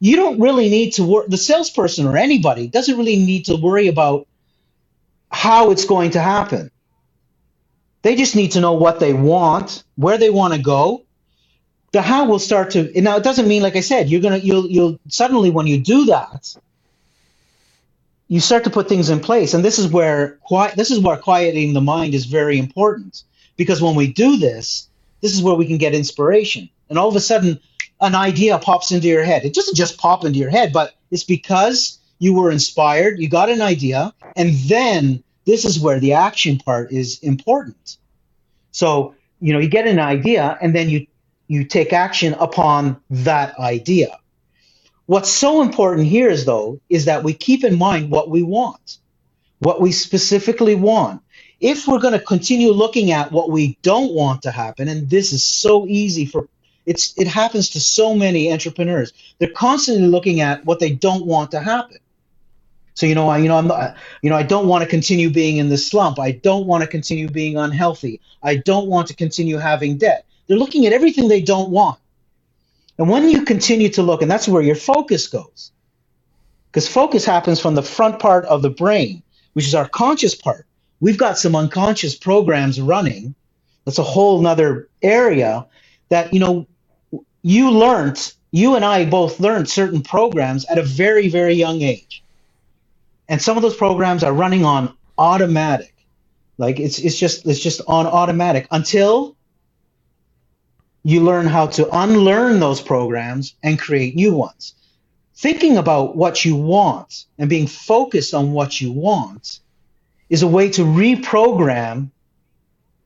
you 0.00 0.16
don't 0.16 0.40
really 0.40 0.70
need 0.70 0.92
to 0.94 1.04
work. 1.04 1.28
The 1.28 1.38
salesperson 1.38 2.06
or 2.06 2.16
anybody 2.16 2.68
doesn't 2.68 2.96
really 2.98 3.16
need 3.16 3.46
to 3.46 3.56
worry 3.56 3.88
about 3.88 4.28
how 5.30 5.70
it's 5.72 5.86
going 5.86 6.12
to 6.12 6.20
happen. 6.20 6.70
They 8.02 8.16
just 8.16 8.36
need 8.36 8.52
to 8.52 8.60
know 8.62 8.74
what 8.74 9.00
they 9.00 9.14
want, 9.14 9.84
where 9.96 10.18
they 10.18 10.30
want 10.30 10.54
to 10.54 10.60
go. 10.62 11.04
The 11.92 12.02
how 12.02 12.26
will 12.26 12.38
start 12.40 12.72
to 12.72 13.00
now. 13.02 13.16
It 13.16 13.24
doesn't 13.24 13.48
mean, 13.48 13.62
like 13.62 13.76
I 13.76 13.80
said, 13.80 14.10
you're 14.10 14.20
gonna 14.22 14.38
you'll 14.38 14.66
you'll 14.70 14.98
suddenly 15.08 15.50
when 15.50 15.66
you 15.66 15.78
do 15.80 16.06
that, 16.06 16.56
you 18.32 18.40
start 18.40 18.64
to 18.64 18.70
put 18.70 18.88
things 18.88 19.10
in 19.10 19.20
place, 19.20 19.52
and 19.52 19.62
this 19.62 19.78
is 19.78 19.88
where 19.88 20.38
quiet. 20.40 20.74
This 20.74 20.90
is 20.90 21.00
where 21.00 21.18
quieting 21.18 21.74
the 21.74 21.82
mind 21.82 22.14
is 22.14 22.24
very 22.24 22.58
important 22.58 23.24
because 23.58 23.82
when 23.82 23.94
we 23.94 24.10
do 24.10 24.38
this, 24.38 24.88
this 25.20 25.34
is 25.34 25.42
where 25.42 25.54
we 25.54 25.66
can 25.66 25.76
get 25.76 25.94
inspiration, 25.94 26.70
and 26.88 26.98
all 26.98 27.10
of 27.10 27.14
a 27.14 27.20
sudden, 27.20 27.60
an 28.00 28.14
idea 28.14 28.58
pops 28.58 28.90
into 28.90 29.06
your 29.06 29.22
head. 29.22 29.44
It 29.44 29.52
doesn't 29.52 29.76
just 29.76 29.98
pop 29.98 30.24
into 30.24 30.38
your 30.38 30.48
head, 30.48 30.72
but 30.72 30.94
it's 31.10 31.24
because 31.24 31.98
you 32.20 32.32
were 32.32 32.50
inspired, 32.50 33.18
you 33.18 33.28
got 33.28 33.50
an 33.50 33.60
idea, 33.60 34.14
and 34.34 34.54
then 34.66 35.22
this 35.44 35.66
is 35.66 35.78
where 35.78 36.00
the 36.00 36.14
action 36.14 36.56
part 36.56 36.90
is 36.90 37.18
important. 37.18 37.98
So, 38.70 39.14
you 39.40 39.52
know, 39.52 39.58
you 39.58 39.68
get 39.68 39.86
an 39.86 39.98
idea 39.98 40.56
and 40.62 40.74
then 40.74 40.88
you 40.88 41.06
you 41.48 41.64
take 41.64 41.92
action 41.92 42.32
upon 42.40 42.96
that 43.10 43.58
idea. 43.58 44.18
What's 45.12 45.28
so 45.28 45.60
important 45.60 46.06
here 46.06 46.30
is 46.30 46.46
though 46.46 46.80
is 46.88 47.04
that 47.04 47.22
we 47.22 47.34
keep 47.34 47.64
in 47.64 47.78
mind 47.78 48.10
what 48.10 48.30
we 48.30 48.42
want. 48.42 48.96
What 49.58 49.78
we 49.78 49.92
specifically 49.92 50.74
want. 50.74 51.20
If 51.60 51.86
we're 51.86 51.98
going 51.98 52.18
to 52.18 52.24
continue 52.24 52.72
looking 52.72 53.12
at 53.12 53.30
what 53.30 53.50
we 53.50 53.76
don't 53.82 54.14
want 54.14 54.40
to 54.44 54.50
happen 54.50 54.88
and 54.88 55.10
this 55.10 55.34
is 55.34 55.44
so 55.44 55.86
easy 55.86 56.24
for 56.24 56.48
it's 56.86 57.12
it 57.18 57.26
happens 57.26 57.68
to 57.74 57.78
so 57.78 58.14
many 58.14 58.50
entrepreneurs. 58.50 59.12
They're 59.38 59.50
constantly 59.50 60.08
looking 60.08 60.40
at 60.40 60.64
what 60.64 60.80
they 60.80 60.92
don't 60.92 61.26
want 61.26 61.50
to 61.50 61.60
happen. 61.60 61.98
So 62.94 63.04
you 63.04 63.14
know, 63.14 63.28
I 63.28 63.36
you 63.36 63.48
know 63.48 63.58
I'm 63.58 63.94
you 64.22 64.30
know 64.30 64.36
I 64.36 64.44
don't 64.44 64.66
want 64.66 64.82
to 64.82 64.88
continue 64.88 65.28
being 65.28 65.58
in 65.58 65.68
the 65.68 65.76
slump. 65.76 66.18
I 66.20 66.30
don't 66.30 66.66
want 66.66 66.84
to 66.84 66.88
continue 66.88 67.28
being 67.28 67.58
unhealthy. 67.58 68.18
I 68.42 68.56
don't 68.56 68.88
want 68.88 69.08
to 69.08 69.14
continue 69.14 69.58
having 69.58 69.98
debt. 69.98 70.24
They're 70.46 70.56
looking 70.56 70.86
at 70.86 70.94
everything 70.94 71.28
they 71.28 71.42
don't 71.42 71.68
want. 71.68 71.98
And 73.02 73.10
when 73.10 73.28
you 73.28 73.44
continue 73.44 73.88
to 73.90 74.02
look, 74.02 74.22
and 74.22 74.30
that's 74.30 74.46
where 74.46 74.62
your 74.62 74.76
focus 74.76 75.26
goes, 75.26 75.72
because 76.70 76.86
focus 76.86 77.24
happens 77.24 77.58
from 77.58 77.74
the 77.74 77.82
front 77.82 78.20
part 78.20 78.44
of 78.44 78.62
the 78.62 78.70
brain, 78.70 79.24
which 79.54 79.66
is 79.66 79.74
our 79.74 79.88
conscious 79.88 80.36
part. 80.36 80.66
We've 81.00 81.18
got 81.18 81.36
some 81.36 81.56
unconscious 81.56 82.14
programs 82.14 82.80
running. 82.80 83.34
That's 83.84 83.98
a 83.98 84.04
whole 84.04 84.40
nother 84.40 84.88
area 85.02 85.66
that 86.10 86.32
you 86.32 86.38
know 86.38 86.68
you 87.42 87.72
learned. 87.72 88.32
You 88.52 88.76
and 88.76 88.84
I 88.84 89.04
both 89.04 89.40
learned 89.40 89.68
certain 89.68 90.02
programs 90.02 90.64
at 90.66 90.78
a 90.78 90.82
very 90.84 91.28
very 91.28 91.54
young 91.54 91.82
age 91.82 92.22
and 93.28 93.42
some 93.42 93.56
of 93.56 93.62
those 93.62 93.76
programs 93.76 94.22
are 94.22 94.32
running 94.32 94.64
on 94.64 94.94
automatic 95.18 95.94
like 96.58 96.78
it's 96.78 96.98
it's 97.00 97.18
just 97.18 97.46
it's 97.46 97.58
just 97.60 97.80
on 97.88 98.06
automatic 98.06 98.68
until 98.70 99.36
you 101.04 101.20
learn 101.20 101.46
how 101.46 101.66
to 101.66 101.88
unlearn 101.96 102.60
those 102.60 102.80
programs 102.80 103.54
and 103.62 103.78
create 103.78 104.14
new 104.14 104.34
ones. 104.34 104.74
Thinking 105.34 105.76
about 105.76 106.16
what 106.16 106.44
you 106.44 106.54
want 106.54 107.26
and 107.38 107.50
being 107.50 107.66
focused 107.66 108.34
on 108.34 108.52
what 108.52 108.80
you 108.80 108.92
want 108.92 109.60
is 110.30 110.42
a 110.42 110.46
way 110.46 110.70
to 110.70 110.82
reprogram 110.82 112.10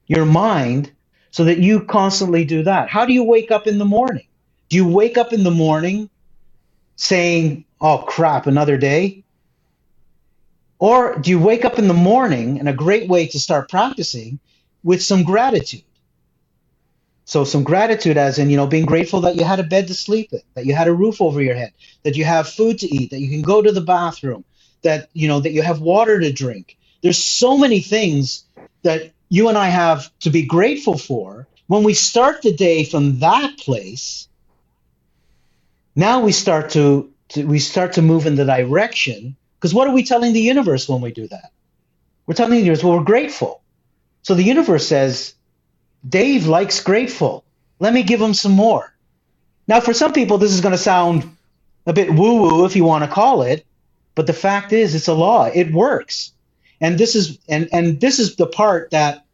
your 0.07 0.27
mind 0.27 0.93
so 1.31 1.45
that 1.45 1.59
you 1.59 1.81
constantly 1.81 2.45
do 2.45 2.63
that. 2.63 2.89
How 2.89 3.07
do 3.07 3.13
you 3.13 3.25
wake 3.25 3.51
up 3.51 3.67
in 3.67 3.79
the 3.79 3.85
morning? 3.85 4.27
Do 4.69 4.77
you 4.77 4.87
wake 4.87 5.17
up 5.17 5.33
in 5.33 5.43
the 5.45 5.51
morning 5.51 6.11
saying 6.97 7.65
oh 7.81 7.99
crap 7.99 8.47
another 8.47 8.77
day 8.77 9.25
or 10.79 11.17
do 11.19 11.31
you 11.31 11.39
wake 11.39 11.65
up 11.65 11.79
in 11.79 11.89
the 11.89 11.95
morning, 11.95 12.59
and 12.59 12.69
a 12.69 12.73
great 12.73 13.09
way 13.09 13.27
to 13.29 13.39
start 13.41 13.71
practicing 13.71 14.39
with 14.85 15.03
some 15.03 15.23
gratitude? 15.23 15.83
So, 17.27 17.43
some 17.43 17.65
gratitude, 17.65 18.17
as 18.17 18.39
in, 18.39 18.51
you 18.51 18.57
know, 18.57 18.69
being 18.69 18.87
grateful 18.87 19.21
that 19.23 19.35
you 19.35 19.43
had 19.43 19.59
a 19.59 19.65
bed 19.65 19.89
to 19.89 19.95
sleep 19.95 20.33
in, 20.33 20.41
that 20.55 20.65
you 20.65 20.77
had 20.77 20.87
a 20.87 20.95
roof 20.95 21.21
over 21.21 21.43
your 21.43 21.57
head, 21.57 21.73
that 22.05 22.15
you 22.15 22.25
have 22.25 22.49
food 22.49 22.79
to 22.79 22.87
eat, 22.87 23.11
that 23.11 23.19
you 23.19 23.29
can 23.29 23.43
go 23.43 23.61
to 23.61 23.73
the 23.73 23.81
bathroom, 23.81 24.45
that, 24.83 25.11
you 25.13 25.27
know, 25.27 25.41
that 25.41 25.51
you 25.51 25.61
have 25.61 25.81
water 25.81 26.21
to 26.21 26.33
drink. 26.33 26.79
There's 27.03 27.23
so 27.23 27.59
many 27.59 27.81
things 27.81 28.45
that 28.85 29.11
you 29.29 29.49
and 29.49 29.59
I 29.59 29.69
have 29.69 30.09
to 30.21 30.31
be 30.31 30.47
grateful 30.47 30.97
for. 30.97 31.49
When 31.67 31.83
we 31.83 31.95
start 31.95 32.43
the 32.43 32.55
day 32.55 32.85
from 32.85 33.19
that 33.19 33.59
place, 33.59 34.29
now 35.97 36.21
we 36.21 36.31
start 36.31 36.71
to, 36.71 37.13
to 37.31 37.45
we 37.45 37.59
start 37.59 37.95
to 37.95 38.03
move 38.03 38.27
in 38.27 38.37
the 38.37 38.45
direction 38.45 39.37
because 39.59 39.75
what 39.75 39.89
are 39.89 39.95
we 39.95 40.05
telling 40.05 40.33
the 40.33 40.41
universe 40.41 40.89
when 40.89 41.01
we 41.01 41.11
do 41.11 41.27
that? 41.27 41.51
We're 42.27 42.35
telling 42.35 42.53
the 42.53 42.59
universe, 42.59 42.85
well, 42.85 42.99
we're 42.99 43.05
grateful. 43.05 43.63
So 44.23 44.35
the 44.35 44.45
universe 44.45 44.87
says, 44.87 45.35
Dave 46.09 46.47
likes 46.47 46.83
grateful. 46.83 47.45
Let 47.79 47.93
me 47.93 48.03
give 48.03 48.21
him 48.21 48.35
some 48.35 48.53
more. 48.53 48.95
Now, 49.69 49.81
for 49.81 49.93
some 49.93 50.13
people, 50.13 50.39
this 50.39 50.53
is 50.53 50.61
going 50.61 50.73
to 50.73 50.79
sound 50.79 51.37
a 51.87 51.93
bit 51.93 52.13
woo 52.13 52.41
woo, 52.43 52.65
if 52.65 52.77
you 52.77 52.85
want 52.85 53.05
to 53.05 53.11
call 53.11 53.43
it, 53.43 53.67
but 54.15 54.27
the 54.27 54.33
fact 54.33 54.73
is, 54.73 54.95
it's 54.95 55.09
a 55.09 55.15
law. 55.15 55.45
It 55.45 55.73
works. 55.73 56.33
And 56.81 56.99
this 56.99 57.15
is 57.15 57.39
and 57.49 57.69
and 57.73 58.01
this 58.01 58.19
is 58.19 58.37
the 58.37 58.47
part 58.47 58.91
that 58.91 59.25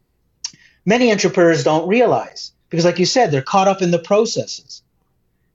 many 0.85 1.11
entrepreneurs 1.11 1.63
don't 1.63 1.87
realize 1.87 2.53
because, 2.69 2.85
like 2.85 2.99
you 2.99 3.05
said, 3.05 3.31
they're 3.31 3.41
caught 3.41 3.67
up 3.67 3.81
in 3.81 3.91
the 3.91 3.99
processes, 3.99 4.81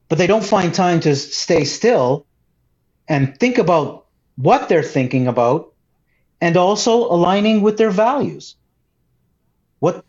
but 0.07 0.17
they 0.17 0.27
don't 0.27 0.43
find 0.43 0.73
time 0.73 0.99
to 1.01 1.15
stay 1.15 1.65
still 1.65 2.25
and 3.07 3.37
think 3.39 3.57
about 3.57 4.05
what 4.35 4.69
they're 4.69 4.83
thinking 4.83 5.27
about, 5.27 5.73
and 6.39 6.55
also 6.55 7.11
aligning 7.11 7.61
with 7.61 7.77
their 7.77 7.89
values. 7.89 8.55
What 9.79 10.05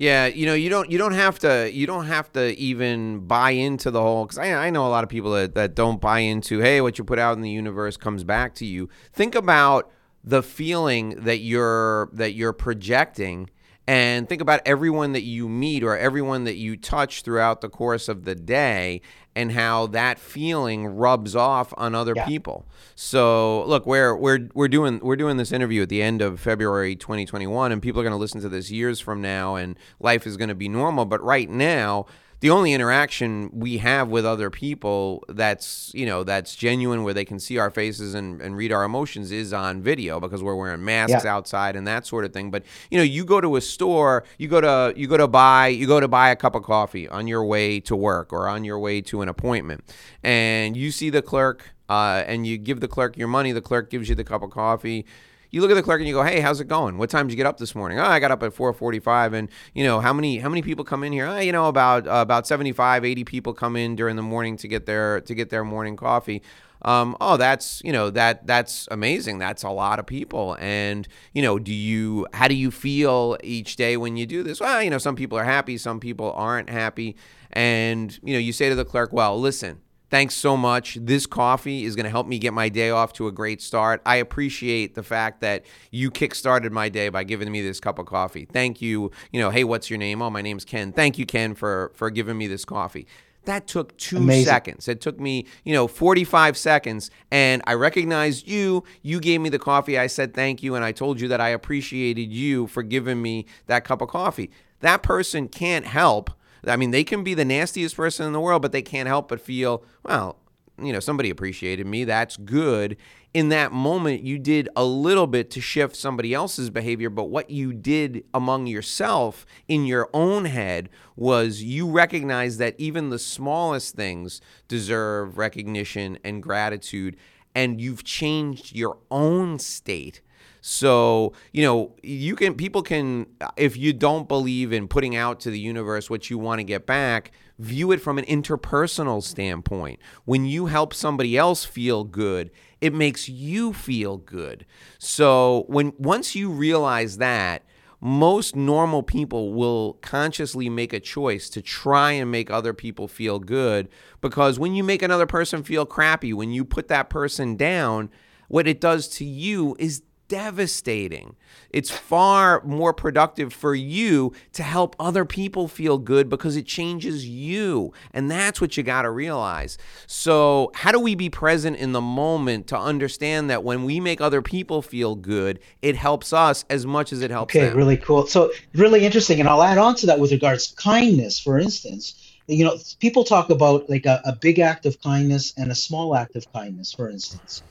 yeah, 0.00 0.28
you 0.28 0.46
know, 0.46 0.54
you 0.54 0.70
don't 0.70 0.90
you 0.90 0.96
don't 0.96 1.12
have 1.12 1.38
to 1.40 1.70
you 1.70 1.86
don't 1.86 2.06
have 2.06 2.32
to 2.32 2.58
even 2.58 3.26
buy 3.26 3.50
into 3.50 3.90
the 3.90 4.00
whole 4.00 4.24
because 4.24 4.38
I, 4.38 4.50
I 4.54 4.70
know 4.70 4.86
a 4.86 4.88
lot 4.88 5.04
of 5.04 5.10
people 5.10 5.32
that, 5.32 5.54
that 5.56 5.74
don't 5.74 6.00
buy 6.00 6.20
into 6.20 6.60
hey 6.60 6.80
what 6.80 6.96
you 6.96 7.04
put 7.04 7.18
out 7.18 7.36
in 7.36 7.42
the 7.42 7.50
universe 7.50 7.98
comes 7.98 8.24
back 8.24 8.54
to 8.54 8.64
you. 8.64 8.88
Think 9.12 9.34
about 9.34 9.90
the 10.24 10.42
feeling 10.42 11.10
that 11.24 11.40
you're 11.40 12.08
that 12.14 12.32
you're 12.32 12.54
projecting 12.54 13.50
and 13.90 14.28
think 14.28 14.40
about 14.40 14.60
everyone 14.64 15.14
that 15.14 15.24
you 15.24 15.48
meet 15.48 15.82
or 15.82 15.98
everyone 15.98 16.44
that 16.44 16.54
you 16.54 16.76
touch 16.76 17.22
throughout 17.22 17.60
the 17.60 17.68
course 17.68 18.08
of 18.08 18.24
the 18.24 18.36
day 18.36 19.00
and 19.34 19.50
how 19.50 19.88
that 19.88 20.20
feeling 20.20 20.86
rubs 20.86 21.34
off 21.34 21.74
on 21.76 21.92
other 21.96 22.12
yeah. 22.14 22.24
people. 22.24 22.64
So, 22.94 23.64
look, 23.64 23.86
we're 23.86 24.14
we're 24.14 24.48
we're 24.54 24.68
doing 24.68 25.00
we're 25.00 25.16
doing 25.16 25.38
this 25.38 25.50
interview 25.50 25.82
at 25.82 25.88
the 25.88 26.02
end 26.02 26.22
of 26.22 26.38
February 26.38 26.94
2021 26.94 27.72
and 27.72 27.82
people 27.82 28.00
are 28.00 28.04
going 28.04 28.12
to 28.12 28.16
listen 28.16 28.40
to 28.42 28.48
this 28.48 28.70
years 28.70 29.00
from 29.00 29.20
now 29.20 29.56
and 29.56 29.76
life 29.98 30.24
is 30.24 30.36
going 30.36 30.50
to 30.50 30.54
be 30.54 30.68
normal, 30.68 31.04
but 31.04 31.20
right 31.20 31.50
now 31.50 32.06
the 32.40 32.50
only 32.50 32.72
interaction 32.72 33.50
we 33.52 33.78
have 33.78 34.08
with 34.08 34.24
other 34.24 34.50
people 34.50 35.24
that's 35.28 35.92
you 35.94 36.06
know 36.06 36.24
that's 36.24 36.56
genuine 36.56 37.04
where 37.04 37.14
they 37.14 37.24
can 37.24 37.38
see 37.38 37.58
our 37.58 37.70
faces 37.70 38.14
and, 38.14 38.40
and 38.40 38.56
read 38.56 38.72
our 38.72 38.84
emotions 38.84 39.30
is 39.30 39.52
on 39.52 39.82
video 39.82 40.18
because 40.18 40.42
we're 40.42 40.56
wearing 40.56 40.84
masks 40.84 41.24
yeah. 41.24 41.34
outside 41.34 41.76
and 41.76 41.86
that 41.86 42.06
sort 42.06 42.24
of 42.24 42.32
thing 42.32 42.50
but 42.50 42.64
you 42.90 42.98
know 42.98 43.04
you 43.04 43.24
go 43.24 43.40
to 43.40 43.56
a 43.56 43.60
store 43.60 44.24
you 44.38 44.48
go 44.48 44.60
to 44.60 44.98
you 44.98 45.06
go 45.06 45.16
to 45.16 45.28
buy 45.28 45.68
you 45.68 45.86
go 45.86 46.00
to 46.00 46.08
buy 46.08 46.30
a 46.30 46.36
cup 46.36 46.54
of 46.54 46.62
coffee 46.62 47.08
on 47.08 47.26
your 47.26 47.44
way 47.44 47.78
to 47.78 47.94
work 47.94 48.32
or 48.32 48.48
on 48.48 48.64
your 48.64 48.78
way 48.78 49.00
to 49.00 49.22
an 49.22 49.28
appointment 49.28 49.84
and 50.22 50.76
you 50.76 50.90
see 50.90 51.10
the 51.10 51.22
clerk 51.22 51.74
uh, 51.88 52.22
and 52.26 52.46
you 52.46 52.56
give 52.56 52.80
the 52.80 52.88
clerk 52.88 53.16
your 53.16 53.28
money 53.28 53.52
the 53.52 53.60
clerk 53.60 53.90
gives 53.90 54.08
you 54.08 54.14
the 54.14 54.24
cup 54.24 54.42
of 54.42 54.50
coffee 54.50 55.04
you 55.50 55.60
look 55.60 55.70
at 55.70 55.74
the 55.74 55.82
clerk 55.82 56.00
and 56.00 56.08
you 56.08 56.14
go, 56.14 56.22
"Hey, 56.22 56.40
how's 56.40 56.60
it 56.60 56.68
going? 56.68 56.98
What 56.98 57.10
time 57.10 57.26
did 57.26 57.32
you 57.32 57.36
get 57.36 57.46
up 57.46 57.58
this 57.58 57.74
morning?" 57.74 57.98
"Oh, 57.98 58.04
I 58.04 58.20
got 58.20 58.30
up 58.30 58.42
at 58.42 58.54
4:45." 58.54 59.32
And 59.32 59.48
you 59.74 59.84
know, 59.84 60.00
how 60.00 60.12
many 60.12 60.38
how 60.38 60.48
many 60.48 60.62
people 60.62 60.84
come 60.84 61.04
in 61.04 61.12
here? 61.12 61.26
Oh, 61.26 61.38
you 61.38 61.52
know, 61.52 61.66
about 61.66 62.06
uh, 62.06 62.22
about 62.22 62.46
75, 62.46 63.04
80 63.04 63.24
people 63.24 63.52
come 63.52 63.76
in 63.76 63.96
during 63.96 64.16
the 64.16 64.22
morning 64.22 64.56
to 64.58 64.68
get 64.68 64.86
their 64.86 65.20
to 65.22 65.34
get 65.34 65.50
their 65.50 65.64
morning 65.64 65.96
coffee. 65.96 66.42
Um, 66.82 67.16
oh, 67.20 67.36
that's 67.36 67.82
you 67.84 67.92
know 67.92 68.10
that 68.10 68.46
that's 68.46 68.88
amazing. 68.90 69.38
That's 69.38 69.62
a 69.62 69.70
lot 69.70 69.98
of 69.98 70.06
people. 70.06 70.56
And 70.60 71.06
you 71.34 71.42
know, 71.42 71.58
do 71.58 71.74
you 71.74 72.26
how 72.32 72.48
do 72.48 72.54
you 72.54 72.70
feel 72.70 73.36
each 73.42 73.76
day 73.76 73.96
when 73.96 74.16
you 74.16 74.26
do 74.26 74.42
this? 74.42 74.60
Well, 74.60 74.82
you 74.82 74.90
know, 74.90 74.98
some 74.98 75.16
people 75.16 75.36
are 75.38 75.44
happy, 75.44 75.76
some 75.76 76.00
people 76.00 76.32
aren't 76.32 76.70
happy. 76.70 77.16
And 77.52 78.18
you 78.22 78.32
know, 78.32 78.38
you 78.38 78.52
say 78.52 78.68
to 78.68 78.74
the 78.74 78.84
clerk, 78.84 79.12
"Well, 79.12 79.38
listen." 79.38 79.80
Thanks 80.10 80.34
so 80.34 80.56
much. 80.56 80.98
This 81.00 81.24
coffee 81.24 81.84
is 81.84 81.94
going 81.94 82.04
to 82.04 82.10
help 82.10 82.26
me 82.26 82.40
get 82.40 82.52
my 82.52 82.68
day 82.68 82.90
off 82.90 83.12
to 83.14 83.28
a 83.28 83.32
great 83.32 83.62
start. 83.62 84.02
I 84.04 84.16
appreciate 84.16 84.96
the 84.96 85.04
fact 85.04 85.40
that 85.40 85.64
you 85.92 86.10
kickstarted 86.10 86.72
my 86.72 86.88
day 86.88 87.08
by 87.10 87.22
giving 87.22 87.50
me 87.50 87.62
this 87.62 87.78
cup 87.78 87.98
of 87.98 88.06
coffee. 88.06 88.44
Thank 88.44 88.82
you. 88.82 89.12
You 89.32 89.40
know, 89.40 89.50
hey, 89.50 89.62
what's 89.62 89.88
your 89.88 90.00
name? 90.00 90.20
Oh, 90.20 90.28
my 90.28 90.42
name's 90.42 90.64
Ken. 90.64 90.92
Thank 90.92 91.16
you, 91.16 91.26
Ken, 91.26 91.54
for 91.54 91.92
for 91.94 92.10
giving 92.10 92.36
me 92.36 92.48
this 92.48 92.64
coffee. 92.64 93.06
That 93.44 93.66
took 93.66 93.96
two 93.96 94.18
Amazing. 94.18 94.44
seconds. 94.46 94.88
It 94.88 95.00
took 95.00 95.18
me, 95.18 95.46
you 95.64 95.72
know, 95.72 95.86
45 95.86 96.58
seconds. 96.58 97.10
And 97.30 97.62
I 97.66 97.74
recognized 97.74 98.46
you. 98.46 98.84
You 99.02 99.18
gave 99.20 99.40
me 99.40 99.48
the 99.48 99.58
coffee. 99.58 99.98
I 99.98 100.08
said 100.08 100.34
thank 100.34 100.62
you. 100.62 100.74
And 100.74 100.84
I 100.84 100.92
told 100.92 101.20
you 101.20 101.28
that 101.28 101.40
I 101.40 101.48
appreciated 101.50 102.30
you 102.32 102.66
for 102.66 102.82
giving 102.82 103.22
me 103.22 103.46
that 103.66 103.84
cup 103.84 104.02
of 104.02 104.08
coffee. 104.08 104.50
That 104.80 105.02
person 105.02 105.48
can't 105.48 105.86
help. 105.86 106.30
I 106.66 106.76
mean, 106.76 106.90
they 106.90 107.04
can 107.04 107.24
be 107.24 107.34
the 107.34 107.44
nastiest 107.44 107.96
person 107.96 108.26
in 108.26 108.32
the 108.32 108.40
world, 108.40 108.62
but 108.62 108.72
they 108.72 108.82
can't 108.82 109.08
help 109.08 109.28
but 109.28 109.40
feel, 109.40 109.84
well, 110.02 110.36
you 110.82 110.92
know, 110.92 111.00
somebody 111.00 111.30
appreciated 111.30 111.86
me. 111.86 112.04
That's 112.04 112.36
good. 112.36 112.96
In 113.32 113.48
that 113.50 113.70
moment, 113.70 114.22
you 114.22 114.38
did 114.38 114.68
a 114.74 114.84
little 114.84 115.26
bit 115.26 115.50
to 115.52 115.60
shift 115.60 115.94
somebody 115.94 116.34
else's 116.34 116.70
behavior, 116.70 117.10
but 117.10 117.24
what 117.24 117.50
you 117.50 117.72
did 117.72 118.24
among 118.34 118.66
yourself 118.66 119.46
in 119.68 119.86
your 119.86 120.08
own 120.12 120.46
head 120.46 120.88
was 121.16 121.62
you 121.62 121.88
recognize 121.88 122.56
that 122.56 122.74
even 122.78 123.10
the 123.10 123.18
smallest 123.18 123.94
things 123.94 124.40
deserve 124.66 125.38
recognition 125.38 126.18
and 126.24 126.42
gratitude, 126.42 127.16
and 127.54 127.80
you've 127.80 128.02
changed 128.02 128.74
your 128.74 128.98
own 129.10 129.58
state. 129.58 130.22
So, 130.60 131.32
you 131.52 131.64
know, 131.64 131.94
you 132.02 132.36
can, 132.36 132.54
people 132.54 132.82
can, 132.82 133.26
if 133.56 133.76
you 133.76 133.92
don't 133.92 134.28
believe 134.28 134.72
in 134.72 134.88
putting 134.88 135.16
out 135.16 135.40
to 135.40 135.50
the 135.50 135.58
universe 135.58 136.10
what 136.10 136.30
you 136.30 136.38
want 136.38 136.58
to 136.58 136.64
get 136.64 136.86
back, 136.86 137.32
view 137.58 137.92
it 137.92 138.00
from 138.00 138.18
an 138.18 138.24
interpersonal 138.24 139.22
standpoint. 139.22 140.00
When 140.24 140.44
you 140.44 140.66
help 140.66 140.94
somebody 140.94 141.36
else 141.36 141.64
feel 141.64 142.04
good, 142.04 142.50
it 142.80 142.94
makes 142.94 143.28
you 143.28 143.72
feel 143.72 144.16
good. 144.16 144.66
So, 144.98 145.64
when 145.68 145.92
once 145.98 146.34
you 146.34 146.50
realize 146.50 147.18
that, 147.18 147.62
most 148.00 148.56
normal 148.56 149.02
people 149.02 149.52
will 149.52 149.94
consciously 150.00 150.70
make 150.70 150.94
a 150.94 151.00
choice 151.00 151.50
to 151.50 151.60
try 151.60 152.12
and 152.12 152.30
make 152.30 152.50
other 152.50 152.72
people 152.72 153.06
feel 153.06 153.38
good 153.38 153.88
because 154.22 154.58
when 154.58 154.74
you 154.74 154.82
make 154.82 155.02
another 155.02 155.26
person 155.26 155.62
feel 155.62 155.84
crappy, 155.84 156.32
when 156.32 156.50
you 156.50 156.64
put 156.64 156.88
that 156.88 157.10
person 157.10 157.56
down, 157.56 158.10
what 158.48 158.66
it 158.66 158.80
does 158.80 159.06
to 159.06 159.24
you 159.24 159.76
is 159.78 160.02
devastating. 160.30 161.34
It's 161.70 161.90
far 161.90 162.62
more 162.64 162.94
productive 162.94 163.52
for 163.52 163.74
you 163.74 164.32
to 164.52 164.62
help 164.62 164.94
other 164.98 165.24
people 165.24 165.66
feel 165.66 165.98
good 165.98 166.28
because 166.28 166.56
it 166.56 166.66
changes 166.66 167.28
you. 167.28 167.92
And 168.14 168.30
that's 168.30 168.60
what 168.60 168.76
you 168.76 168.84
got 168.84 169.02
to 169.02 169.10
realize. 169.10 169.76
So, 170.06 170.70
how 170.74 170.92
do 170.92 171.00
we 171.00 171.16
be 171.16 171.28
present 171.28 171.76
in 171.76 171.92
the 171.92 172.00
moment 172.00 172.68
to 172.68 172.78
understand 172.78 173.50
that 173.50 173.64
when 173.64 173.84
we 173.84 173.98
make 173.98 174.20
other 174.20 174.40
people 174.40 174.82
feel 174.82 175.16
good, 175.16 175.58
it 175.82 175.96
helps 175.96 176.32
us 176.32 176.64
as 176.70 176.86
much 176.86 177.12
as 177.12 177.22
it 177.22 177.32
helps 177.32 177.54
okay, 177.54 177.66
them? 177.66 177.76
really 177.76 177.96
cool. 177.96 178.26
So, 178.28 178.52
really 178.72 179.04
interesting. 179.04 179.40
And 179.40 179.48
I'll 179.48 179.64
add 179.64 179.78
on 179.78 179.96
to 179.96 180.06
that 180.06 180.20
with 180.20 180.30
regards 180.30 180.68
to 180.68 180.76
kindness, 180.76 181.40
for 181.40 181.58
instance. 181.58 182.14
You 182.46 182.64
know, 182.64 182.78
people 183.00 183.24
talk 183.24 183.50
about 183.50 183.90
like 183.90 184.06
a, 184.06 184.20
a 184.24 184.32
big 184.34 184.60
act 184.60 184.86
of 184.86 185.00
kindness 185.02 185.52
and 185.56 185.72
a 185.72 185.74
small 185.74 186.14
act 186.14 186.36
of 186.36 186.50
kindness, 186.52 186.92
for 186.92 187.10
instance 187.10 187.62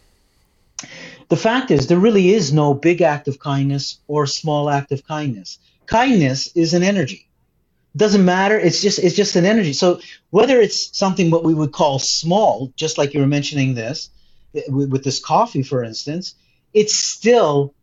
the 1.30 1.38
fact 1.38 1.72
is, 1.72 1.88
there 1.88 2.00
really 2.00 2.34
is 2.34 2.52
no 2.52 2.74
big 2.74 3.02
act 3.02 3.28
of 3.28 3.40
kindness 3.40 4.00
or 4.08 4.26
small 4.26 4.70
act 4.70 4.92
of 4.92 5.06
kindness. 5.06 5.60
Kindness 5.86 6.48
is 6.56 6.74
an 6.74 6.84
energy. 6.84 7.28
It 7.96 7.98
Doesn't 7.98 8.26
matter. 8.26 8.58
It's 8.58 8.82
just 8.82 9.00
it's 9.00 9.16
just 9.16 9.36
an 9.36 9.46
energy. 9.46 9.74
So 9.74 10.00
whether 10.30 10.60
it's 10.60 10.98
something 10.98 11.32
what 11.32 11.44
we 11.44 11.54
would 11.54 11.72
call 11.72 12.00
small, 12.00 12.72
just 12.76 12.98
like 12.98 13.14
you 13.14 13.20
were 13.20 13.28
mentioning 13.28 13.74
this 13.74 14.10
eh, 14.56 14.62
with, 14.68 14.92
with 14.92 15.04
this 15.04 15.20
coffee, 15.20 15.64
for 15.64 15.84
instance, 15.84 16.36
it's 16.74 16.96
still 16.96 17.74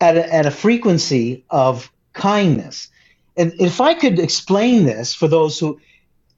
at 0.00 0.16
a, 0.16 0.34
at 0.34 0.46
a 0.46 0.50
frequency 0.50 1.44
of 1.50 1.90
kindness. 2.12 2.88
And 3.36 3.52
if 3.58 3.80
I 3.80 3.94
could 3.94 4.18
explain 4.18 4.84
this 4.84 5.14
for 5.14 5.28
those 5.28 5.58
who, 5.58 5.80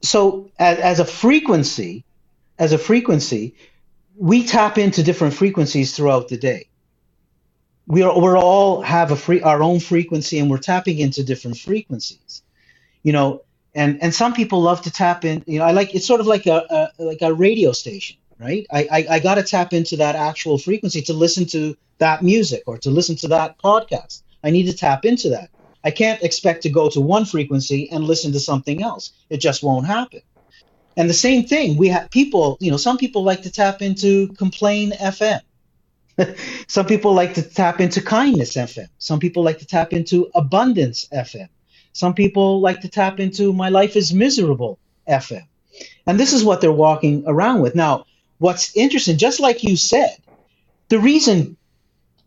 so 0.02 0.50
as, 0.58 0.78
as 0.78 1.00
a 1.00 1.04
frequency, 1.04 2.04
as 2.58 2.72
a 2.72 2.78
frequency, 2.78 3.54
we 4.16 4.44
tap 4.44 4.78
into 4.78 5.02
different 5.02 5.34
frequencies 5.34 5.96
throughout 5.96 6.28
the 6.28 6.36
day. 6.36 6.68
We 7.86 8.02
are 8.02 8.18
we're 8.18 8.38
all 8.38 8.82
have 8.82 9.10
a 9.10 9.16
free 9.16 9.42
our 9.42 9.62
own 9.62 9.80
frequency 9.80 10.38
and 10.38 10.50
we're 10.50 10.58
tapping 10.58 10.98
into 10.98 11.24
different 11.24 11.58
frequencies. 11.58 12.42
You 13.02 13.12
know, 13.12 13.42
and 13.74 14.00
and 14.02 14.14
some 14.14 14.32
people 14.34 14.62
love 14.62 14.82
to 14.82 14.90
tap 14.90 15.24
in, 15.24 15.42
you 15.46 15.58
know, 15.58 15.64
I 15.64 15.72
like 15.72 15.94
it's 15.94 16.06
sort 16.06 16.20
of 16.20 16.26
like 16.26 16.46
a, 16.46 16.90
a 16.98 17.02
like 17.02 17.22
a 17.22 17.34
radio 17.34 17.72
station, 17.72 18.16
right? 18.38 18.66
I 18.70 18.88
I, 18.90 19.06
I 19.10 19.18
got 19.18 19.36
to 19.36 19.42
tap 19.42 19.72
into 19.72 19.96
that 19.96 20.14
actual 20.14 20.58
frequency 20.58 21.02
to 21.02 21.12
listen 21.12 21.46
to 21.46 21.76
that 21.98 22.22
music 22.22 22.62
or 22.66 22.78
to 22.78 22.90
listen 22.90 23.16
to 23.16 23.28
that 23.28 23.58
podcast. 23.58 24.22
I 24.44 24.50
need 24.50 24.66
to 24.66 24.76
tap 24.76 25.04
into 25.04 25.30
that. 25.30 25.50
I 25.84 25.90
can't 25.90 26.22
expect 26.22 26.62
to 26.62 26.70
go 26.70 26.88
to 26.90 27.00
one 27.00 27.24
frequency 27.24 27.90
and 27.90 28.04
listen 28.04 28.32
to 28.32 28.40
something 28.40 28.82
else. 28.82 29.12
It 29.30 29.38
just 29.38 29.62
won't 29.62 29.86
happen. 29.86 30.22
And 30.96 31.08
the 31.08 31.14
same 31.14 31.44
thing, 31.44 31.76
we 31.76 31.88
have 31.88 32.10
people, 32.10 32.58
you 32.60 32.70
know, 32.70 32.76
some 32.76 32.98
people 32.98 33.22
like 33.22 33.42
to 33.42 33.50
tap 33.50 33.80
into 33.82 34.28
Complain 34.34 34.92
FM. 34.92 35.40
some 36.68 36.86
people 36.86 37.14
like 37.14 37.34
to 37.34 37.42
tap 37.42 37.80
into 37.80 38.02
Kindness 38.02 38.54
FM. 38.54 38.88
Some 38.98 39.18
people 39.18 39.42
like 39.42 39.58
to 39.60 39.66
tap 39.66 39.92
into 39.92 40.30
Abundance 40.34 41.08
FM. 41.12 41.48
Some 41.92 42.14
people 42.14 42.60
like 42.60 42.80
to 42.82 42.88
tap 42.88 43.20
into 43.20 43.52
My 43.52 43.68
Life 43.68 43.96
is 43.96 44.12
Miserable 44.12 44.78
FM. 45.08 45.46
And 46.06 46.18
this 46.18 46.32
is 46.32 46.44
what 46.44 46.60
they're 46.60 46.72
walking 46.72 47.24
around 47.26 47.62
with. 47.62 47.74
Now, 47.74 48.06
what's 48.38 48.76
interesting, 48.76 49.16
just 49.18 49.40
like 49.40 49.62
you 49.62 49.76
said, 49.76 50.16
the 50.88 50.98
reason, 50.98 51.56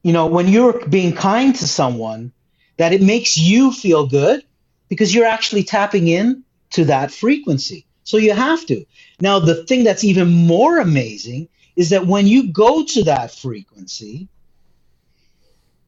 you 0.02 0.14
know, 0.14 0.28
when 0.28 0.48
you're 0.48 0.88
being 0.88 1.14
kind 1.14 1.56
to 1.56 1.68
someone, 1.68 2.32
that 2.78 2.94
it 2.94 3.02
makes 3.02 3.38
you 3.38 3.72
feel 3.72 4.08
good 4.08 4.44
because 4.90 5.14
you're 5.14 5.26
actually 5.26 5.64
tapping 5.64 6.08
in 6.08 6.44
to 6.72 6.86
that 6.86 7.12
frequency. 7.12 7.85
So 8.06 8.18
you 8.18 8.34
have 8.34 8.66
to. 8.68 8.86
Now, 9.20 9.40
the 9.40 9.66
thing 9.66 9.84
that's 9.84 10.04
even 10.04 10.30
more 10.30 10.80
amazing 10.80 11.50
is 11.76 11.90
that 11.90 12.08
when 12.08 12.28
you 12.28 12.52
go 12.54 12.86
to 12.86 13.04
that 13.04 13.32
frequency, 13.32 14.30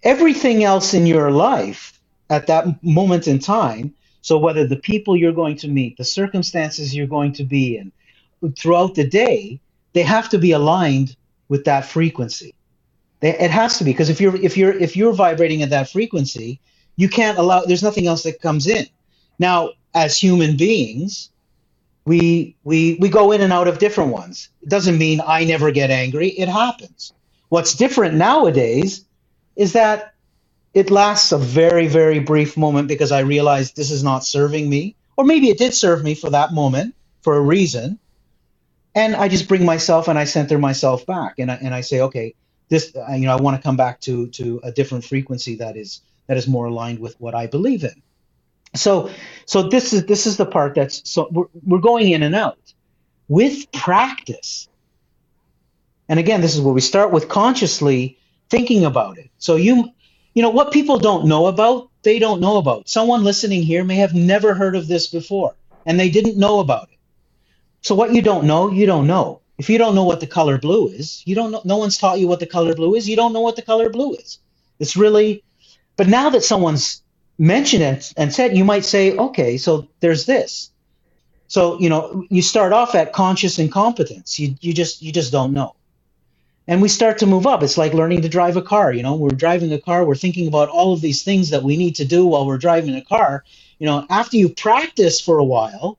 everything 0.04 0.64
else 0.64 0.94
in 0.94 1.06
your 1.06 1.32
life 1.32 2.00
at 2.30 2.48
that 2.48 2.84
moment 2.84 3.28
in 3.28 3.40
time, 3.40 3.94
so 4.22 4.38
whether 4.38 4.68
the 4.68 4.76
people 4.76 5.16
you're 5.16 5.32
going 5.32 5.56
to 5.58 5.70
meet, 5.70 5.96
the 5.96 6.04
circumstances 6.04 6.94
you're 6.94 7.08
going 7.08 7.34
to 7.34 7.46
be 7.46 7.78
in 7.78 7.92
throughout 8.58 8.96
the 8.96 9.08
day, 9.08 9.62
they 9.94 10.04
have 10.04 10.28
to 10.30 10.38
be 10.38 10.52
aligned 10.52 11.16
with 11.48 11.66
that 11.66 11.86
frequency. 11.86 12.54
It 13.22 13.52
has 13.52 13.78
to 13.78 13.84
be 13.84 13.94
because 13.94 14.10
if 14.10 14.22
you're 14.22 14.36
if 14.36 14.58
you're 14.58 14.74
if 14.74 14.96
you're 14.96 15.14
vibrating 15.14 15.64
at 15.64 15.72
that 15.72 15.90
frequency, 15.90 16.60
you 16.98 17.10
can't 17.10 17.38
allow. 17.40 17.62
There's 17.62 17.82
nothing 17.82 18.06
else 18.06 18.24
that 18.24 18.42
comes 18.42 18.68
in. 18.68 18.86
Now, 19.40 19.72
as 19.96 20.20
human 20.20 20.56
beings, 20.56 21.32
we 22.08 22.56
we 22.64 22.98
we 23.02 23.10
go 23.10 23.34
in 23.34 23.42
and 23.42 23.54
out 23.54 23.68
of 23.68 23.80
different 23.80 24.14
ones. 24.14 24.50
It 24.64 24.70
doesn't 24.70 24.98
mean 24.98 25.22
I 25.28 25.44
never 25.44 25.72
get 25.72 25.92
angry. 25.92 26.30
It 26.30 26.48
happens. 26.50 27.14
What's 27.50 27.76
different 27.76 28.16
nowadays 28.16 29.06
is 29.58 29.74
that 29.74 30.14
it 30.74 30.90
lasts 30.90 31.34
a 31.34 31.38
very 31.38 31.88
very 31.88 32.20
brief 32.20 32.58
moment 32.58 32.88
because 32.88 33.12
I 33.12 33.22
realize 33.22 33.74
this 33.74 33.92
is 33.92 34.04
not 34.06 34.26
serving 34.26 34.70
me, 34.70 34.96
or 35.18 35.26
maybe 35.26 35.50
it 35.50 35.60
did 35.60 35.74
serve 35.74 36.02
me 36.02 36.16
for 36.16 36.30
that 36.30 36.54
moment 36.54 36.96
for 37.24 37.36
a 37.36 37.42
reason, 37.42 38.00
and 38.96 39.14
I 39.16 39.28
just 39.28 39.50
bring 39.50 39.66
myself 39.66 40.08
and 40.08 40.18
I 40.18 40.26
center 40.26 40.58
myself 40.58 41.06
back 41.06 41.36
and 41.40 41.52
I, 41.52 41.56
and 41.56 41.76
I 41.76 41.82
say, 41.82 42.02
okay, 42.02 42.36
this 42.70 42.94
you 42.96 43.28
know 43.28 43.38
I 43.38 43.42
want 43.42 43.58
to 43.58 43.64
come 43.64 43.78
back 43.78 44.00
to 44.02 44.30
to 44.30 44.62
a 44.64 44.72
different 44.72 45.06
frequency 45.06 45.56
that 45.58 45.76
is 45.76 46.02
that 46.28 46.38
is 46.38 46.48
more 46.48 46.68
aligned 46.68 47.00
with 47.00 47.20
what 47.20 47.36
I 47.36 47.48
believe 47.48 47.84
in 47.84 48.02
so 48.76 49.12
so 49.46 49.64
this 49.70 49.94
is 49.94 50.06
this 50.06 50.26
is 50.28 50.38
the 50.38 50.46
part 50.46 50.76
that's 50.76 51.10
so 51.10 51.28
we're, 51.32 51.46
we're 51.66 51.80
going 51.80 52.12
in 52.12 52.24
and 52.24 52.36
out. 52.36 52.58
With 53.28 53.72
practice 53.74 54.70
and 56.10 56.20
again 56.20 56.42
this 56.42 56.56
is 56.56 56.62
where 56.62 56.74
we 56.74 56.82
start 56.82 57.12
with 57.12 57.30
consciously 57.30 58.20
thinking 58.50 58.86
about 58.86 59.18
it. 59.18 59.30
So 59.40 59.56
you 59.58 59.90
you 60.34 60.44
know 60.44 60.52
what 60.52 60.74
people 60.74 61.00
don't 61.00 61.28
know 61.28 61.48
about 61.48 61.90
they 62.04 62.20
don't 62.20 62.42
know 62.42 62.58
about. 62.58 62.90
Someone 62.90 63.24
listening 63.24 63.64
here 63.64 63.84
may 63.84 63.98
have 63.98 64.16
never 64.16 64.54
heard 64.56 64.76
of 64.76 64.88
this 64.88 65.08
before 65.08 65.56
and 65.86 66.00
they 66.00 66.10
didn't 66.10 66.38
know 66.38 66.60
about 66.60 66.90
it. 66.92 67.00
So 67.82 67.96
what 67.96 68.14
you 68.14 68.22
don't 68.22 68.46
know 68.46 68.72
you 68.72 68.86
don't 68.88 69.08
know. 69.08 69.42
If 69.60 69.70
you 69.70 69.78
don't 69.78 69.96
know 69.96 70.06
what 70.06 70.22
the 70.22 70.28
color 70.28 70.58
blue 70.60 70.90
is 70.90 71.24
you 71.26 71.36
don't 71.36 71.52
know 71.52 71.62
no 71.66 71.78
one's 71.78 71.98
taught 71.98 72.20
you 72.20 72.28
what 72.28 72.40
the 72.42 72.48
color 72.48 72.76
blue 72.76 72.96
is 72.96 73.10
you 73.10 73.16
don't 73.18 73.34
know 73.34 73.42
what 73.42 73.56
the 73.58 73.64
color 73.64 73.90
blue 73.90 74.16
is. 74.16 74.40
It's 74.80 74.98
really 74.98 75.44
but 75.98 76.08
now 76.08 76.30
that 76.32 76.44
someone's 76.44 77.04
mention 77.38 77.82
it 77.82 78.14
and 78.18 78.34
said, 78.34 78.58
you 78.58 78.66
might 78.66 78.86
say, 78.86 79.16
okay, 79.16 79.58
so 79.58 79.88
there's 80.00 80.26
this. 80.26 80.72
So, 81.48 81.80
you 81.80 81.90
know, 81.90 82.26
you 82.30 82.42
start 82.42 82.74
off 82.74 82.96
at 82.96 83.14
conscious 83.14 83.60
incompetence. 83.60 84.40
You, 84.40 84.56
you 84.60 84.74
just 84.74 85.02
you 85.02 85.12
just 85.12 85.32
don't 85.32 85.54
know. 85.54 85.76
And 86.68 86.82
we 86.82 86.90
start 86.90 87.20
to 87.20 87.26
move 87.26 87.48
up. 87.48 87.64
It's 87.64 87.78
like 87.78 87.94
learning 87.94 88.24
to 88.24 88.30
drive 88.30 88.58
a 88.58 88.62
car. 88.62 88.92
You 88.92 89.02
know, 89.02 89.16
we're 89.16 89.30
driving 89.30 89.72
a 89.72 89.80
car, 89.80 90.04
we're 90.04 90.16
thinking 90.16 90.48
about 90.48 90.68
all 90.68 90.92
of 90.92 91.00
these 91.00 91.24
things 91.24 91.52
that 91.52 91.64
we 91.64 91.78
need 91.78 91.96
to 91.96 92.06
do 92.06 92.26
while 92.26 92.46
we're 92.46 92.58
driving 92.58 92.96
a 92.96 93.02
car. 93.02 93.46
You 93.80 93.86
know, 93.86 94.06
after 94.10 94.36
you 94.36 94.50
practice 94.50 95.22
for 95.22 95.38
a 95.38 95.44
while, 95.46 95.98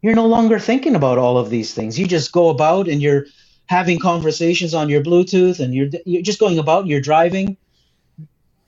you're 0.00 0.14
no 0.14 0.26
longer 0.26 0.58
thinking 0.58 0.94
about 0.94 1.18
all 1.18 1.36
of 1.36 1.50
these 1.50 1.74
things. 1.74 1.98
You 1.98 2.06
just 2.06 2.32
go 2.32 2.48
about 2.48 2.88
and 2.88 3.02
you're 3.02 3.26
having 3.66 3.98
conversations 3.98 4.72
on 4.72 4.88
your 4.88 5.02
Bluetooth 5.02 5.60
and 5.60 5.74
you're 5.74 5.88
you're 6.06 6.22
just 6.22 6.40
going 6.40 6.58
about 6.58 6.86
you're 6.86 7.00
driving 7.00 7.56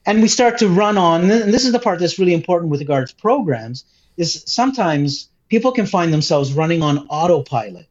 and 0.07 0.23
we 0.23 0.29
start 0.29 0.59
to 0.59 0.69
run 0.69 0.97
on 0.97 1.31
and 1.31 1.53
this 1.53 1.67
is 1.67 1.73
the 1.73 1.79
part 1.79 1.99
that's 1.99 2.19
really 2.19 2.35
important 2.35 2.71
with 2.71 2.81
regards 2.81 3.13
to 3.13 3.21
programs 3.21 3.85
is 4.17 4.45
sometimes 4.47 5.29
people 5.49 5.73
can 5.73 5.87
find 5.87 6.13
themselves 6.13 6.53
running 6.53 6.83
on 6.83 7.07
autopilot. 7.09 7.87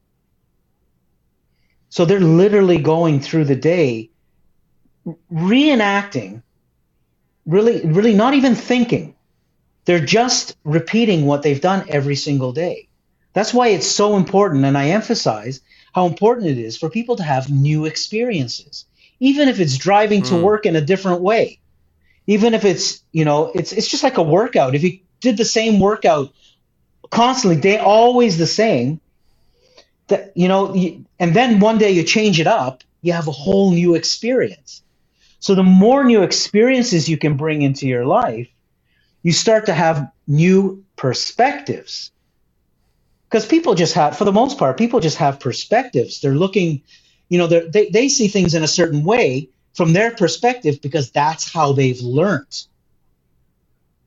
So 1.89 2.05
they're 2.05 2.19
literally 2.19 2.79
going 2.79 3.19
through 3.19 3.45
the 3.45 3.55
day 3.55 4.09
reenacting, 5.31 6.41
really, 7.45 7.81
really 7.85 8.13
not 8.13 8.33
even 8.33 8.55
thinking. 8.55 9.15
They're 9.85 10.03
just 10.03 10.57
repeating 10.63 11.25
what 11.25 11.43
they've 11.43 11.61
done 11.61 11.85
every 11.89 12.15
single 12.15 12.51
day. 12.51 12.87
That's 13.33 13.53
why 13.53 13.67
it's 13.67 13.87
so 13.87 14.17
important. 14.17 14.65
And 14.65 14.77
I 14.77 14.89
emphasize 14.89 15.61
how 15.93 16.07
important 16.07 16.47
it 16.47 16.57
is 16.57 16.75
for 16.75 16.89
people 16.89 17.17
to 17.17 17.23
have 17.23 17.51
new 17.51 17.85
experiences, 17.85 18.85
even 19.19 19.47
if 19.47 19.59
it's 19.59 19.77
driving 19.77 20.21
mm. 20.21 20.29
to 20.29 20.41
work 20.41 20.65
in 20.65 20.75
a 20.75 20.81
different 20.81 21.21
way. 21.21 21.59
Even 22.27 22.53
if 22.53 22.65
it's, 22.65 23.03
you 23.11 23.25
know, 23.25 23.51
it's 23.53 23.71
it's 23.71 23.87
just 23.87 24.03
like 24.03 24.17
a 24.17 24.23
workout. 24.23 24.75
If 24.75 24.83
you 24.83 24.99
did 25.21 25.37
the 25.37 25.45
same 25.45 25.79
workout 25.79 26.33
constantly, 27.11 27.59
they 27.59 27.77
always 27.77 28.37
the 28.37 28.47
same, 28.47 28.99
that 30.07 30.31
you 30.35 30.47
know, 30.47 30.73
you, 30.73 31.05
and 31.19 31.33
then 31.35 31.59
one 31.59 31.77
day 31.77 31.91
you 31.91 32.03
change 32.03 32.39
it 32.39 32.47
up, 32.47 32.83
you 33.01 33.13
have 33.13 33.27
a 33.27 33.31
whole 33.31 33.71
new 33.71 33.95
experience. 33.95 34.81
So 35.39 35.53
the 35.53 35.63
more 35.63 36.03
new 36.03 36.23
experiences 36.23 37.07
you 37.07 37.17
can 37.17 37.37
bring 37.37 37.61
into 37.61 37.87
your 37.87 38.05
life, 38.05 38.47
you 39.21 39.31
start 39.31 39.67
to 39.67 39.73
have 39.73 40.11
new 40.27 40.83
perspectives. 40.95 42.11
Because 43.29 43.45
people 43.45 43.75
just 43.75 43.93
have, 43.93 44.17
for 44.17 44.23
the 44.23 44.31
most 44.31 44.57
part, 44.57 44.77
people 44.77 44.99
just 44.99 45.17
have 45.17 45.39
perspectives. 45.39 46.21
They're 46.21 46.35
looking, 46.35 46.81
you 47.29 47.37
know, 47.37 47.47
they 47.47 47.89
they 47.89 48.09
see 48.09 48.27
things 48.27 48.55
in 48.55 48.63
a 48.63 48.67
certain 48.67 49.03
way 49.03 49.49
from 49.75 49.93
their 49.93 50.11
perspective 50.11 50.81
because 50.81 51.11
that's 51.11 51.51
how 51.51 51.73
they've 51.73 52.01
learned. 52.01 52.65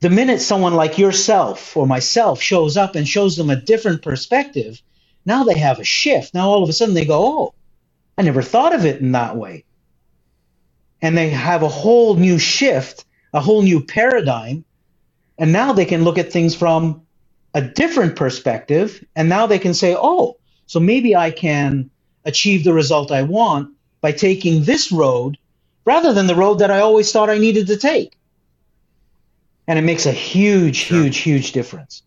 The 0.00 0.10
minute 0.10 0.40
someone 0.40 0.74
like 0.74 0.98
yourself 0.98 1.76
or 1.76 1.86
myself 1.86 2.40
shows 2.42 2.76
up 2.76 2.94
and 2.96 3.08
shows 3.08 3.36
them 3.36 3.50
a 3.50 3.56
different 3.56 4.02
perspective, 4.02 4.80
now 5.26 5.44
they 5.44 5.58
have 5.58 5.80
a 5.80 5.84
shift. 5.84 6.34
Now 6.34 6.50
all 6.50 6.62
of 6.62 6.68
a 6.68 6.72
sudden 6.72 6.94
they 6.94 7.04
go, 7.06 7.20
oh, 7.26 7.54
I 8.18 8.22
never 8.22 8.42
thought 8.42 8.74
of 8.74 8.84
it 8.86 9.00
in 9.00 9.12
that 9.12 9.36
way 9.36 9.64
and 11.02 11.16
they 11.16 11.30
have 11.30 11.62
a 11.62 11.68
whole 11.68 12.16
new 12.16 12.38
shift, 12.38 13.04
a 13.32 13.40
whole 13.40 13.62
new 13.62 13.80
paradigm. 13.82 14.64
And 15.38 15.52
now 15.52 15.72
they 15.72 15.84
can 15.84 16.04
look 16.04 16.18
at 16.18 16.32
things 16.32 16.54
from 16.54 17.02
a 17.54 17.62
different 17.62 18.16
perspective. 18.16 19.04
And 19.14 19.28
now 19.28 19.46
they 19.46 19.58
can 19.58 19.74
say, 19.74 19.94
oh, 19.96 20.36
so 20.66 20.80
maybe 20.80 21.14
I 21.14 21.30
can 21.30 21.90
achieve 22.24 22.64
the 22.64 22.74
result 22.74 23.12
I 23.12 23.22
want 23.22 23.70
by 24.00 24.12
taking 24.12 24.64
this 24.64 24.90
road 24.90 25.38
rather 25.88 26.12
than 26.12 26.26
the 26.26 26.34
road 26.34 26.58
that 26.58 26.70
I 26.70 26.80
always 26.80 27.10
thought 27.10 27.30
I 27.30 27.38
needed 27.38 27.66
to 27.68 27.76
take. 27.78 28.14
And 29.66 29.78
it 29.78 29.82
makes 29.82 30.04
a 30.04 30.12
huge, 30.12 30.76
sure. 30.76 31.02
huge, 31.02 31.16
huge 31.16 31.52
difference. 31.52 32.02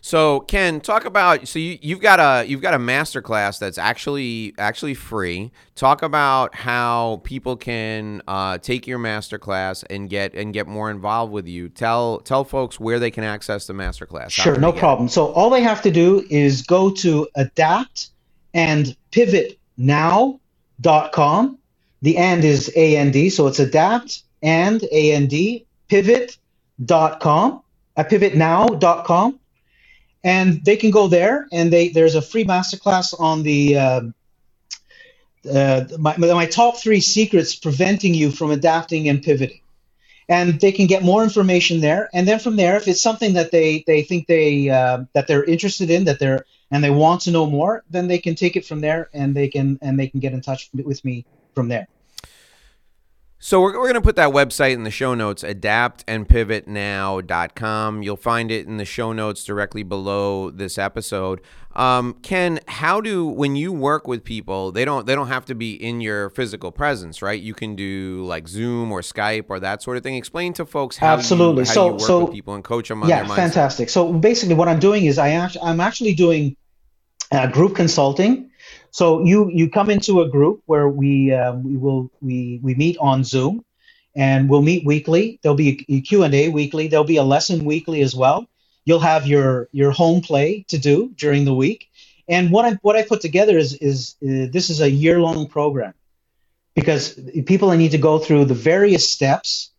So 0.00 0.40
Ken, 0.40 0.80
talk 0.80 1.04
about 1.04 1.46
so 1.46 1.58
you, 1.58 1.78
you've 1.80 2.00
got 2.00 2.20
a 2.20 2.46
you've 2.46 2.60
got 2.62 2.74
a 2.74 2.78
master 2.78 3.22
class 3.22 3.58
that's 3.58 3.78
actually 3.78 4.54
actually 4.58 4.94
free. 4.94 5.50
Talk 5.74 6.02
about 6.02 6.54
how 6.54 7.22
people 7.24 7.56
can 7.56 8.22
uh, 8.28 8.58
take 8.58 8.86
your 8.86 8.98
master 8.98 9.38
class 9.38 9.82
and 9.84 10.08
get 10.08 10.34
and 10.34 10.52
get 10.52 10.66
more 10.66 10.90
involved 10.90 11.32
with 11.32 11.46
you. 11.46 11.68
Tell 11.68 12.20
tell 12.20 12.44
folks 12.44 12.80
where 12.80 12.98
they 12.98 13.10
can 13.10 13.24
access 13.24 13.66
the 13.66 13.72
master 13.72 14.04
class. 14.06 14.32
Sure, 14.32 14.58
no 14.58 14.72
problem. 14.72 15.06
It. 15.06 15.12
So 15.12 15.32
all 15.32 15.48
they 15.48 15.62
have 15.62 15.80
to 15.82 15.90
do 15.90 16.26
is 16.28 16.62
go 16.62 16.90
to 16.90 17.26
adapt 17.34 18.10
and 18.52 18.94
pivot 19.10 19.58
now.com. 19.78 21.58
The 22.04 22.18
and 22.18 22.44
is 22.44 22.70
A 22.76 22.96
N 22.96 23.10
D, 23.10 23.30
so 23.30 23.46
it's 23.46 23.60
adapt 23.60 24.24
and 24.42 24.82
A 24.92 25.12
N 25.12 25.26
D 25.26 25.66
pivot.com, 25.88 27.62
at 27.96 28.10
pivotnow.com 28.10 29.40
and 30.24 30.64
they 30.64 30.76
can 30.76 30.90
go 30.90 31.06
there 31.06 31.46
and 31.52 31.72
they 31.72 31.88
there's 31.90 32.14
a 32.14 32.22
free 32.22 32.44
masterclass 32.44 33.18
on 33.20 33.42
the 33.42 33.76
uh, 33.78 34.00
uh, 35.52 35.84
my, 35.98 36.16
my 36.16 36.46
top 36.46 36.78
three 36.78 37.00
secrets 37.00 37.54
preventing 37.54 38.14
you 38.14 38.30
from 38.30 38.50
adapting 38.50 39.08
and 39.08 39.22
pivoting. 39.22 39.60
And 40.26 40.58
they 40.58 40.72
can 40.72 40.86
get 40.86 41.02
more 41.02 41.22
information 41.22 41.80
there 41.80 42.08
and 42.14 42.26
then 42.26 42.38
from 42.38 42.56
there 42.56 42.76
if 42.76 42.88
it's 42.88 43.02
something 43.02 43.34
that 43.34 43.50
they 43.50 43.84
they 43.86 44.02
think 44.02 44.26
they 44.26 44.70
uh, 44.70 45.04
that 45.12 45.26
they're 45.26 45.44
interested 45.44 45.90
in 45.90 46.04
that 46.04 46.18
they're 46.18 46.46
and 46.70 46.82
they 46.82 46.90
want 46.90 47.20
to 47.22 47.30
know 47.30 47.46
more 47.46 47.84
then 47.90 48.08
they 48.08 48.18
can 48.18 48.34
take 48.34 48.56
it 48.56 48.64
from 48.64 48.80
there 48.80 49.10
and 49.12 49.34
they 49.34 49.48
can 49.48 49.78
and 49.82 50.00
they 50.00 50.08
can 50.08 50.20
get 50.20 50.32
in 50.32 50.40
touch 50.40 50.70
with 50.72 51.04
me 51.04 51.26
from 51.54 51.68
there 51.68 51.86
so 53.44 53.60
we're, 53.60 53.78
we're 53.78 53.84
going 53.84 53.92
to 53.92 54.00
put 54.00 54.16
that 54.16 54.30
website 54.30 54.72
in 54.72 54.84
the 54.84 54.90
show 54.90 55.14
notes, 55.14 55.42
adaptandpivotnow.com. 55.42 58.02
You'll 58.02 58.16
find 58.16 58.50
it 58.50 58.66
in 58.66 58.78
the 58.78 58.86
show 58.86 59.12
notes 59.12 59.44
directly 59.44 59.82
below 59.82 60.48
this 60.48 60.78
episode. 60.78 61.42
Um, 61.76 62.14
Ken, 62.22 62.60
how 62.68 63.02
do 63.02 63.26
when 63.26 63.54
you 63.54 63.70
work 63.70 64.08
with 64.08 64.24
people, 64.24 64.72
they 64.72 64.86
don't 64.86 65.04
they 65.04 65.14
don't 65.14 65.28
have 65.28 65.44
to 65.44 65.54
be 65.54 65.74
in 65.74 66.00
your 66.00 66.30
physical 66.30 66.72
presence, 66.72 67.20
right? 67.20 67.38
You 67.38 67.52
can 67.52 67.76
do 67.76 68.24
like 68.24 68.48
Zoom 68.48 68.90
or 68.90 69.02
Skype 69.02 69.44
or 69.50 69.60
that 69.60 69.82
sort 69.82 69.98
of 69.98 70.02
thing. 70.02 70.14
Explain 70.14 70.54
to 70.54 70.64
folks 70.64 70.96
how 70.96 71.12
absolutely 71.12 71.64
you, 71.64 71.68
how 71.68 71.74
so 71.74 71.84
you 71.84 71.92
work 71.92 72.00
so 72.00 72.24
with 72.24 72.32
people 72.32 72.54
and 72.54 72.64
coach 72.64 72.88
them 72.88 73.02
on 73.02 73.10
yeah, 73.10 73.26
fantastic. 73.26 73.90
So 73.90 74.10
basically, 74.10 74.54
what 74.54 74.68
I'm 74.68 74.80
doing 74.80 75.04
is 75.04 75.18
I 75.18 75.32
act, 75.32 75.58
I'm 75.62 75.80
actually 75.80 76.14
doing 76.14 76.56
uh, 77.30 77.48
group 77.48 77.76
consulting 77.76 78.48
so 78.94 79.24
you 79.24 79.50
you 79.50 79.68
come 79.68 79.90
into 79.90 80.20
a 80.20 80.28
group 80.28 80.62
where 80.66 80.88
we 80.88 81.32
um, 81.32 81.64
we 81.64 81.76
will 81.76 82.12
we 82.22 82.60
we 82.62 82.76
meet 82.76 82.96
on 82.98 83.24
Zoom, 83.24 83.64
and 84.14 84.48
we'll 84.48 84.62
meet 84.62 84.86
weekly. 84.86 85.40
There'll 85.42 85.56
be 85.56 85.84
a 85.88 86.00
Q 86.00 86.22
and 86.22 86.32
A 86.32 86.48
weekly. 86.50 86.86
There'll 86.86 87.12
be 87.16 87.16
a 87.16 87.24
lesson 87.24 87.64
weekly 87.64 88.02
as 88.02 88.14
well. 88.14 88.46
You'll 88.84 89.00
have 89.00 89.26
your 89.26 89.68
your 89.72 89.90
home 89.90 90.20
play 90.20 90.64
to 90.68 90.78
do 90.78 91.10
during 91.16 91.44
the 91.44 91.52
week. 91.52 91.88
And 92.28 92.52
what 92.52 92.66
I 92.66 92.78
what 92.82 92.94
I 92.94 93.02
put 93.02 93.20
together 93.20 93.58
is 93.58 93.74
is 93.74 94.14
uh, 94.22 94.46
this 94.52 94.70
is 94.70 94.80
a 94.80 94.88
year 94.88 95.20
long 95.20 95.48
program 95.48 95.94
because 96.76 97.18
people 97.46 97.72
need 97.72 97.90
to 97.90 97.98
go 97.98 98.20
through 98.20 98.44
the 98.44 98.54
various 98.54 99.10
steps 99.10 99.72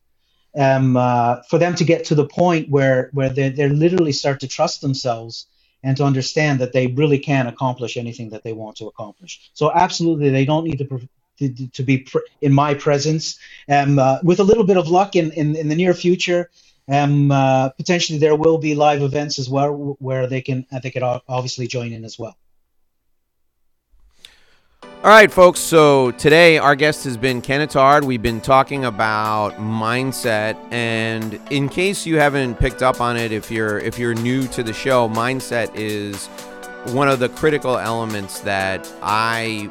um, 0.58 0.98
uh, 0.98 1.42
for 1.50 1.58
them 1.58 1.74
to 1.76 1.86
get 1.86 2.04
to 2.06 2.16
the 2.16 2.28
point 2.28 2.70
where 2.70 3.12
where 3.14 3.30
they 3.30 3.48
they 3.48 3.70
literally 3.70 4.12
start 4.12 4.42
to 4.42 4.48
trust 4.50 4.82
themselves 4.82 5.48
and 5.86 5.96
to 5.98 6.04
understand 6.04 6.60
that 6.60 6.74
they 6.74 6.88
really 6.88 7.20
can 7.20 7.48
accomplish 7.48 7.96
anything 7.96 8.32
that 8.32 8.44
they 8.44 8.54
want 8.54 8.76
to 8.78 8.88
accomplish. 8.88 9.52
So 9.54 9.72
absolutely, 9.72 10.30
they 10.32 10.46
don't 10.46 10.66
need 10.66 10.80
to. 10.80 10.88
To, 11.40 11.50
to 11.50 11.84
be 11.84 12.08
in 12.40 12.54
my 12.54 12.76
presence, 12.76 13.38
um, 13.68 14.00
uh, 14.00 14.20
with 14.24 14.40
a 14.40 14.44
little 14.46 14.64
bit 14.64 14.78
of 14.78 14.88
luck 14.88 15.18
in, 15.18 15.34
in, 15.34 15.48
in 15.58 15.68
the 15.68 15.76
near 15.76 15.94
future, 15.94 16.50
um, 16.88 17.30
uh, 17.30 17.68
potentially 17.82 18.20
there 18.20 18.38
will 18.38 18.58
be 18.58 18.74
live 18.74 19.02
events 19.02 19.38
as 19.38 19.50
well 19.50 19.98
where 20.00 20.28
they 20.28 20.40
can 20.40 20.66
they 20.82 20.92
could 20.92 21.04
obviously 21.04 21.68
join 21.68 21.92
in 21.92 22.06
as 22.06 22.18
well. 22.18 22.38
All 25.04 25.12
right, 25.12 25.32
folks. 25.32 25.60
So 25.60 26.10
today 26.12 26.58
our 26.58 26.76
guest 26.76 27.04
has 27.04 27.16
been 27.16 27.40
Ken 27.40 27.66
Attard. 27.68 28.04
We've 28.06 28.24
been 28.24 28.42
talking 28.42 28.86
about 28.86 29.54
mindset, 29.58 30.58
and 30.72 31.40
in 31.52 31.70
case 31.70 32.08
you 32.08 32.18
haven't 32.18 32.56
picked 32.56 32.82
up 32.82 33.00
on 33.00 33.16
it, 33.16 33.32
if 33.32 33.52
you're 33.52 33.78
if 33.78 34.00
you're 34.00 34.16
new 34.16 34.48
to 34.48 34.64
the 34.64 34.74
show, 34.74 35.08
mindset 35.08 35.70
is 35.76 36.26
one 36.94 37.08
of 37.08 37.20
the 37.20 37.30
critical 37.30 37.78
elements 37.78 38.40
that 38.42 38.92
I 39.04 39.70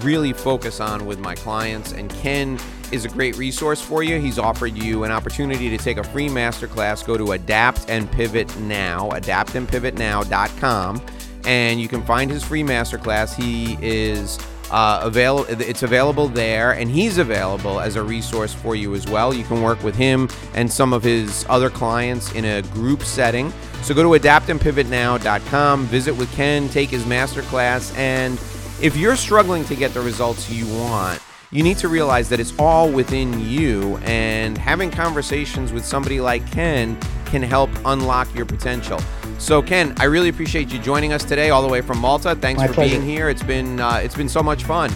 really 0.00 0.32
focus 0.32 0.80
on 0.80 1.06
with 1.06 1.18
my 1.18 1.34
clients. 1.34 1.92
And 1.92 2.08
Ken 2.10 2.58
is 2.92 3.04
a 3.04 3.08
great 3.08 3.36
resource 3.36 3.80
for 3.80 4.02
you. 4.02 4.20
He's 4.20 4.38
offered 4.38 4.76
you 4.76 5.04
an 5.04 5.10
opportunity 5.10 5.70
to 5.70 5.78
take 5.78 5.96
a 5.96 6.04
free 6.04 6.28
masterclass. 6.28 7.04
Go 7.04 7.16
to 7.16 7.32
Adapt 7.32 7.88
and 7.88 8.10
Pivot 8.10 8.56
Now, 8.60 9.10
adaptandpivotnow.com, 9.10 11.02
and 11.44 11.80
you 11.80 11.88
can 11.88 12.02
find 12.02 12.30
his 12.30 12.44
free 12.44 12.62
masterclass. 12.62 13.34
He 13.34 13.78
is 13.80 14.38
uh, 14.70 15.00
available. 15.02 15.46
It's 15.60 15.82
available 15.82 16.28
there, 16.28 16.72
and 16.72 16.90
he's 16.90 17.18
available 17.18 17.78
as 17.78 17.96
a 17.96 18.02
resource 18.02 18.54
for 18.54 18.74
you 18.74 18.94
as 18.94 19.06
well. 19.06 19.34
You 19.34 19.44
can 19.44 19.62
work 19.62 19.82
with 19.84 19.94
him 19.94 20.28
and 20.54 20.72
some 20.72 20.92
of 20.92 21.02
his 21.02 21.44
other 21.48 21.70
clients 21.70 22.32
in 22.32 22.44
a 22.44 22.62
group 22.62 23.02
setting. 23.02 23.52
So 23.82 23.94
go 23.94 24.02
to 24.02 24.20
adaptandpivotnow.com, 24.20 25.84
visit 25.86 26.14
with 26.14 26.32
Ken, 26.34 26.68
take 26.68 26.88
his 26.88 27.04
masterclass, 27.04 27.96
and 27.96 28.34
if 28.80 28.96
you're 28.96 29.16
struggling 29.16 29.64
to 29.66 29.76
get 29.76 29.92
the 29.92 30.00
results 30.00 30.50
you 30.50 30.66
want, 30.78 31.20
you 31.50 31.62
need 31.62 31.76
to 31.78 31.88
realize 31.88 32.28
that 32.30 32.40
it's 32.40 32.58
all 32.58 32.90
within 32.90 33.38
you, 33.40 33.98
and 34.04 34.56
having 34.56 34.90
conversations 34.90 35.72
with 35.72 35.84
somebody 35.84 36.20
like 36.20 36.50
Ken 36.50 36.98
can 37.26 37.42
help 37.42 37.70
unlock 37.84 38.34
your 38.34 38.46
potential. 38.46 38.98
So, 39.42 39.60
Ken, 39.60 39.92
I 39.98 40.04
really 40.04 40.28
appreciate 40.28 40.72
you 40.72 40.78
joining 40.78 41.12
us 41.12 41.24
today, 41.24 41.50
all 41.50 41.62
the 41.62 41.68
way 41.68 41.80
from 41.80 41.98
Malta. 41.98 42.36
Thanks 42.36 42.60
My 42.60 42.68
for 42.68 42.74
pleasure. 42.74 42.94
being 42.94 43.08
here. 43.08 43.28
It's 43.28 43.42
been 43.42 43.80
uh, 43.80 43.96
it's 43.96 44.14
been 44.14 44.28
so 44.28 44.40
much 44.40 44.62
fun. 44.62 44.92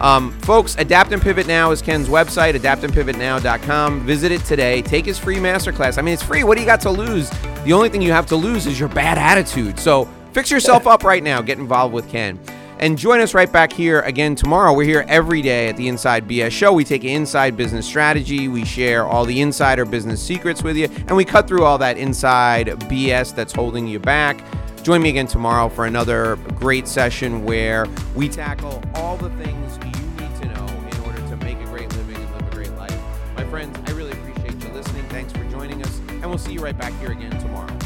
Um, 0.00 0.30
folks, 0.42 0.76
Adapt 0.78 1.10
and 1.10 1.20
Pivot 1.20 1.48
Now 1.48 1.72
is 1.72 1.82
Ken's 1.82 2.08
website, 2.08 2.54
adaptandpivotnow.com. 2.54 4.06
Visit 4.06 4.30
it 4.30 4.44
today. 4.44 4.82
Take 4.82 5.04
his 5.04 5.18
free 5.18 5.38
masterclass. 5.38 5.98
I 5.98 6.02
mean, 6.02 6.14
it's 6.14 6.22
free. 6.22 6.44
What 6.44 6.54
do 6.54 6.60
you 6.60 6.66
got 6.66 6.80
to 6.82 6.90
lose? 6.90 7.28
The 7.64 7.72
only 7.72 7.88
thing 7.88 8.00
you 8.00 8.12
have 8.12 8.26
to 8.26 8.36
lose 8.36 8.68
is 8.68 8.78
your 8.78 8.88
bad 8.88 9.18
attitude. 9.18 9.80
So 9.80 10.08
fix 10.32 10.48
yourself 10.48 10.86
up 10.86 11.02
right 11.02 11.22
now. 11.22 11.42
Get 11.42 11.58
involved 11.58 11.92
with 11.92 12.08
Ken. 12.08 12.38
And 12.80 12.96
join 12.96 13.20
us 13.20 13.34
right 13.34 13.50
back 13.50 13.72
here 13.72 14.00
again 14.02 14.36
tomorrow. 14.36 14.72
We're 14.72 14.84
here 14.84 15.04
every 15.08 15.42
day 15.42 15.68
at 15.68 15.76
the 15.76 15.88
Inside 15.88 16.28
BS 16.28 16.52
Show. 16.52 16.72
We 16.72 16.84
take 16.84 17.02
inside 17.02 17.56
business 17.56 17.84
strategy, 17.84 18.46
we 18.46 18.64
share 18.64 19.04
all 19.04 19.24
the 19.24 19.40
insider 19.40 19.84
business 19.84 20.22
secrets 20.22 20.62
with 20.62 20.76
you, 20.76 20.84
and 20.84 21.16
we 21.16 21.24
cut 21.24 21.48
through 21.48 21.64
all 21.64 21.78
that 21.78 21.98
inside 21.98 22.68
BS 22.88 23.34
that's 23.34 23.52
holding 23.52 23.88
you 23.88 23.98
back. 23.98 24.44
Join 24.84 25.02
me 25.02 25.08
again 25.08 25.26
tomorrow 25.26 25.68
for 25.68 25.86
another 25.86 26.36
great 26.54 26.86
session 26.86 27.44
where 27.44 27.86
we 28.14 28.28
tackle 28.28 28.80
all 28.94 29.16
the 29.16 29.30
things 29.30 29.76
you 29.78 30.24
need 30.24 30.36
to 30.40 30.46
know 30.46 30.66
in 30.66 31.00
order 31.04 31.18
to 31.28 31.36
make 31.38 31.58
a 31.58 31.64
great 31.64 31.92
living 31.96 32.16
and 32.16 32.32
live 32.32 32.46
a 32.46 32.54
great 32.54 32.72
life. 32.74 32.96
My 33.34 33.44
friends, 33.46 33.76
I 33.88 33.92
really 33.92 34.12
appreciate 34.12 34.54
you 34.62 34.72
listening. 34.72 35.04
Thanks 35.08 35.32
for 35.32 35.42
joining 35.50 35.82
us, 35.82 35.98
and 36.08 36.26
we'll 36.26 36.38
see 36.38 36.52
you 36.52 36.60
right 36.60 36.78
back 36.78 36.92
here 37.00 37.10
again 37.10 37.32
tomorrow. 37.40 37.77